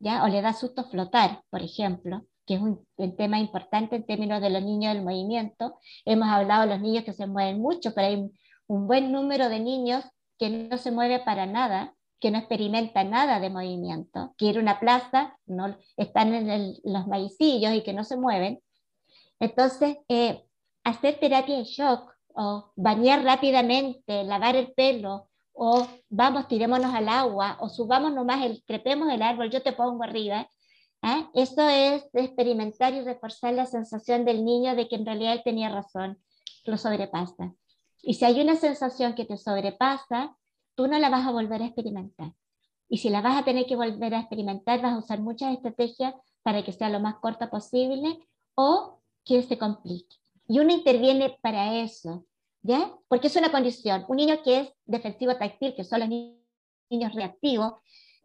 ¿ya? 0.00 0.24
o 0.24 0.28
le 0.28 0.42
da 0.42 0.54
susto 0.54 0.84
flotar, 0.84 1.44
por 1.50 1.62
ejemplo, 1.62 2.26
que 2.46 2.54
es 2.54 2.60
un, 2.60 2.86
tema 3.16 3.38
importante 3.38 3.96
en 3.96 4.06
términos 4.06 4.40
de 4.40 4.50
los 4.50 4.62
niños 4.62 4.94
del 4.94 5.04
movimiento. 5.04 5.78
Hemos 6.04 6.28
hablado 6.28 6.62
de 6.62 6.68
los 6.68 6.80
niños 6.80 7.04
que 7.04 7.12
se 7.12 7.26
mueven 7.26 7.60
mucho, 7.60 7.92
pero 7.94 8.06
hay 8.06 8.30
un 8.68 8.86
buen 8.86 9.12
número 9.12 9.48
de 9.48 9.60
niños 9.60 10.04
que 10.38 10.50
no 10.50 10.78
se 10.78 10.92
mueve 10.92 11.18
para 11.20 11.46
nada, 11.46 11.94
que 12.20 12.30
no 12.30 12.38
experimenta 12.38 13.04
nada 13.04 13.40
de 13.40 13.50
movimiento, 13.50 14.34
que 14.38 14.46
ir 14.46 14.58
a 14.58 14.60
una 14.60 14.80
plaza, 14.80 15.36
no, 15.46 15.76
están 15.96 16.34
en 16.34 16.74
los 16.84 17.06
maicillos 17.06 17.74
y 17.74 17.82
que 17.82 17.92
no 17.92 18.04
se 18.04 18.16
mueven. 18.16 18.60
Entonces, 19.40 19.98
eh, 20.08 20.44
hacer 20.84 21.18
terapia 21.18 21.58
de 21.58 21.64
shock 21.64 22.14
o 22.34 22.72
bañar 22.76 23.24
rápidamente, 23.24 24.24
lavar 24.24 24.56
el 24.56 24.72
pelo, 24.72 25.28
o 25.52 25.86
vamos, 26.08 26.48
tirémonos 26.48 26.94
al 26.94 27.08
agua, 27.08 27.56
o 27.60 27.68
subamos 27.68 28.12
nomás, 28.12 28.44
el, 28.44 28.62
trepemos 28.64 29.10
el 29.10 29.22
árbol, 29.22 29.50
yo 29.50 29.62
te 29.62 29.72
pongo 29.72 30.04
arriba, 30.04 30.48
¿eh? 31.02 31.26
Eso 31.34 31.68
es 31.68 32.08
experimentar 32.12 32.94
y 32.94 33.00
reforzar 33.02 33.54
la 33.54 33.66
sensación 33.66 34.24
del 34.24 34.44
niño 34.44 34.74
de 34.74 34.88
que 34.88 34.96
en 34.96 35.06
realidad 35.06 35.34
él 35.34 35.42
tenía 35.44 35.68
razón, 35.68 36.18
lo 36.64 36.76
sobrepasa. 36.76 37.54
Y 38.02 38.14
si 38.14 38.24
hay 38.24 38.40
una 38.40 38.56
sensación 38.56 39.14
que 39.14 39.24
te 39.24 39.36
sobrepasa, 39.36 40.36
tú 40.74 40.86
no 40.86 40.98
la 40.98 41.10
vas 41.10 41.26
a 41.26 41.32
volver 41.32 41.62
a 41.62 41.66
experimentar. 41.66 42.32
Y 42.88 42.98
si 42.98 43.10
la 43.10 43.20
vas 43.20 43.40
a 43.40 43.44
tener 43.44 43.66
que 43.66 43.76
volver 43.76 44.14
a 44.14 44.20
experimentar, 44.20 44.80
vas 44.80 44.94
a 44.94 44.98
usar 44.98 45.20
muchas 45.20 45.52
estrategias 45.52 46.14
para 46.42 46.62
que 46.64 46.72
sea 46.72 46.88
lo 46.88 47.00
más 47.00 47.16
corta 47.16 47.50
posible 47.50 48.18
o 48.54 49.00
que 49.24 49.42
se 49.42 49.58
complique. 49.58 50.16
Y 50.46 50.60
uno 50.60 50.72
interviene 50.72 51.36
para 51.42 51.74
eso, 51.80 52.24
¿ya? 52.62 52.92
Porque 53.08 53.26
es 53.26 53.36
una 53.36 53.50
condición. 53.50 54.04
Un 54.08 54.16
niño 54.18 54.42
que 54.44 54.60
es 54.60 54.72
defensivo 54.84 55.34
táctil, 55.36 55.74
que 55.74 55.82
son 55.82 56.00
los 56.00 56.08
niños 56.08 57.14
reactivos, 57.14 57.74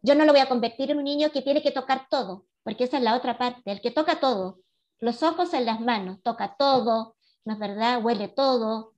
yo 0.03 0.15
no 0.15 0.25
lo 0.25 0.31
voy 0.31 0.41
a 0.41 0.49
convertir 0.49 0.91
en 0.91 0.97
un 0.97 1.03
niño 1.03 1.31
que 1.31 1.41
tiene 1.41 1.61
que 1.61 1.71
tocar 1.71 2.07
todo, 2.09 2.45
porque 2.63 2.85
esa 2.85 2.97
es 2.97 3.03
la 3.03 3.15
otra 3.15 3.37
parte, 3.37 3.71
el 3.71 3.81
que 3.81 3.91
toca 3.91 4.19
todo, 4.19 4.59
los 4.99 5.23
ojos 5.23 5.53
en 5.53 5.65
las 5.65 5.81
manos, 5.81 6.21
toca 6.21 6.55
todo, 6.57 7.15
¿no 7.43 7.53
es 7.53 7.59
verdad? 7.59 8.03
Huele 8.03 8.27
todo, 8.27 8.93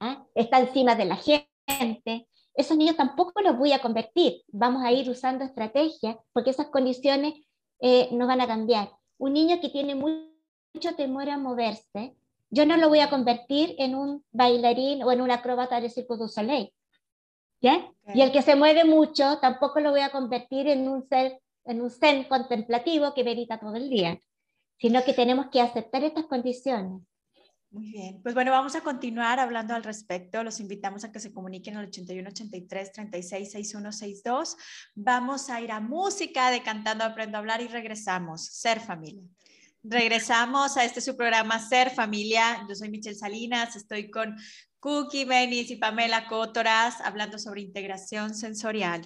¿ah? 0.00 0.24
está 0.34 0.60
encima 0.60 0.94
de 0.94 1.04
la 1.04 1.16
gente. 1.16 2.28
Esos 2.54 2.76
niños 2.76 2.96
tampoco 2.96 3.40
los 3.40 3.58
voy 3.58 3.72
a 3.72 3.80
convertir, 3.80 4.42
vamos 4.48 4.82
a 4.84 4.92
ir 4.92 5.10
usando 5.10 5.44
estrategias, 5.44 6.16
porque 6.32 6.50
esas 6.50 6.68
condiciones 6.68 7.34
eh, 7.80 8.08
no 8.12 8.26
van 8.26 8.40
a 8.40 8.46
cambiar. 8.46 8.90
Un 9.18 9.32
niño 9.32 9.60
que 9.60 9.68
tiene 9.68 9.94
mucho 9.94 10.94
temor 10.96 11.28
a 11.30 11.36
moverse, 11.36 12.16
yo 12.50 12.64
no 12.64 12.76
lo 12.76 12.88
voy 12.88 13.00
a 13.00 13.10
convertir 13.10 13.74
en 13.78 13.94
un 13.94 14.24
bailarín 14.30 15.02
o 15.02 15.12
en 15.12 15.20
un 15.20 15.30
acróbata 15.30 15.80
de 15.80 15.90
Circo 15.90 16.16
du 16.16 16.28
Soleil. 16.28 16.72
¿Ya? 17.60 17.90
Y 18.14 18.22
el 18.22 18.30
que 18.30 18.42
se 18.42 18.54
mueve 18.54 18.84
mucho, 18.84 19.38
tampoco 19.40 19.80
lo 19.80 19.90
voy 19.90 20.00
a 20.00 20.12
convertir 20.12 20.68
en 20.68 20.88
un 20.88 21.02
ser 21.08 21.40
en 21.68 21.80
un 21.80 21.90
zen 21.90 22.24
contemplativo 22.24 23.14
que 23.14 23.24
medita 23.24 23.60
todo 23.60 23.76
el 23.76 23.88
día, 23.88 24.20
sino 24.78 25.04
que 25.04 25.12
tenemos 25.12 25.46
que 25.52 25.60
aceptar 25.60 26.02
estas 26.02 26.26
condiciones. 26.26 27.02
Muy 27.70 27.92
bien, 27.92 28.22
pues 28.22 28.34
bueno, 28.34 28.50
vamos 28.50 28.74
a 28.76 28.80
continuar 28.80 29.38
hablando 29.38 29.74
al 29.74 29.84
respecto. 29.84 30.42
Los 30.42 30.58
invitamos 30.58 31.04
a 31.04 31.12
que 31.12 31.20
se 31.20 31.34
comuniquen 31.34 31.76
al 31.76 31.88
81 31.88 32.30
83 32.30 32.92
36 32.92 33.52
61 33.52 33.92
62. 33.92 34.56
Vamos 34.94 35.50
a 35.50 35.60
ir 35.60 35.70
a 35.70 35.78
música 35.78 36.50
de 36.50 36.62
Cantando 36.62 37.04
Aprendo 37.04 37.36
a 37.36 37.40
Hablar 37.40 37.60
y 37.60 37.68
regresamos. 37.68 38.46
Ser 38.46 38.80
familia. 38.80 39.22
Regresamos 39.82 40.78
a 40.78 40.84
este 40.84 41.02
su 41.02 41.14
programa 41.14 41.58
Ser 41.58 41.90
Familia. 41.90 42.64
Yo 42.66 42.74
soy 42.74 42.88
Michelle 42.88 43.14
Salinas, 43.14 43.76
estoy 43.76 44.10
con 44.10 44.34
Cookie 44.80 45.26
Benis 45.26 45.70
y 45.70 45.76
Pamela 45.76 46.26
Cotoras 46.26 47.02
hablando 47.02 47.38
sobre 47.38 47.60
integración 47.60 48.34
sensorial. 48.34 49.02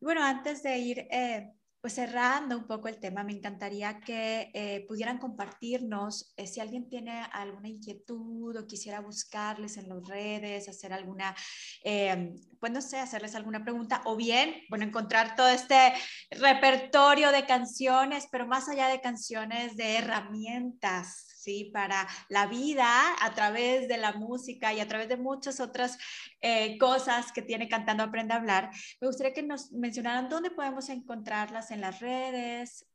Y 0.00 0.04
bueno, 0.04 0.22
antes 0.22 0.62
de 0.62 0.78
ir 0.78 0.98
eh, 1.10 1.50
pues 1.84 1.96
cerrando 1.96 2.56
un 2.56 2.66
poco 2.66 2.88
el 2.88 2.98
tema, 2.98 3.24
me 3.24 3.34
encantaría 3.34 4.00
que 4.00 4.50
eh, 4.54 4.86
pudieran 4.88 5.18
compartirnos 5.18 6.32
eh, 6.34 6.46
si 6.46 6.60
alguien 6.60 6.88
tiene 6.88 7.20
alguna 7.30 7.68
inquietud 7.68 8.56
o 8.56 8.66
quisiera 8.66 9.00
buscarles 9.00 9.76
en 9.76 9.90
las 9.90 10.08
redes, 10.08 10.66
hacer 10.66 10.94
alguna, 10.94 11.36
eh, 11.84 12.36
pues 12.64 12.72
no 12.72 12.80
sé, 12.80 12.98
hacerles 12.98 13.34
alguna 13.34 13.62
pregunta 13.62 14.00
o 14.06 14.16
bien, 14.16 14.62
bueno, 14.70 14.86
encontrar 14.86 15.36
todo 15.36 15.48
este 15.48 15.92
repertorio 16.30 17.30
de 17.30 17.44
canciones, 17.44 18.26
pero 18.32 18.46
más 18.46 18.70
allá 18.70 18.88
de 18.88 19.02
canciones, 19.02 19.76
de 19.76 19.98
herramientas 19.98 21.26
¿sí? 21.36 21.70
Para 21.74 22.08
la 22.30 22.46
vida 22.46 22.88
a 23.20 23.34
través 23.34 23.86
de 23.86 23.98
la 23.98 24.12
música 24.12 24.72
y 24.72 24.80
a 24.80 24.88
través 24.88 25.10
de 25.10 25.18
muchas 25.18 25.60
otras 25.60 25.98
eh, 26.40 26.78
cosas 26.78 27.32
que 27.32 27.42
tiene 27.42 27.68
Cantando 27.68 28.02
Aprende 28.02 28.32
a 28.32 28.38
Hablar. 28.38 28.70
Me 28.98 29.08
gustaría 29.08 29.34
que 29.34 29.42
nos 29.42 29.70
mencionaran 29.72 30.30
dónde 30.30 30.50
podemos 30.50 30.88
encontrarlas 30.88 31.70
en 31.70 31.82
las 31.82 32.00
redes. 32.00 32.86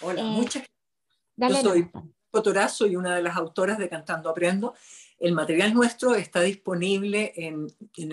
Hola, 0.00 0.22
eh, 0.22 0.24
muchas 0.24 0.64
gracias. 1.36 1.62
Yo 1.62 1.68
soy 1.68 1.90
Cotorá, 2.30 2.70
soy 2.70 2.96
una 2.96 3.14
de 3.14 3.22
las 3.22 3.36
autoras 3.36 3.76
de 3.76 3.90
Cantando 3.90 4.30
Aprendo. 4.30 4.74
El 5.18 5.32
material 5.32 5.72
nuestro 5.72 6.14
está 6.14 6.42
disponible 6.42 7.32
en, 7.36 7.66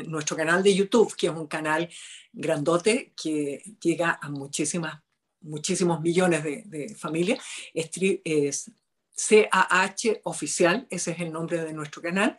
nuestro 0.09 0.37
canal 0.37 0.63
de 0.63 0.73
YouTube, 0.73 1.15
que 1.15 1.27
es 1.27 1.33
un 1.33 1.47
canal 1.47 1.89
grandote 2.31 3.13
que 3.15 3.61
llega 3.81 4.19
a 4.21 4.29
muchísimas 4.29 5.01
muchísimos 5.41 5.99
millones 5.99 6.43
de, 6.43 6.95
familias. 6.97 7.43
es 7.73 8.71
CAH 9.15 10.21
Oficial, 10.23 10.87
ese 10.89 11.11
es 11.11 11.19
el 11.19 11.31
nombre 11.31 11.63
de 11.63 11.73
nuestro 11.73 12.01
canal. 12.01 12.37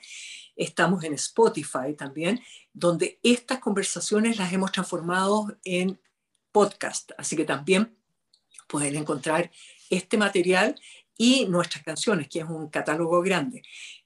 Estamos 0.57 1.05
en 1.05 1.15
Spotify 1.15 1.95
también, 1.97 2.41
donde 2.73 3.21
estas 3.23 3.59
conversaciones 3.59 4.39
las 4.39 4.53
hemos 4.53 4.73
transformado 4.73 5.57
en 5.65 6.01
podcast, 6.53 7.13
así 7.19 7.37
que 7.37 7.45
también 7.45 7.97
pueden 8.69 8.97
encontrar 8.97 9.51
este 9.91 10.17
material 10.17 10.75
y 11.17 11.47
nuestras 11.47 11.85
canciones, 11.85 12.29
que 12.29 12.41
es 12.41 12.47
un 12.47 12.69
catálogo 12.71 13.21
grande. 13.23 13.63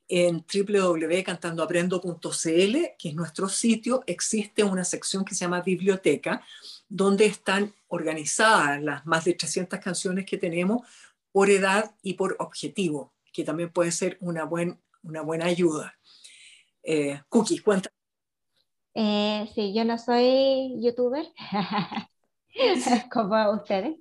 En 0.08 0.42
www.cantandoaprendo.cl, 0.42 2.76
que 2.98 3.08
es 3.08 3.14
nuestro 3.14 3.48
sitio, 3.48 4.02
existe 4.06 4.64
una 4.64 4.84
sección 4.84 5.24
que 5.24 5.34
se 5.34 5.44
llama 5.44 5.60
Biblioteca, 5.60 6.42
donde 6.88 7.26
están 7.26 7.74
organizadas 7.88 8.82
las 8.82 9.04
más 9.06 9.26
de 9.26 9.34
300 9.34 9.78
canciones 9.80 10.24
que 10.24 10.38
tenemos 10.38 10.86
por 11.30 11.50
edad 11.50 11.94
y 12.02 12.14
por 12.14 12.36
objetivo, 12.38 13.12
que 13.32 13.44
también 13.44 13.70
puede 13.70 13.92
ser 13.92 14.16
una, 14.20 14.44
buen, 14.44 14.80
una 15.02 15.20
buena 15.20 15.44
ayuda. 15.46 15.94
Eh, 16.82 17.20
Cookie, 17.28 17.58
cuenta. 17.58 17.90
Eh, 18.94 19.48
sí, 19.54 19.74
yo 19.74 19.84
no 19.84 19.98
soy 19.98 20.80
youtuber, 20.80 21.26
como 23.12 23.52
ustedes. 23.52 23.96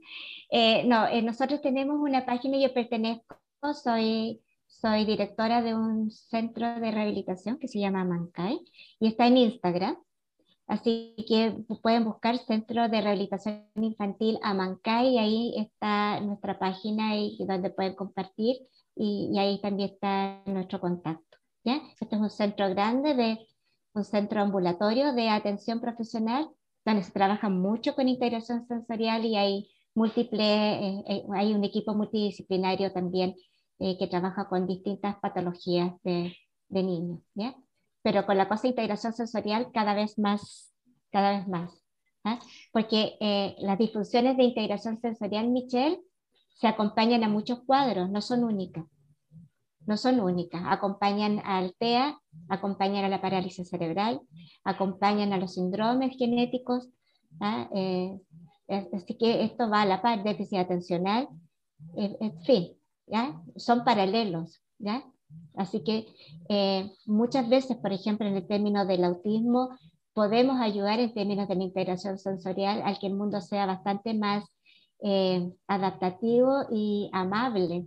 Eh, 0.49 0.83
no, 0.85 1.09
nosotros 1.21 1.61
tenemos 1.61 1.97
una 1.99 2.25
página, 2.25 2.57
yo 2.57 2.73
pertenezco, 2.73 3.37
soy, 3.83 4.41
soy 4.81 5.05
directora 5.05 5.61
de 5.61 5.73
un 5.73 6.11
centro 6.11 6.79
de 6.79 6.91
rehabilitación 6.91 7.57
que 7.57 7.67
se 7.67 7.79
llama 7.79 8.03
Mancay 8.05 8.59
y 8.99 9.07
está 9.07 9.27
en 9.27 9.37
Instagram. 9.37 9.97
Así 10.67 11.15
que 11.27 11.63
pueden 11.81 12.03
buscar 12.03 12.37
Centro 12.39 12.89
de 12.89 13.01
Rehabilitación 13.01 13.69
Infantil 13.75 14.37
Amancay, 14.43 15.13
y 15.13 15.17
ahí 15.17 15.53
está 15.57 16.19
nuestra 16.19 16.59
página 16.59 17.15
y 17.15 17.37
donde 17.47 17.69
pueden 17.69 17.95
compartir 17.95 18.57
y, 18.93 19.29
y, 19.31 19.39
ahí 19.39 19.61
también 19.61 19.91
está 19.91 20.41
nuestro 20.45 20.81
contacto. 20.81 21.37
¿ya? 21.63 21.81
Este 22.01 22.15
es 22.15 22.21
un 22.21 22.29
centro 22.29 22.69
grande, 22.69 23.13
de, 23.13 23.47
un 23.93 24.03
centro 24.03 24.41
ambulatorio 24.41 25.13
de 25.13 25.29
atención 25.29 25.79
profesional, 25.79 26.49
donde 26.83 27.03
se 27.03 27.11
trabaja 27.11 27.49
mucho 27.49 27.95
con 27.95 28.09
integración 28.09 28.67
sensorial 28.67 29.25
y 29.25 29.37
hay 29.37 29.69
múltiples, 29.95 30.41
eh, 30.41 31.03
eh, 31.07 31.23
hay 31.33 31.53
un 31.53 31.63
equipo 31.63 31.93
multidisciplinario 31.95 32.91
también 32.91 33.35
eh, 33.79 33.97
que 33.97 34.07
trabaja 34.07 34.47
con 34.47 34.67
distintas 34.67 35.17
patologías 35.19 35.93
de, 36.03 36.35
de 36.69 36.83
niños. 36.83 37.19
¿ya? 37.35 37.55
pero 38.07 38.25
con 38.25 38.37
la 38.37 38.47
cosa 38.47 38.61
de 38.61 38.69
integración 38.69 39.11
sensorial 39.11 39.69
cada 39.73 39.93
vez 39.93 40.17
más, 40.17 40.73
cada 41.11 41.37
vez 41.37 41.45
más. 41.45 41.83
¿ah? 42.23 42.39
Porque 42.71 43.17
eh, 43.19 43.53
las 43.59 43.77
disfunciones 43.77 44.37
de 44.37 44.45
integración 44.45 44.97
sensorial, 44.97 45.49
Michelle, 45.49 45.99
se 46.55 46.67
acompañan 46.67 47.25
a 47.25 47.27
muchos 47.27 47.65
cuadros, 47.65 48.09
no 48.09 48.21
son 48.21 48.45
únicas. 48.45 48.85
No 49.85 49.97
son 49.97 50.21
únicas, 50.21 50.61
acompañan 50.67 51.41
al 51.43 51.75
TEA, 51.77 52.17
acompañan 52.47 53.03
a 53.03 53.09
la 53.09 53.19
parálisis 53.19 53.67
cerebral, 53.67 54.21
acompañan 54.63 55.33
a 55.33 55.37
los 55.37 55.55
síndromes 55.55 56.15
genéticos. 56.17 56.87
¿ah? 57.41 57.67
Eh, 57.75 58.17
así 58.93 59.17
que 59.17 59.43
esto 59.43 59.69
va 59.69 59.81
a 59.81 59.85
la 59.85 60.01
par, 60.01 60.23
déficit 60.23 60.59
atencional, 60.59 61.27
en 61.93 62.41
fin, 62.43 62.76
¿ya? 63.07 63.41
son 63.55 63.83
paralelos. 63.83 64.61
¿ya? 64.77 65.03
Así 65.55 65.83
que 65.83 66.07
eh, 66.49 66.91
muchas 67.05 67.49
veces, 67.49 67.77
por 67.77 67.91
ejemplo, 67.91 68.27
en 68.27 68.35
el 68.35 68.47
término 68.47 68.85
del 68.85 69.03
autismo, 69.03 69.69
podemos 70.13 70.59
ayudar 70.59 70.99
en 70.99 71.13
términos 71.13 71.47
de 71.47 71.55
la 71.55 71.63
integración 71.63 72.17
sensorial 72.17 72.81
al 72.83 72.97
que 72.99 73.07
el 73.07 73.15
mundo 73.15 73.41
sea 73.41 73.65
bastante 73.65 74.13
más 74.13 74.45
eh, 75.01 75.51
adaptativo 75.67 76.65
y 76.71 77.09
amable, 77.13 77.85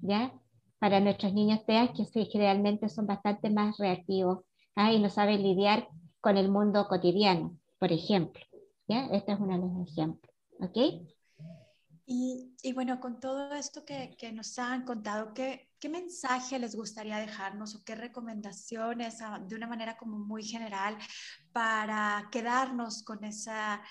¿ya? 0.00 0.32
Para 0.78 1.00
nuestros 1.00 1.34
niños 1.34 1.64
TEA 1.66 1.92
que 1.92 2.04
sí, 2.04 2.28
realmente 2.32 2.88
son 2.88 3.06
bastante 3.06 3.50
más 3.50 3.76
reactivos 3.78 4.44
¿ah? 4.74 4.92
y 4.92 5.00
no 5.00 5.10
saben 5.10 5.42
lidiar 5.42 5.88
con 6.20 6.36
el 6.36 6.50
mundo 6.50 6.86
cotidiano, 6.88 7.56
por 7.78 7.92
ejemplo. 7.92 8.42
¿ya? 8.88 9.06
Este 9.06 9.32
es 9.32 9.40
uno 9.40 9.54
de 9.54 9.66
los 9.66 9.88
ejemplos. 9.88 10.34
¿Ok? 10.60 11.06
Y, 12.08 12.54
y, 12.62 12.72
bueno, 12.72 13.00
con 13.00 13.18
todo 13.18 13.52
esto 13.54 13.84
que, 13.84 14.14
que 14.16 14.30
nos 14.30 14.56
han 14.60 14.84
contado, 14.84 15.34
¿qué, 15.34 15.70
¿qué, 15.80 15.88
mensaje 15.88 16.56
les 16.56 16.76
gustaría 16.76 17.18
dejarnos 17.18 17.74
o 17.74 17.82
qué 17.84 17.96
recomendaciones 17.96 19.20
ah, 19.22 19.40
de 19.40 19.56
una 19.56 19.66
manera 19.66 19.96
como 19.96 20.16
muy 20.16 20.44
general 20.44 20.96
para 21.52 22.28
quedarnos 22.30 23.02
con, 23.02 23.24
esa, 23.24 23.82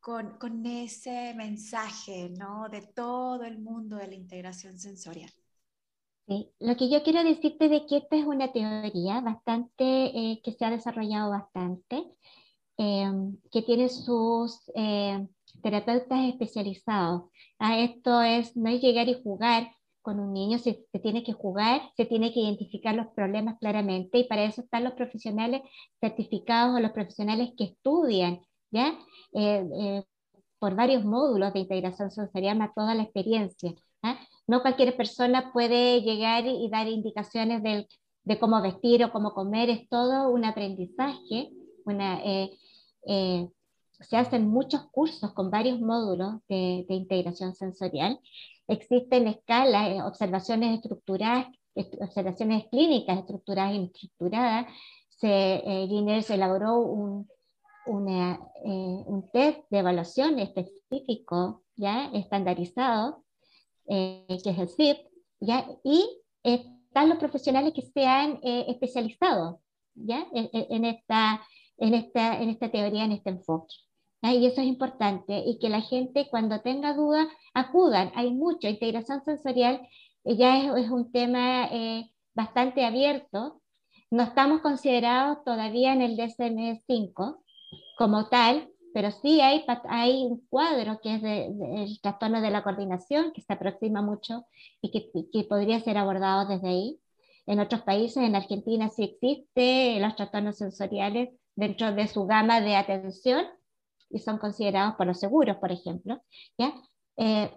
con, 0.00 0.36
con 0.38 0.66
ese 0.66 1.32
mensaje 1.34 2.30
¿no? 2.30 2.68
de 2.68 2.82
todo 2.82 3.44
el 3.44 3.60
mundo 3.60 3.96
de 3.98 4.08
la 4.08 4.14
integración 4.16 4.76
sensorial? 4.76 5.30
Sí, 6.26 6.50
lo 6.58 6.76
que 6.76 6.90
yo 6.90 7.04
quiero 7.04 7.22
decirte 7.22 7.68
de 7.68 7.86
que 7.86 7.98
esta 7.98 8.16
es 8.16 8.26
una 8.26 8.50
teoría 8.50 9.20
bastante, 9.20 9.84
eh, 9.84 10.40
que 10.42 10.50
se 10.50 10.64
ha 10.64 10.70
desarrollado 10.70 11.30
bastante, 11.30 12.04
eh, 12.78 13.12
que 13.52 13.62
tiene 13.62 13.88
sus... 13.88 14.72
Eh, 14.74 15.28
terapeutas 15.62 16.20
especializados. 16.28 17.22
A 17.58 17.78
esto 17.78 18.22
es, 18.22 18.56
no 18.56 18.70
es 18.70 18.80
llegar 18.80 19.08
y 19.08 19.20
jugar 19.22 19.70
con 20.02 20.18
un 20.18 20.32
niño, 20.32 20.58
se, 20.58 20.86
se, 20.90 20.98
tiene 20.98 21.22
que 21.22 21.32
jugar, 21.32 21.82
se 21.96 22.06
tiene 22.06 22.32
que 22.32 22.40
identificar 22.40 22.94
los 22.94 23.08
problemas 23.08 23.58
claramente 23.58 24.18
y 24.18 24.24
para 24.24 24.44
eso 24.44 24.62
están 24.62 24.84
los 24.84 24.94
profesionales 24.94 25.62
certificados 26.00 26.76
o 26.76 26.80
los 26.80 26.92
profesionales 26.92 27.50
que 27.56 27.64
estudian, 27.64 28.40
¿ya? 28.70 28.98
Eh, 29.34 29.68
eh, 29.80 30.04
por 30.58 30.74
varios 30.74 31.04
módulos 31.04 31.52
de 31.52 31.60
integración 31.60 32.10
sensorial 32.10 32.58
más 32.58 32.74
toda 32.74 32.94
la 32.94 33.02
experiencia. 33.02 33.72
¿ah? 34.02 34.18
No 34.46 34.62
cualquier 34.62 34.96
persona 34.96 35.52
puede 35.52 36.02
llegar 36.02 36.44
y, 36.46 36.68
dar 36.70 36.86
indicaciones 36.88 37.62
de, 37.62 37.86
de, 38.24 38.38
cómo 38.38 38.60
vestir 38.62 39.04
o 39.04 39.12
cómo 39.12 39.32
comer, 39.32 39.70
es 39.70 39.88
todo 39.88 40.30
un 40.30 40.44
aprendizaje, 40.44 41.50
una, 41.84 42.20
eh, 42.24 43.48
se 44.00 44.16
hacen 44.16 44.48
muchos 44.48 44.88
cursos 44.90 45.32
con 45.32 45.50
varios 45.50 45.80
módulos 45.80 46.36
de, 46.48 46.84
integración 46.88 47.54
sensorial. 47.54 48.20
Existen 48.68 49.28
escalas, 49.28 49.88
eh, 49.90 50.02
observaciones 50.02 50.76
estructuradas, 50.76 51.46
observaciones 51.74 52.66
clínicas 52.70 53.18
estructuradas 53.18 53.74
y 53.74 53.84
estructuradas. 53.84 54.66
Se, 55.08 55.28
eh, 55.28 56.24
elaboró 56.28 56.80
un, 56.80 57.28
eh, 57.86 58.38
un 58.64 59.28
test 59.32 59.60
de 59.70 59.78
evaluación 59.78 60.38
específico, 60.38 61.62
¿ya? 61.76 62.10
estandarizado, 62.14 63.24
que 63.86 64.26
es 64.28 64.46
el 64.46 64.68
CIP, 64.68 64.98
¿ya? 65.40 65.66
y 65.84 66.08
están 66.42 67.08
los 67.08 67.18
profesionales 67.18 67.72
que 67.74 67.82
se 67.82 68.06
han 68.06 68.38
especializado 68.42 69.60
¿ya? 69.94 70.26
En, 70.32 70.84
esta, 70.84 71.42
en, 71.78 71.94
esta, 71.94 72.40
en 72.40 72.50
esta 72.50 72.70
teoría, 72.70 73.04
en 73.04 73.12
este 73.12 73.30
enfoque. 73.30 73.74
Y 74.22 74.46
eso 74.46 74.60
es 74.60 74.66
importante. 74.66 75.42
Y 75.46 75.58
que 75.58 75.68
la 75.68 75.80
gente 75.80 76.28
cuando 76.30 76.60
tenga 76.60 76.94
dudas 76.94 77.26
acudan. 77.54 78.12
Hay 78.14 78.32
mucho. 78.32 78.68
Integración 78.68 79.22
sensorial 79.24 79.80
eh, 80.24 80.36
ya 80.36 80.76
es, 80.78 80.90
un 80.90 81.10
tema 81.10 81.66
eh, 81.72 82.10
bastante 82.34 82.84
abierto. 82.84 83.62
No 84.10 84.24
estamos 84.24 84.60
considerados 84.60 85.44
todavía 85.44 85.92
en 85.92 86.02
el 86.02 86.16
DSM-5 86.16 87.38
como 87.96 88.28
tal, 88.28 88.68
pero 88.92 89.10
sí 89.12 89.40
hay, 89.40 89.64
hay 89.88 90.24
un 90.24 90.44
cuadro 90.48 91.00
que 91.00 91.14
es 91.14 91.22
del 91.22 92.00
trastorno 92.02 92.40
de 92.40 92.50
la 92.50 92.62
coordinación 92.62 93.32
que 93.32 93.42
se 93.42 93.52
aproxima 93.52 94.02
mucho 94.02 94.46
y 94.82 94.90
que, 94.90 95.10
que 95.32 95.44
podría 95.44 95.80
ser 95.80 95.96
abordado 95.96 96.48
desde 96.48 96.68
ahí. 96.68 97.00
En 97.46 97.60
otros 97.60 97.82
países, 97.82 98.22
en 98.22 98.36
Argentina 98.36 98.88
sí 98.88 99.04
existe 99.04 99.98
los 100.00 100.16
trastornos 100.16 100.56
sensoriales 100.58 101.30
dentro 101.54 101.92
de 101.92 102.06
su 102.08 102.26
gama 102.26 102.60
de 102.60 102.76
atención 102.76 103.46
y 104.10 104.18
son 104.18 104.38
considerados 104.38 104.96
por 104.96 105.06
los 105.06 105.18
seguros, 105.18 105.56
por 105.56 105.72
ejemplo, 105.72 106.20
¿ya? 106.58 106.74
Eh, 107.16 107.50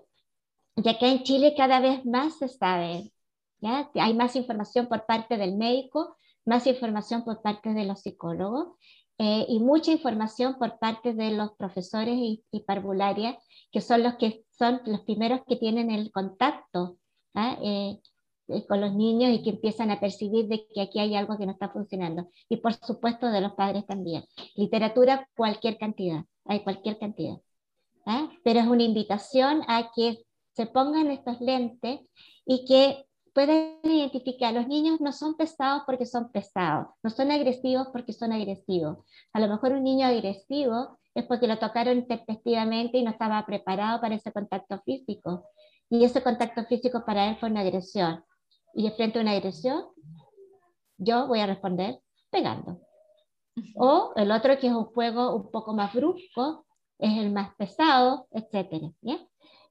y 0.75 0.89
acá 0.89 1.07
en 1.07 1.23
Chile 1.23 1.53
cada 1.57 1.79
vez 1.79 2.05
más 2.05 2.37
se 2.37 2.47
sabe, 2.47 3.11
¿ya? 3.59 3.89
Hay 3.95 4.13
más 4.13 4.35
información 4.35 4.87
por 4.87 5.05
parte 5.05 5.37
del 5.37 5.55
médico, 5.55 6.17
más 6.45 6.67
información 6.67 7.23
por 7.23 7.41
parte 7.41 7.73
de 7.73 7.85
los 7.85 8.01
psicólogos 8.01 8.75
eh, 9.17 9.45
y 9.47 9.59
mucha 9.59 9.91
información 9.91 10.57
por 10.57 10.79
parte 10.79 11.13
de 11.13 11.31
los 11.31 11.51
profesores 11.53 12.15
y, 12.15 12.43
y, 12.51 12.61
parvularias, 12.61 13.37
que 13.71 13.81
son 13.81 14.03
los 14.03 14.15
que 14.15 14.43
son 14.49 14.81
los 14.85 15.01
primeros 15.01 15.41
que 15.47 15.55
tienen 15.55 15.91
el 15.91 16.11
contacto 16.11 16.97
¿ah? 17.35 17.57
eh, 17.61 17.99
eh, 18.49 18.65
con 18.67 18.81
los 18.81 18.93
niños 18.93 19.31
y 19.31 19.43
que 19.43 19.51
empiezan 19.51 19.91
a 19.91 19.99
percibir 19.99 20.47
de 20.47 20.67
que 20.73 20.81
aquí 20.81 20.99
hay 20.99 21.15
algo 21.15 21.37
que 21.37 21.45
no 21.45 21.53
está 21.53 21.69
funcionando. 21.69 22.29
Y 22.49 22.57
por 22.57 22.73
supuesto 22.73 23.29
de 23.29 23.41
los 23.41 23.53
padres 23.53 23.85
también. 23.85 24.25
Literatura, 24.55 25.29
cualquier 25.35 25.77
cantidad 25.77 26.25
hay 26.45 26.63
cualquier 26.63 26.99
cantidad. 26.99 27.37
¿ah? 28.05 28.29
Pero 28.43 28.59
es 28.59 28.67
una 28.67 28.83
invitación 28.83 29.61
a 29.67 29.91
que 29.95 30.25
se 30.53 30.65
pongan 30.67 31.11
estos 31.11 31.41
lentes 31.41 32.01
y 32.45 32.65
que 32.65 33.05
puedan 33.33 33.79
identificar, 33.83 34.53
los 34.53 34.67
niños 34.67 35.01
no 35.01 35.11
son 35.11 35.35
pesados 35.35 35.83
porque 35.85 36.05
son 36.05 36.31
pesados, 36.31 36.87
no 37.01 37.09
son 37.09 37.31
agresivos 37.31 37.87
porque 37.91 38.13
son 38.13 38.31
agresivos. 38.31 38.99
A 39.33 39.39
lo 39.39 39.47
mejor 39.47 39.71
un 39.73 39.83
niño 39.83 40.05
agresivo 40.05 40.99
es 41.15 41.25
porque 41.25 41.47
lo 41.47 41.57
tocaron 41.57 41.97
intempestivamente 41.97 42.97
y 42.97 43.03
no 43.03 43.11
estaba 43.11 43.43
preparado 43.45 44.01
para 44.01 44.15
ese 44.15 44.31
contacto 44.31 44.79
físico. 44.83 45.49
Y 45.89 46.03
ese 46.05 46.23
contacto 46.23 46.63
físico 46.65 47.03
para 47.05 47.29
él 47.29 47.37
fue 47.39 47.49
una 47.49 47.61
agresión. 47.61 48.23
Y 48.73 48.83
de 48.83 48.91
frente 48.91 49.19
a 49.19 49.21
una 49.21 49.31
agresión, 49.31 49.85
yo 50.97 51.27
voy 51.27 51.39
a 51.39 51.47
responder 51.47 51.99
pegando. 52.31 52.79
O 53.75 54.13
el 54.15 54.31
otro 54.31 54.57
que 54.57 54.67
es 54.67 54.73
un 54.73 54.85
juego 54.85 55.35
un 55.35 55.51
poco 55.51 55.73
más 55.73 55.93
brusco, 55.93 56.65
es 56.99 57.17
el 57.17 57.31
más 57.31 57.53
pesado, 57.55 58.27
etc. 58.31 58.91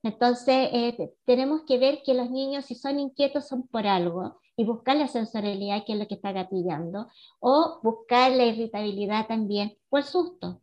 Entonces, 0.03 0.69
eh, 0.73 1.15
tenemos 1.25 1.63
que 1.63 1.79
ver 1.79 2.03
que 2.05 2.15
los 2.15 2.31
niños, 2.31 2.65
si 2.67 2.75
son 2.75 2.99
inquietos, 2.99 3.49
son 3.49 3.67
por 3.69 3.87
algo 3.87 4.41
y 4.57 4.65
buscar 4.65 4.97
la 4.97 5.09
sensorialidad, 5.09 5.85
que 5.85 5.95
es 5.95 5.99
lo 5.99 6.07
que 6.07 6.15
está 6.15 6.33
gatillando, 6.33 7.09
o 7.41 7.81
buscar 7.83 8.33
la 8.33 8.45
irritabilidad 8.45 9.27
también, 9.27 9.77
o 9.91 9.99
el 9.99 10.05
susto. 10.05 10.61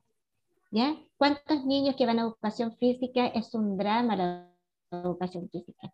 ¿ya? 0.72 0.96
¿Cuántos 1.18 1.66
niños 1.66 1.96
que 1.96 2.06
van 2.06 2.20
a 2.20 2.24
educación 2.24 2.76
física 2.78 3.28
es 3.28 3.54
un 3.54 3.78
drama 3.78 4.16
la 4.16 4.50
educación 4.92 5.50
física? 5.50 5.92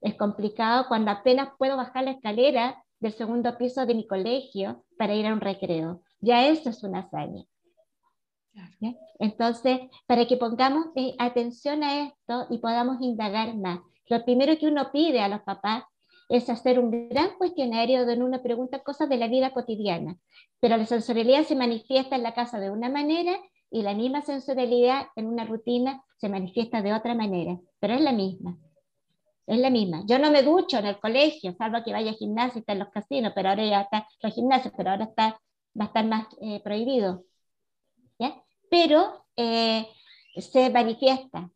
Es 0.00 0.14
complicado 0.16 0.86
cuando 0.88 1.10
apenas 1.10 1.48
puedo 1.58 1.76
bajar 1.76 2.04
la 2.04 2.12
escalera 2.12 2.84
del 3.00 3.12
segundo 3.12 3.56
piso 3.56 3.86
de 3.86 3.94
mi 3.94 4.06
colegio 4.06 4.84
para 4.98 5.14
ir 5.14 5.26
a 5.26 5.32
un 5.32 5.40
recreo. 5.40 6.02
Ya 6.20 6.46
eso 6.48 6.70
es 6.70 6.82
una 6.82 7.00
hazaña. 7.00 7.44
Entonces, 9.18 9.80
para 10.06 10.26
que 10.26 10.36
pongamos 10.36 10.86
eh, 10.94 11.14
atención 11.18 11.82
a 11.82 12.06
esto 12.06 12.46
y 12.50 12.58
podamos 12.58 13.00
indagar 13.00 13.54
más, 13.56 13.80
lo 14.08 14.24
primero 14.24 14.56
que 14.58 14.66
uno 14.66 14.90
pide 14.92 15.20
a 15.20 15.28
los 15.28 15.42
papás 15.42 15.84
es 16.28 16.48
hacer 16.48 16.78
un 16.78 17.08
gran 17.08 17.36
cuestionario 17.38 18.04
donde 18.04 18.24
uno 18.24 18.42
pregunta 18.42 18.80
cosas 18.80 19.08
de 19.08 19.16
la 19.16 19.28
vida 19.28 19.52
cotidiana, 19.52 20.16
pero 20.60 20.76
la 20.76 20.86
sensorialidad 20.86 21.44
se 21.44 21.56
manifiesta 21.56 22.16
en 22.16 22.22
la 22.22 22.34
casa 22.34 22.58
de 22.58 22.70
una 22.70 22.88
manera 22.88 23.38
y 23.70 23.82
la 23.82 23.94
misma 23.94 24.22
sensorialidad 24.22 25.06
en 25.16 25.26
una 25.26 25.44
rutina 25.44 26.02
se 26.18 26.28
manifiesta 26.28 26.82
de 26.82 26.94
otra 26.94 27.14
manera, 27.14 27.58
pero 27.78 27.94
es 27.94 28.00
la 28.00 28.12
misma. 28.12 28.56
Es 29.46 29.58
la 29.58 29.70
misma. 29.70 30.02
Yo 30.06 30.18
no 30.18 30.32
me 30.32 30.42
ducho 30.42 30.78
en 30.78 30.86
el 30.86 30.98
colegio, 30.98 31.54
salvo 31.56 31.84
que 31.84 31.92
vaya 31.92 32.10
a 32.10 32.14
gimnasio 32.14 32.58
y 32.58 32.60
está 32.60 32.72
en 32.72 32.80
los 32.80 32.88
casinos, 32.88 33.32
pero 33.34 33.50
ahora 33.50 33.64
ya 33.64 33.82
está 33.82 34.08
los 34.20 34.34
gimnasios, 34.34 34.74
pero 34.76 34.90
ahora 34.90 35.04
está, 35.04 35.40
va 35.78 35.84
a 35.84 35.88
estar 35.88 36.04
más 36.06 36.26
eh, 36.40 36.60
prohibido. 36.62 37.24
¿ya? 38.18 38.42
Pero 38.70 39.26
eh, 39.36 39.86
se 40.36 40.70
manifiesta. 40.70 41.50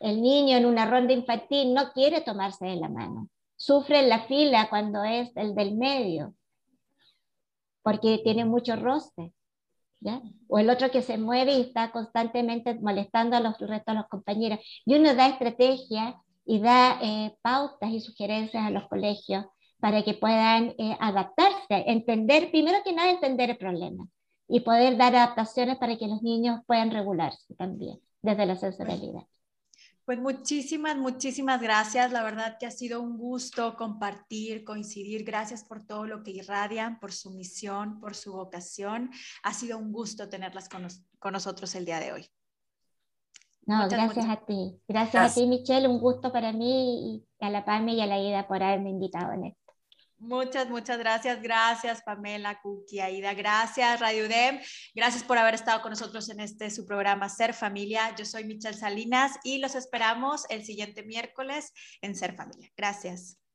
El 0.00 0.20
niño 0.22 0.56
en 0.56 0.66
una 0.66 0.86
ronda 0.86 1.12
infantil 1.12 1.74
no 1.74 1.92
quiere 1.92 2.20
tomarse 2.20 2.66
de 2.66 2.76
la 2.76 2.88
mano. 2.88 3.28
Sufre 3.56 4.00
en 4.00 4.08
la 4.08 4.26
fila 4.26 4.68
cuando 4.68 5.04
es 5.04 5.34
el 5.36 5.54
del 5.54 5.76
medio, 5.76 6.34
porque 7.82 8.20
tiene 8.22 8.44
mucho 8.44 8.76
roce. 8.76 9.32
¿ya? 10.00 10.20
O 10.48 10.58
el 10.58 10.68
otro 10.68 10.90
que 10.90 11.02
se 11.02 11.16
mueve 11.16 11.54
y 11.54 11.62
está 11.62 11.90
constantemente 11.90 12.74
molestando 12.74 13.36
a 13.36 13.40
los 13.40 13.58
restos 13.58 13.94
de 13.94 14.00
los 14.00 14.08
compañeros. 14.08 14.60
Y 14.84 14.94
uno 14.96 15.14
da 15.14 15.28
estrategia 15.28 16.20
y 16.44 16.60
da 16.60 16.98
eh, 17.02 17.36
pautas 17.42 17.90
y 17.90 18.00
sugerencias 18.00 18.64
a 18.64 18.70
los 18.70 18.86
colegios 18.88 19.46
para 19.80 20.02
que 20.02 20.14
puedan 20.14 20.74
eh, 20.78 20.96
adaptarse, 21.00 21.84
entender, 21.86 22.50
primero 22.50 22.78
que 22.84 22.92
nada, 22.92 23.10
entender 23.10 23.50
el 23.50 23.58
problema 23.58 24.06
y 24.48 24.60
poder 24.60 24.96
dar 24.96 25.14
adaptaciones 25.14 25.76
para 25.76 25.96
que 25.96 26.06
los 26.06 26.22
niños 26.22 26.60
puedan 26.66 26.90
regularse 26.90 27.54
también 27.54 27.98
desde 28.22 28.46
la 28.46 28.56
sensorialidad. 28.56 29.22
Pues 30.04 30.20
muchísimas, 30.20 30.96
muchísimas 30.96 31.60
gracias. 31.60 32.12
La 32.12 32.22
verdad 32.22 32.58
que 32.60 32.66
ha 32.66 32.70
sido 32.70 33.02
un 33.02 33.18
gusto 33.18 33.74
compartir, 33.74 34.62
coincidir. 34.62 35.24
Gracias 35.24 35.64
por 35.64 35.84
todo 35.84 36.06
lo 36.06 36.22
que 36.22 36.30
irradian, 36.30 37.00
por 37.00 37.12
su 37.12 37.32
misión, 37.32 37.98
por 37.98 38.14
su 38.14 38.32
vocación. 38.32 39.10
Ha 39.42 39.52
sido 39.52 39.78
un 39.78 39.90
gusto 39.90 40.28
tenerlas 40.28 40.68
con, 40.68 40.86
con 41.18 41.32
nosotros 41.32 41.74
el 41.74 41.84
día 41.84 41.98
de 41.98 42.12
hoy. 42.12 42.30
No, 43.66 43.88
gracias 43.88 44.26
a 44.28 44.36
ti. 44.46 44.80
Gracias, 44.86 45.32
a 45.32 45.34
ti, 45.34 45.44
Michelle. 45.48 45.88
Un 45.88 45.98
gusto 45.98 46.30
para 46.30 46.52
mí 46.52 47.24
y 47.40 47.44
a 47.44 47.50
la 47.50 47.64
PAME 47.64 47.94
y 47.94 48.00
a 48.00 48.06
la 48.06 48.20
IDA 48.20 48.46
por 48.46 48.62
haberme 48.62 48.90
invitado 48.90 49.32
en 49.32 49.46
esto. 49.46 49.65
Muchas, 50.18 50.68
muchas 50.68 50.98
gracias. 50.98 51.42
Gracias, 51.42 52.02
Pamela, 52.02 52.60
Cookie, 52.62 53.00
Aida. 53.00 53.34
Gracias, 53.34 54.00
Radio 54.00 54.28
Dem. 54.28 54.58
Gracias 54.94 55.22
por 55.22 55.36
haber 55.38 55.54
estado 55.54 55.82
con 55.82 55.90
nosotros 55.90 56.28
en 56.30 56.40
este 56.40 56.70
su 56.70 56.86
programa 56.86 57.28
Ser 57.28 57.52
Familia. 57.52 58.14
Yo 58.16 58.24
soy 58.24 58.44
Michelle 58.44 58.76
Salinas 58.76 59.38
y 59.44 59.58
los 59.58 59.74
esperamos 59.74 60.44
el 60.48 60.64
siguiente 60.64 61.02
miércoles 61.02 61.72
en 62.00 62.14
Ser 62.14 62.34
Familia. 62.34 62.70
Gracias. 62.76 63.45